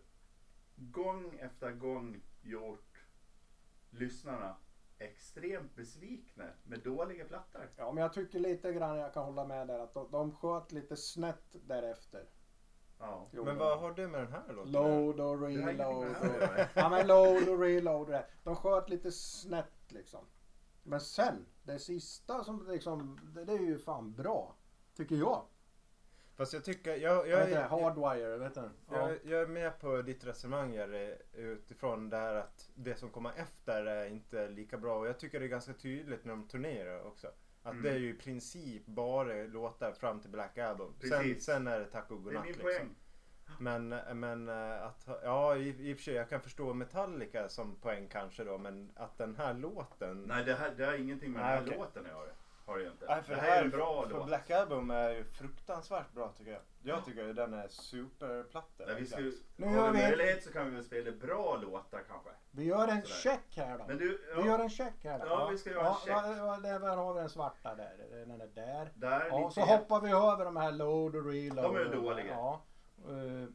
gång 0.77 1.39
efter 1.39 1.71
gång 1.73 2.21
gjort 2.43 2.86
lyssnarna 3.99 4.57
extremt 4.99 5.75
besvikna 5.77 6.45
med 6.65 6.81
dåliga 6.81 7.25
plattor. 7.25 7.71
Ja, 7.77 7.93
men 7.93 8.03
jag 8.03 8.13
tycker 8.13 8.39
lite 8.39 8.73
grann 8.73 8.97
jag 8.97 9.15
kan 9.15 9.25
hålla 9.25 9.45
med 9.45 9.67
där 9.69 9.79
att 9.79 9.95
de, 9.95 10.11
de 10.11 10.33
sköt 10.33 10.73
lite 10.73 10.97
snett 10.97 11.57
därefter. 11.67 12.29
Ja. 12.99 13.29
Jo. 13.33 13.45
Men 13.45 13.59
vad 13.59 13.79
har 13.79 13.93
du 13.93 14.09
med 14.09 14.21
den 14.21 14.33
här 14.33 14.53
låten? 14.53 14.73
Load 14.73 15.21
och 15.21 15.39
Det 15.41 15.47
reload. 15.47 16.07
det 16.07 16.63
Och, 16.63 16.69
ja 16.75 16.89
men 16.89 17.07
load 17.07 17.49
och 17.49 17.61
reload. 17.61 18.01
och 18.01 18.07
det. 18.07 18.27
De 18.45 18.57
sköt 18.57 18.89
lite 18.89 19.13
snett 19.13 19.93
liksom. 19.93 20.25
Men 20.83 21.01
sen, 21.01 21.47
det 21.63 21.79
sista 21.79 22.45
som 22.45 22.67
liksom, 22.69 23.19
det, 23.35 23.45
det 23.45 23.53
är 23.53 23.59
ju 23.61 23.79
fan 23.79 24.13
bra. 24.15 24.57
Tycker 24.97 25.17
jag. 25.17 25.47
Fast 26.37 26.53
jag 26.53 26.65
tycker, 26.65 26.97
jag, 26.97 27.29
Jag 27.29 27.51
jag, 27.51 27.69
hardwire, 27.69 28.37
vet 28.37 28.55
du? 28.55 28.61
Ja. 28.91 29.11
jag, 29.11 29.19
jag 29.25 29.43
är 29.43 29.47
med 29.47 29.81
på 29.81 30.03
ditt 30.03 30.25
resonemang 30.25 30.75
Jerry, 30.75 31.15
utifrån 31.35 32.11
det 32.11 32.17
här 32.17 32.35
att 32.35 32.71
det 32.75 32.95
som 32.95 33.11
kommer 33.11 33.33
efter 33.37 33.87
är 33.87 34.07
inte 34.07 34.49
lika 34.49 34.79
bra. 34.79 34.99
Och 34.99 35.07
jag 35.07 35.19
tycker 35.19 35.41
det 35.41 35.47
är 35.47 35.49
ganska 35.49 35.73
tydligt 35.73 36.25
när 36.25 36.33
de 36.33 36.49
turnerar 36.49 37.07
också. 37.07 37.27
Att 37.63 37.73
Mm. 37.73 37.83
det 37.83 37.91
är 37.91 37.97
ju 37.99 38.11
i 38.11 38.15
princip 38.15 38.87
bara 38.87 39.33
låtar 39.35 39.93
fram 39.93 40.21
till 40.21 40.31
Black 40.31 40.59
Album. 40.59 40.95
Sen, 41.09 41.41
sen 41.41 41.67
är 41.67 41.79
det 41.81 41.87
tack 41.87 42.11
och 42.11 42.17
Det 42.17 42.21
är 42.21 42.25
godnatt 42.25 42.45
min 42.45 42.53
liksom. 42.53 42.65
poäng. 42.65 42.95
Men, 43.61 43.89
men 44.21 44.49
eh, 44.49 44.83
att, 44.87 45.09
ja 45.23 45.57
i, 45.57 45.91
i 45.91 45.93
och 45.95 45.97
för 45.97 46.05
sig 46.05 46.15
jag 46.15 46.29
kan 46.29 46.41
förstå 46.41 46.75
Metallica 46.75 47.49
som 47.49 47.77
poäng 47.77 48.09
kanske 48.09 48.45
då 48.45 48.59
men 48.59 48.93
att 48.97 49.19
den 49.19 49.37
här 49.37 49.55
låten 49.55 50.23
Nej 50.23 50.45
det, 50.45 50.55
här, 50.55 50.75
det 50.77 50.85
har 50.85 50.95
ingenting 50.95 51.33
med 51.33 51.43
Nej, 51.43 51.51
den 51.57 51.65
här 51.65 51.67
okej. 51.69 51.79
låten 51.79 52.05
att 52.07 52.11
göra. 52.11 52.31
Har 52.67 52.77
det 52.77 52.83
ju 52.85 52.91
inte. 52.91 53.07
Nej, 53.09 53.23
för 53.23 53.35
det 53.35 53.41
här 53.41 53.61
är 53.61 53.65
en 53.65 53.71
bra 53.71 54.03
för 54.09 54.15
låt. 54.15 54.27
Black 54.27 54.51
Album 54.51 54.91
är 54.91 55.11
ju 55.11 55.25
fruktansvärt 55.25 56.13
bra 56.13 56.33
tycker 56.39 56.51
jag. 56.53 56.61
Jag 56.83 57.05
tycker 57.05 57.25
den 57.25 57.55
är 57.55 57.69
superplatta. 57.69 58.85
Nej, 58.87 58.95
vi 58.99 59.07
ska, 59.07 59.17
verkligen. 59.17 59.43
Nu 59.57 59.79
har 59.79 59.91
vi 59.93 59.99
möjlighet 60.03 60.45
så 60.45 60.53
kan 60.53 60.65
vi 60.71 60.75
väl 60.75 60.85
spela 60.85 61.11
bra 61.13 61.57
låtar 61.57 62.03
kanske. 62.09 62.31
Vi 62.51 62.65
gör 62.65 62.89
en 62.89 63.03
Sådär. 63.03 63.15
check 63.15 63.57
här 63.57 63.79
då. 63.79 63.85
Men 63.89 63.99
du, 63.99 64.25
Vi 64.37 64.43
gör 64.43 64.59
ja, 64.59 64.63
en 64.65 64.71
check 64.71 65.05
här 65.05 65.19
då. 65.19 65.27
Ja, 65.27 65.49
vi 65.49 65.59
ska 65.59 65.71
göra 65.71 65.89
en 65.89 65.95
check. 65.95 66.09
Ja, 66.09 66.37
ja, 66.37 66.57
där 66.63 66.81
där 66.81 66.97
har 66.97 67.15
vi 67.15 67.21
den 67.21 67.29
svarta 67.31 67.75
där. 67.75 67.97
Den 68.11 68.41
är 68.41 68.47
där. 68.47 68.91
där 68.95 69.27
Ja, 69.31 69.51
så 69.51 69.61
hoppar 69.61 70.01
vi 70.01 70.11
över 70.11 70.45
de 70.45 70.57
här 70.57 70.73
load 70.73 71.17
och 71.17 71.27
reload. 71.27 71.65
De 71.65 71.77
är 71.77 71.85
dåliga. 71.85 72.27
Ja. 72.31 72.63
Eh, 73.09 73.49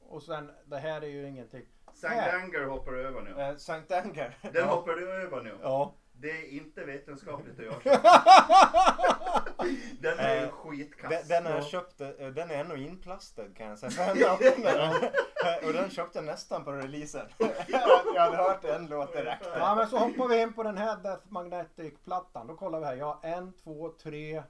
Och 0.00 0.22
sen, 0.22 0.50
det 0.64 0.78
här 0.78 1.02
är 1.02 1.08
ju 1.08 1.28
ingenting. 1.28 1.66
Sankt. 1.92 2.34
Anger 2.34 2.64
hoppar 2.66 2.92
du 2.92 3.06
över 3.06 3.20
nu. 3.20 3.40
Eh, 3.42 3.56
Sankt 3.56 3.92
Anger. 3.92 4.38
Den 4.42 4.52
Ja. 4.54 4.64
hoppar 4.64 4.92
du 4.92 5.12
över 5.12 5.42
nu. 5.42 5.58
Ja. 5.62 5.94
Det 6.16 6.30
är 6.30 6.44
inte 6.52 6.84
vetenskapligt 6.84 7.58
att 7.58 7.64
göra 7.64 7.80
så. 7.80 7.90
Den 10.00 10.18
är 10.18 10.42
Eh, 10.44 10.50
skitkass. 10.50 11.28
Den, 11.28 11.44
jag 11.44 11.56
Ja. 11.58 11.62
köpt, 11.62 12.00
eh, 12.00 12.08
den 12.10 12.50
är 12.50 12.54
ännu 12.54 12.76
inplastad 12.76 13.48
kan 13.56 13.66
jag 13.66 13.78
säga. 13.78 13.90
För 14.14 14.16
jag 14.20 14.42
öppnade 14.42 14.78
den. 14.78 15.66
Och 15.68 15.72
den 15.72 15.90
köpte 15.90 16.18
jag 16.18 16.24
nästan 16.24 16.64
på 16.64 16.72
releasen. 16.72 17.26
jag 18.14 18.20
hade 18.20 18.36
hört 18.36 18.64
en 18.64 18.86
låt 18.86 19.12
direkt. 19.12 19.46
ja, 19.56 19.74
men 19.74 19.86
så 19.88 19.98
hoppar 19.98 20.28
vi 20.28 20.40
in 20.42 20.52
på 20.52 20.62
den 20.62 20.76
här 20.78 20.96
Death 21.02 21.24
Magnetic-plattan. 21.32 22.46
Då 22.46 22.54
kollar 22.56 22.80
vi 22.80 22.86
här. 22.86 22.94
Jag 22.96 23.06
har 23.06 23.18
en, 23.22 23.52
två, 23.52 23.88
tre, 24.02 24.42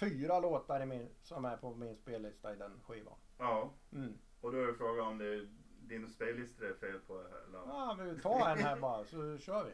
fyra 0.00 0.40
låtar 0.40 0.80
i 0.82 0.86
min, 0.86 1.08
som 1.22 1.44
är 1.44 1.56
på 1.56 1.74
min 1.74 1.96
spellista 1.96 2.52
i 2.52 2.56
den 2.56 2.80
skivan. 2.86 3.14
Ja, 3.38 3.70
Mm. 3.92 4.18
och 4.40 4.52
då 4.52 4.58
är 4.58 4.72
frågan 4.72 5.06
om 5.06 5.18
det 5.18 5.24
är 5.26 5.48
din 5.80 6.08
spellista 6.08 6.64
det 6.64 6.70
är 6.70 6.74
fel 6.74 6.98
på. 7.06 7.12
Eller? 7.18 7.58
Ja, 7.66 7.96
vi 8.00 8.20
tar 8.20 8.48
en 8.50 8.58
här 8.58 8.76
bara 8.76 9.04
så 9.04 9.38
kör 9.38 9.64
vi. 9.64 9.72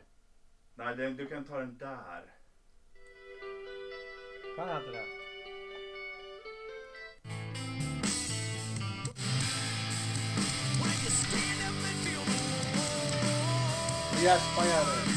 Nej, 0.75 0.97
den, 0.97 1.17
du 1.17 1.27
kan 1.27 1.45
ta 1.45 1.59
den 1.59 1.79
där. 1.79 2.23
Kan 4.57 4.69
jag 4.69 4.79
inte 4.79 4.91
det? 4.91 5.05
Gäspa 14.23 14.65
Jerry. 14.67 15.13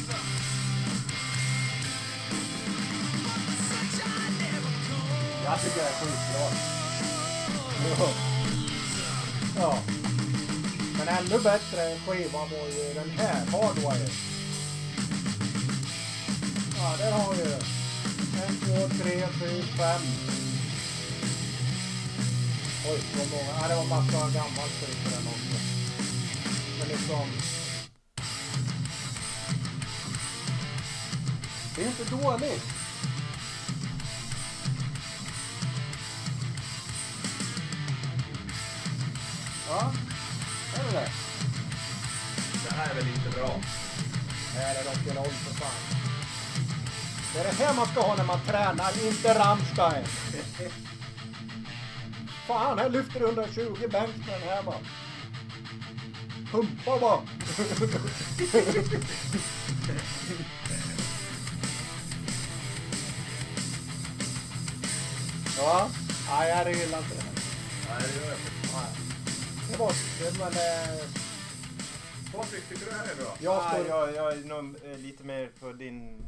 Jag 5.45 5.61
tycker 5.61 5.75
det 5.75 5.87
är 5.87 5.93
skitbra. 5.93 6.47
Ja. 7.99 8.09
ja. 9.59 9.77
Men 10.97 11.07
ännu 11.07 11.43
bättre 11.43 11.81
än 11.81 11.99
skivan 11.99 12.49
var 12.49 12.67
ju 12.67 12.93
den 12.93 13.09
här, 13.09 13.45
Hardwire. 13.45 14.34
Ja, 16.85 16.97
där 16.97 17.11
har 17.11 17.33
vi 17.33 17.43
det. 17.43 17.61
En, 18.45 18.55
två, 18.55 19.03
tre, 19.03 19.27
fyra, 19.39 19.65
fem. 19.77 20.01
Oj, 22.87 22.99
vad 23.17 23.29
många. 23.31 23.61
Ja, 23.61 23.67
det 23.67 23.75
var 23.75 23.85
massa 23.85 24.19
gammalt 24.19 24.71
skit 24.79 25.03
på 25.03 25.09
den 25.09 25.27
också. 25.27 25.57
Men 26.79 26.87
liksom... 26.87 27.29
Det 31.75 31.83
är 31.83 31.87
inte 31.87 32.03
dåligt. 32.03 32.63
Ja, 39.69 39.93
är 40.75 40.83
det 40.83 40.91
det? 40.91 41.11
Det 42.69 42.75
här 42.75 42.89
är 42.89 42.95
väl 42.95 43.07
inte 43.07 43.29
bra? 43.29 43.59
Det 44.53 44.59
här 44.59 44.75
är 44.75 44.83
rock'n'roll 44.83 45.29
för 45.29 45.53
fan. 45.53 46.04
Det 47.35 47.41
är 47.41 47.43
det 47.43 47.51
här 47.51 47.73
man 47.73 47.85
ska 47.85 48.01
ha 48.01 48.15
när 48.15 48.23
man 48.23 48.39
tränar, 48.41 49.07
inte 49.07 49.33
Rammstein. 49.33 50.05
Fan, 52.47 52.79
här 52.79 52.89
lyfter 52.89 53.19
du 53.19 53.25
120 53.25 53.87
bänk 53.91 54.17
med 54.17 54.41
den 54.41 54.49
här 54.49 54.63
bara. 54.63 54.79
Pumpa 56.51 56.99
bara. 56.99 57.21
ja, 65.57 65.89
nej 66.29 66.49
jag 66.49 66.75
gillar 66.75 66.97
inte 66.97 67.15
det 67.15 67.21
här. 67.21 67.33
Nej, 67.89 68.01
det 68.01 68.15
gör 68.19 68.27
jag 68.29 68.37
inte. 68.37 68.51
Det 69.71 69.77
var 69.77 69.93
det, 70.19 70.39
men 70.39 70.47
eh, 70.47 71.05
Patrik, 72.35 72.69
tycker 72.69 72.85
du 72.85 72.91
det 72.91 72.97
här 72.97 73.11
är 73.11 73.15
bra? 73.15 73.37
jag 73.39 73.71
står... 73.71 73.87
jag, 73.87 74.15
jag 74.15 74.33
är 74.33 74.37
nog 74.37 74.75
eh, 74.91 74.97
lite 74.97 75.23
mer 75.23 75.51
på 75.59 75.73
din 75.73 76.25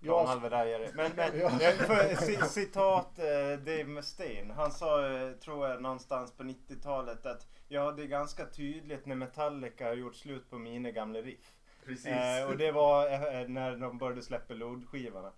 Jag- 0.00 0.18
planhalva 0.18 0.48
där 0.48 0.66
Jerry. 0.66 0.88
Men, 0.94 1.12
men 1.16 1.30
för, 1.78 1.94
ci- 2.14 2.44
citat 2.44 3.18
eh, 3.18 3.58
Dave 3.64 3.84
Mustaine. 3.84 4.50
Han 4.50 4.72
sa, 4.72 5.06
eh, 5.08 5.32
tror 5.32 5.68
jag, 5.68 5.82
någonstans 5.82 6.32
på 6.32 6.42
90-talet 6.42 7.26
att 7.26 7.46
ja, 7.68 7.92
det 7.92 8.02
är 8.02 8.06
ganska 8.06 8.46
tydligt 8.46 9.06
när 9.06 9.16
Metallica 9.16 9.86
har 9.86 9.94
gjort 9.94 10.14
slut 10.16 10.50
på 10.50 10.58
mina 10.58 10.90
gamla 10.90 11.18
riff. 11.20 11.52
Precis. 11.84 12.06
Eh, 12.06 12.48
och 12.50 12.56
det 12.56 12.72
var 12.72 13.06
eh, 13.12 13.48
när 13.48 13.76
de 13.76 13.98
började 13.98 14.22
släppa 14.22 14.54
load-skivorna. 14.54 15.32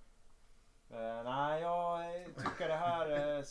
Eh, 0.91 1.23
nej, 1.25 1.63
jag 1.63 2.01
eh, 2.17 2.27
tycker 2.27 2.69
det 2.69 2.77
här 2.77 3.37
eh, 3.39 3.45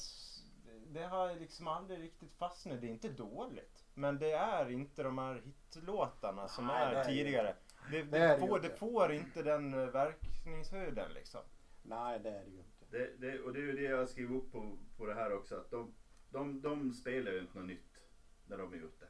det 0.87 1.03
har 1.03 1.35
liksom 1.35 1.67
aldrig 1.67 2.01
riktigt 2.03 2.33
fastnat. 2.37 2.81
Det 2.81 2.87
är 2.87 2.91
inte 2.91 3.09
dåligt. 3.09 3.83
Men 3.93 4.19
det 4.19 4.31
är 4.31 4.71
inte 4.71 5.03
de 5.03 5.17
här 5.17 5.41
hitlåtarna 5.45 6.47
som 6.47 6.67
Nej, 6.67 6.83
är 6.85 6.95
det 6.95 7.05
tidigare. 7.05 7.55
Det, 7.89 8.01
Det 8.03 8.19
det, 8.19 8.37
får, 8.39 8.55
inte. 8.57 8.67
det 8.67 8.75
får 8.77 9.11
inte 9.11 9.43
den 9.43 9.73
eh, 9.73 9.87
verkningshöjden 9.87 11.11
liksom. 11.13 11.41
Nej, 11.83 12.19
det 12.19 12.29
är 12.29 12.43
det 12.43 12.49
ju 12.51 12.57
inte. 12.57 12.85
Det, 12.89 13.17
det, 13.17 13.39
och 13.39 13.53
det 13.53 13.59
är 13.59 13.63
ju 13.63 13.71
det 13.73 13.81
jag 13.81 14.09
skriver 14.09 14.35
upp 14.35 14.51
på, 14.51 14.77
på 14.97 15.05
det 15.05 15.13
här 15.13 15.33
också. 15.33 15.55
Att 15.55 15.71
de, 15.71 15.93
de, 16.29 16.61
de 16.61 16.93
spelar 16.93 17.31
ju 17.31 17.39
inte 17.39 17.57
något 17.57 17.67
nytt 17.67 18.03
när 18.47 18.57
de 18.57 18.73
är 18.73 18.77
ute. 18.77 19.07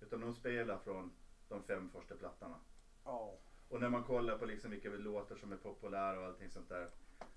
Utan 0.00 0.20
de 0.20 0.34
spelar 0.34 0.78
från 0.78 1.12
de 1.48 1.62
fem 1.62 1.88
första 1.90 2.14
plattorna. 2.16 2.56
Ja. 3.04 3.38
Och 3.68 3.80
när 3.80 3.88
man 3.88 4.04
kollar 4.04 4.38
på 4.38 4.46
liksom 4.46 4.70
vilka 4.70 4.88
låtar 4.88 5.36
som 5.36 5.52
är 5.52 5.56
populära 5.56 6.20
och 6.20 6.26
allting 6.26 6.50
sånt 6.50 6.68
där. 6.68 6.90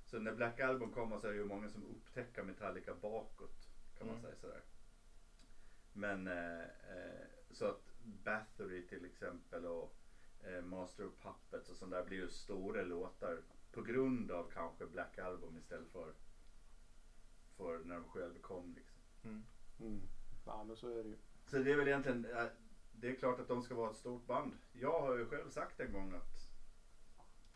Så 0.06 0.19
när 0.19 0.31
Black 0.35 0.60
Album 0.60 0.91
kommer 0.91 1.18
så 1.18 1.27
är 1.27 1.31
det 1.31 1.38
ju 1.38 1.45
många 1.45 1.69
som 1.69 1.84
upptäcker 1.84 2.43
Metallica 2.43 2.93
bakåt. 2.93 3.69
Kan 3.97 4.07
man 4.07 4.15
Mm. 4.15 4.22
säga 4.26 4.35
sådär. 4.35 4.61
Men 5.93 6.27
eh, 6.27 6.60
eh, 6.61 7.26
så 7.52 7.65
att 7.65 7.93
Bathory 8.03 8.88
till 8.88 9.06
exempel 9.06 9.65
och 9.65 9.95
Master 10.63 11.05
of 11.05 11.13
Puppets 11.22 11.69
och 11.69 11.76
sånt 11.76 11.91
där 11.91 12.03
blir 12.03 12.17
ju 12.17 12.30
stora 12.30 12.84
låtar. 12.84 13.41
På 13.72 13.81
grund 13.81 14.31
av 14.31 14.51
kanske 14.53 14.85
Black 14.85 15.17
Album 15.17 15.57
istället 15.57 15.91
för, 15.91 16.13
för 17.57 17.80
när 17.80 17.95
de 17.95 18.07
själva 18.07 18.39
kom 18.39 18.73
liksom. 18.76 18.99
Mm. 19.80 20.01
Ja, 20.45 20.63
men 20.63 20.76
så 20.76 20.88
är 20.88 21.03
det 21.03 21.09
ju. 21.09 21.17
Så 21.45 21.57
det 21.57 21.72
är 21.72 21.76
väl 21.76 21.88
egentligen, 21.88 22.26
eh, 22.26 22.47
det 22.91 23.09
är 23.09 23.15
klart 23.15 23.39
att 23.39 23.47
de 23.47 23.61
ska 23.61 23.76
vara 23.76 23.89
ett 23.91 23.97
stort 23.97 24.26
band. 24.26 24.57
Jag 24.72 25.01
har 25.01 25.15
ju 25.15 25.26
själv 25.26 25.49
sagt 25.49 25.80
en 25.80 25.91
gång 25.91 26.13
att, 26.13 26.49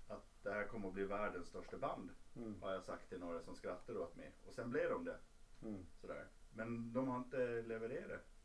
att 0.07 0.43
det 0.43 0.51
här 0.51 0.63
kommer 0.63 0.87
att 0.87 0.93
bli 0.93 1.03
världens 1.03 1.47
största 1.47 1.77
band. 1.77 2.11
Mm. 2.35 2.61
Har 2.61 2.71
jag 2.71 2.83
sagt 2.83 3.09
till 3.09 3.19
några 3.19 3.41
som 3.41 3.55
skrattar 3.55 3.97
åt 3.97 4.15
mig. 4.15 4.33
Och 4.45 4.53
sen 4.53 4.69
blev 4.69 4.89
de 4.89 5.03
det. 5.03 5.17
Mm. 5.61 5.85
Sådär. 6.01 6.27
Men 6.49 6.93
de 6.93 7.07
har 7.07 7.17
inte 7.17 7.61
levererat 7.61 8.39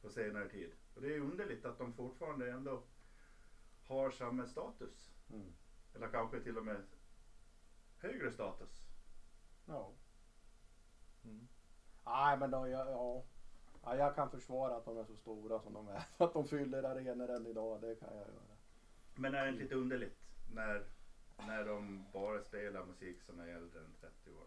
på 0.00 0.10
senare 0.10 0.48
tid. 0.48 0.74
Och 0.94 1.00
det 1.00 1.14
är 1.14 1.20
underligt 1.20 1.64
att 1.64 1.78
de 1.78 1.92
fortfarande 1.92 2.50
ändå 2.50 2.82
har 3.88 4.10
samma 4.10 4.46
status. 4.46 5.10
Mm. 5.30 5.52
Eller 5.94 6.08
kanske 6.08 6.40
till 6.40 6.58
och 6.58 6.64
med 6.64 6.82
högre 7.98 8.30
status. 8.30 8.86
Ja. 9.64 9.92
Mm. 11.24 11.46
Nej, 12.04 12.36
men 12.36 12.50
då, 12.50 12.68
ja, 12.68 12.90
ja. 12.90 13.24
ja. 13.82 13.96
Jag 13.96 14.14
kan 14.14 14.30
försvara 14.30 14.76
att 14.76 14.84
de 14.84 14.98
är 14.98 15.04
så 15.04 15.14
stora 15.14 15.60
som 15.60 15.72
de 15.72 15.88
är. 15.88 16.02
Att 16.16 16.32
de 16.32 16.46
fyller 16.46 16.82
arenor 16.82 17.30
än 17.30 17.46
idag, 17.46 17.80
det 17.80 17.94
kan 17.94 18.08
jag 18.08 18.18
göra. 18.18 18.56
Men 19.14 19.34
är 19.34 19.42
det 19.42 19.48
inte 19.48 19.62
lite 19.62 19.74
underligt 19.74 20.28
när, 20.52 20.84
när 21.36 21.64
de 21.64 22.04
bara 22.12 22.40
spelar 22.40 22.82
musik 22.82 23.22
som 23.22 23.40
är 23.40 23.46
äldre 23.46 23.80
än 23.80 23.94
30 24.00 24.30
år? 24.30 24.46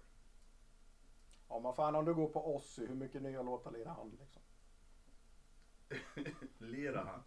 Ja, 1.47 1.59
men 1.59 1.73
fan 1.73 1.95
om 1.95 2.05
du 2.05 2.13
går 2.13 2.27
på 2.27 2.55
Ozzy, 2.55 2.85
hur 2.85 2.95
mycket 2.95 3.21
nya 3.21 3.41
låtar 3.41 3.71
lirar 3.71 3.93
han 3.93 4.09
liksom? 4.19 4.40
Lirar 6.59 7.05
han? 7.05 7.21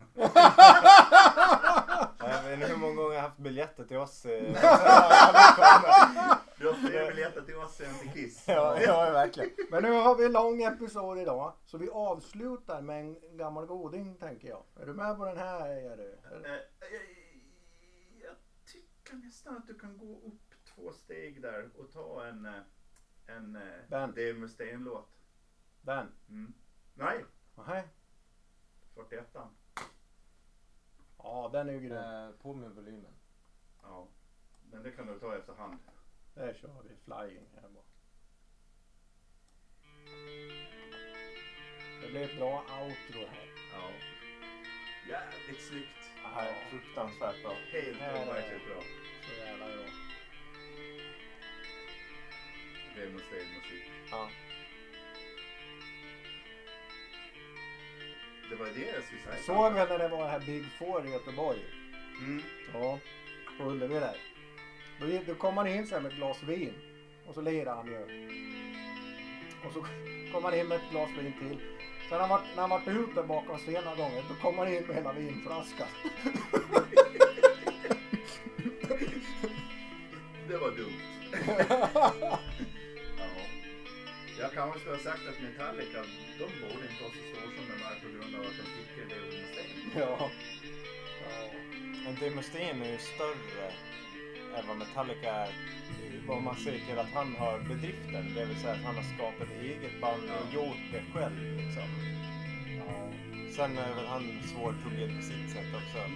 Jag 2.19 2.43
vet 2.43 2.53
inte 2.55 2.66
hur 2.66 2.77
många 2.77 2.95
gånger 2.95 3.15
jag 3.15 3.20
har 3.23 3.28
haft 3.28 3.39
biljetter 3.39 3.85
till 3.85 3.97
oss. 3.97 4.24
eh, 4.27 4.43
Du 6.59 6.66
har 6.69 6.74
fler 6.74 7.11
biljetter 7.11 7.43
till 7.43 7.57
oss 7.57 7.81
än 7.81 7.95
till 7.95 8.11
Kiss. 8.12 8.45
Ja, 8.49 8.81
ja, 8.81 9.11
verkligen. 9.11 9.51
Men 9.70 9.82
nu 9.82 9.91
har 9.91 10.15
vi 10.16 10.24
en 10.24 10.32
lång 10.32 10.62
episod 10.62 11.19
idag. 11.19 11.53
Så 11.65 11.78
vi 11.78 11.91
avslutar 11.91 12.81
med 12.82 13.01
en 13.01 13.36
gammal 13.39 13.66
goding 13.66 14.16
tänker 14.16 14.49
jag. 14.49 14.62
Är 14.81 14.86
du 14.86 14.93
med 14.95 15.16
på 15.16 15.24
den 15.24 15.36
här? 15.39 15.69
Är 15.69 15.97
du? 15.97 16.12
Eh, 16.12 16.41
Jag, 16.81 17.03
jag 18.24 18.36
tycker 18.73 19.15
nästan 19.16 19.57
att 19.57 19.66
du 19.66 19.78
kan 19.78 19.99
gå 19.99 20.20
upp 20.27 20.55
två 20.74 20.93
steg 20.93 21.43
där 21.43 21.69
och 21.78 21.93
ta 21.93 22.24
en, 22.27 22.47
eh, 22.47 22.53
en 23.36 23.57
eh, 23.57 23.62
Ben. 23.91 24.11
Dave 24.11 24.32
Mustaine-låt. 24.32 25.09
Den? 25.81 26.07
Mm. 26.28 26.55
Nej, 26.95 27.24
Nej. 27.66 27.85
41 28.95 29.27
Ja, 31.19 31.51
den 31.53 31.69
är 31.69 31.73
ju 31.73 31.81
grym. 31.81 31.93
Eh, 31.97 32.31
på 32.43 32.55
med 32.55 32.71
volymen. 32.71 33.12
Ja, 33.83 34.09
men 34.71 34.83
det 34.83 34.91
kan 34.91 35.07
du 35.07 35.19
ta 35.21 35.37
efterhand. 35.37 35.79
Där 36.35 36.55
kör 36.55 36.83
vi 36.83 36.97
flying 37.05 37.47
här 37.55 37.69
bara. 37.69 37.85
Det 42.03 42.11
blir 42.11 42.25
ett 42.31 42.37
bra 42.39 42.61
outro 42.61 43.27
här. 43.31 43.49
Ja. 43.73 43.91
Jävligt 45.09 45.62
snyggt. 45.69 46.11
Ja, 46.25 46.47
fruktansvärt 46.71 47.43
bra. 47.43 47.53
Helt 47.73 47.99
det 47.99 48.05
är- 48.05 48.29
overkligt 48.29 48.66
bra. 48.69 48.83
Så 49.23 49.33
jävla 49.45 49.66
bra. 49.66 49.85
Dave 52.97 53.11
Mustaine-musik. 53.12 53.91
Ja. 54.11 54.29
Det 58.55 58.61
var 58.61 58.67
det 58.67 58.95
jag 58.95 59.05
skulle 59.05 59.21
säga. 59.23 59.43
Såg 59.47 59.73
väl 59.73 59.89
när 59.89 59.99
det 59.99 60.09
var 60.09 60.29
här 60.29 60.41
Big 60.41 60.65
Four 60.79 61.07
i 61.07 61.11
Göteborg. 61.11 61.59
Mm. 62.19 62.43
Ja, 62.75 62.99
på 63.59 63.65
Ullevi 63.65 63.95
där. 63.95 64.17
Då, 65.01 65.07
då 65.27 65.35
kom 65.35 65.55
man 65.55 65.67
in 65.67 65.87
sen 65.87 66.03
med 66.03 66.13
ett 66.13 66.19
glas 66.19 66.43
vin. 66.43 66.75
Och 67.27 67.35
så 67.35 67.41
lirade 67.41 67.77
han 67.77 67.87
ju. 67.87 67.99
Och 69.67 69.73
så 69.73 69.81
kom 70.33 70.45
han 70.45 70.55
in 70.55 70.69
med 70.69 70.77
ett 70.77 70.91
glas 70.91 71.11
vin 71.11 71.33
till. 71.39 71.61
Sen 72.09 72.19
när 72.19 72.27
han 72.27 72.41
när 72.55 72.61
han 72.61 72.71
varit 72.71 72.89
ute 72.89 73.23
bakom 73.23 73.59
scenen 73.59 73.97
gången, 73.97 74.25
då 74.29 74.35
kom 74.35 74.59
han 74.59 74.75
in 74.75 74.87
med 74.87 74.97
hela 74.97 75.13
vinflaskan. 75.13 75.89
Det 80.49 80.57
var 80.57 80.71
dumt. 80.71 81.01
ja. 81.69 82.39
Jag 84.39 84.53
kanske 84.53 84.81
skulle 84.81 84.97
ha 84.97 85.03
sagt 85.03 85.29
att 85.29 85.43
Metallica, 85.43 86.05
de 86.39 86.45
vara 87.05 87.15
så 87.19 87.23
stora 87.31 87.49
som 87.57 87.65
de 87.71 87.77
är 87.91 87.97
på 88.05 88.09
grund 88.15 88.35
av 88.37 88.41
att 88.49 88.57
de 88.61 88.67
tycker 88.77 89.03
det 89.11 89.17
är 89.21 89.27
Mustaine. 89.43 89.79
ja. 90.19 90.31
Men 92.05 92.15
Dave 92.15 92.35
Mustaine 92.35 92.83
är 92.83 92.93
ju 92.93 92.99
större 92.99 93.67
än 94.57 94.67
vad 94.69 94.77
Metallica 94.77 95.31
är. 95.45 95.51
Vad 96.29 96.43
man 96.43 96.57
ser 96.57 96.79
till 96.87 96.99
att 96.99 97.13
han 97.15 97.37
har 97.37 97.59
bedriften. 97.59 98.35
Det 98.35 98.45
vill 98.45 98.57
säga 98.57 98.73
att 98.73 98.85
han 98.89 98.97
har 98.97 99.07
skapat 99.15 99.49
ett 99.49 99.63
eget 99.63 100.01
band 100.01 100.31
och 100.41 100.55
gjort 100.55 100.85
det 100.93 101.03
själv. 101.13 101.39
Liksom. 101.57 101.89
ja. 102.79 103.11
Sen 103.57 103.79
är 103.79 103.95
väl 103.95 104.07
han 104.07 104.43
svårtuggad 104.53 105.17
på 105.17 105.23
sitt 105.23 105.51
sätt 105.55 105.71
också. 105.81 105.99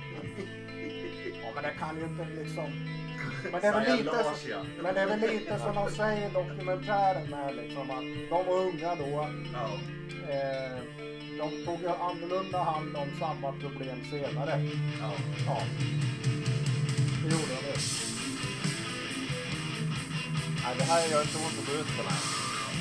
Ja 1.43 1.53
men 1.55 1.63
det 1.63 1.79
kan 1.79 1.97
ju 1.97 2.05
inte 2.05 2.27
liksom. 2.41 2.71
Men 3.53 3.61
det 3.61 3.67
är 3.67 3.73
väl 3.73 3.99
lite, 3.99 4.25
så, 4.25 4.65
men 4.83 4.95
det 4.95 5.01
är 5.01 5.07
väl 5.07 5.21
lite 5.21 5.59
som 5.59 5.75
de 5.75 5.91
säger 5.91 6.31
i 6.31 6.33
dokumentären 6.33 7.31
med 7.31 7.57
liksom 7.57 7.91
att 7.91 8.31
de 8.31 8.47
var 8.47 8.61
unga 8.61 8.95
då. 8.95 9.29
Ja. 9.53 9.71
Eh, 10.29 10.79
de 11.39 11.65
tog 11.65 11.81
ju 11.81 11.89
annorlunda 11.89 12.63
hand 12.63 12.97
om 12.97 13.09
samma 13.21 13.53
problem 13.53 13.99
senare. 14.11 14.69
ja. 15.01 15.11
Ja. 15.47 15.63
Det 17.23 17.29
gjorde 17.35 17.55
de 17.55 17.67
ju. 17.69 17.77
Nej, 20.65 20.75
det 20.79 20.85
här 20.85 21.09
gör 21.11 21.23
inte 21.23 21.37
ont 21.39 21.59
att 21.61 21.67
gå 21.67 21.73
ut 21.73 21.97
på 21.97 22.03
den. 22.03 22.19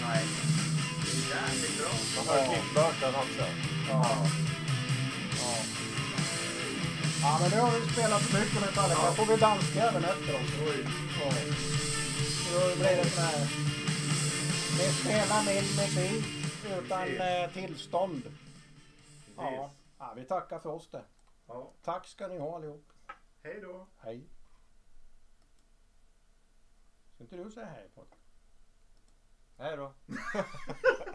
Nej. 0.08 0.24
Det 1.04 1.12
är 1.12 1.38
jävligt 1.38 1.78
bra. 1.80 1.92
Man 2.16 2.26
hör 2.28 2.44
Ja. 2.46 2.62
Burton 2.76 3.16
också. 3.16 3.46
Ja. 3.90 4.18
Ja. 5.40 5.56
Ja 7.22 7.38
men 7.42 7.50
nu 7.52 7.60
har 7.60 7.72
vi 7.80 7.94
spelat 7.94 8.22
så 8.24 8.38
mycket 8.38 8.62
Metallica. 8.62 9.00
Ja. 9.04 9.12
får 9.14 9.26
vi 9.26 9.36
danska 9.36 9.84
även 9.90 10.04
efter 10.04 10.36
oss. 10.36 10.52
Oj. 10.68 10.86
Ja. 11.22 11.32
Då 12.54 12.76
blir 12.76 13.04
det 13.04 13.10
sån 13.10 13.24
här. 13.24 13.48
Vi 14.78 14.94
spelar 14.94 15.44
min 15.44 15.64
musik 15.76 16.37
utan 16.76 17.18
eh, 17.18 17.52
tillstånd. 17.54 18.22
Ja. 19.38 19.72
Ja. 19.98 20.14
Vi 20.16 20.26
tackar 20.26 20.60
för 20.60 20.70
oss 20.70 20.90
det. 20.90 21.04
Ja. 21.48 21.72
Tack 21.84 22.08
ska 22.08 22.28
ni 22.28 22.40
ha 22.40 22.56
allihop. 22.56 22.92
Hej 23.44 23.62
då. 23.62 23.88
Hej. 23.98 24.28
Ska 27.14 27.24
inte 27.24 27.36
du 27.36 27.52
säga 27.52 27.66
hej 27.66 27.90
på 27.96 28.06
Hej 29.58 29.78
då. 29.78 29.94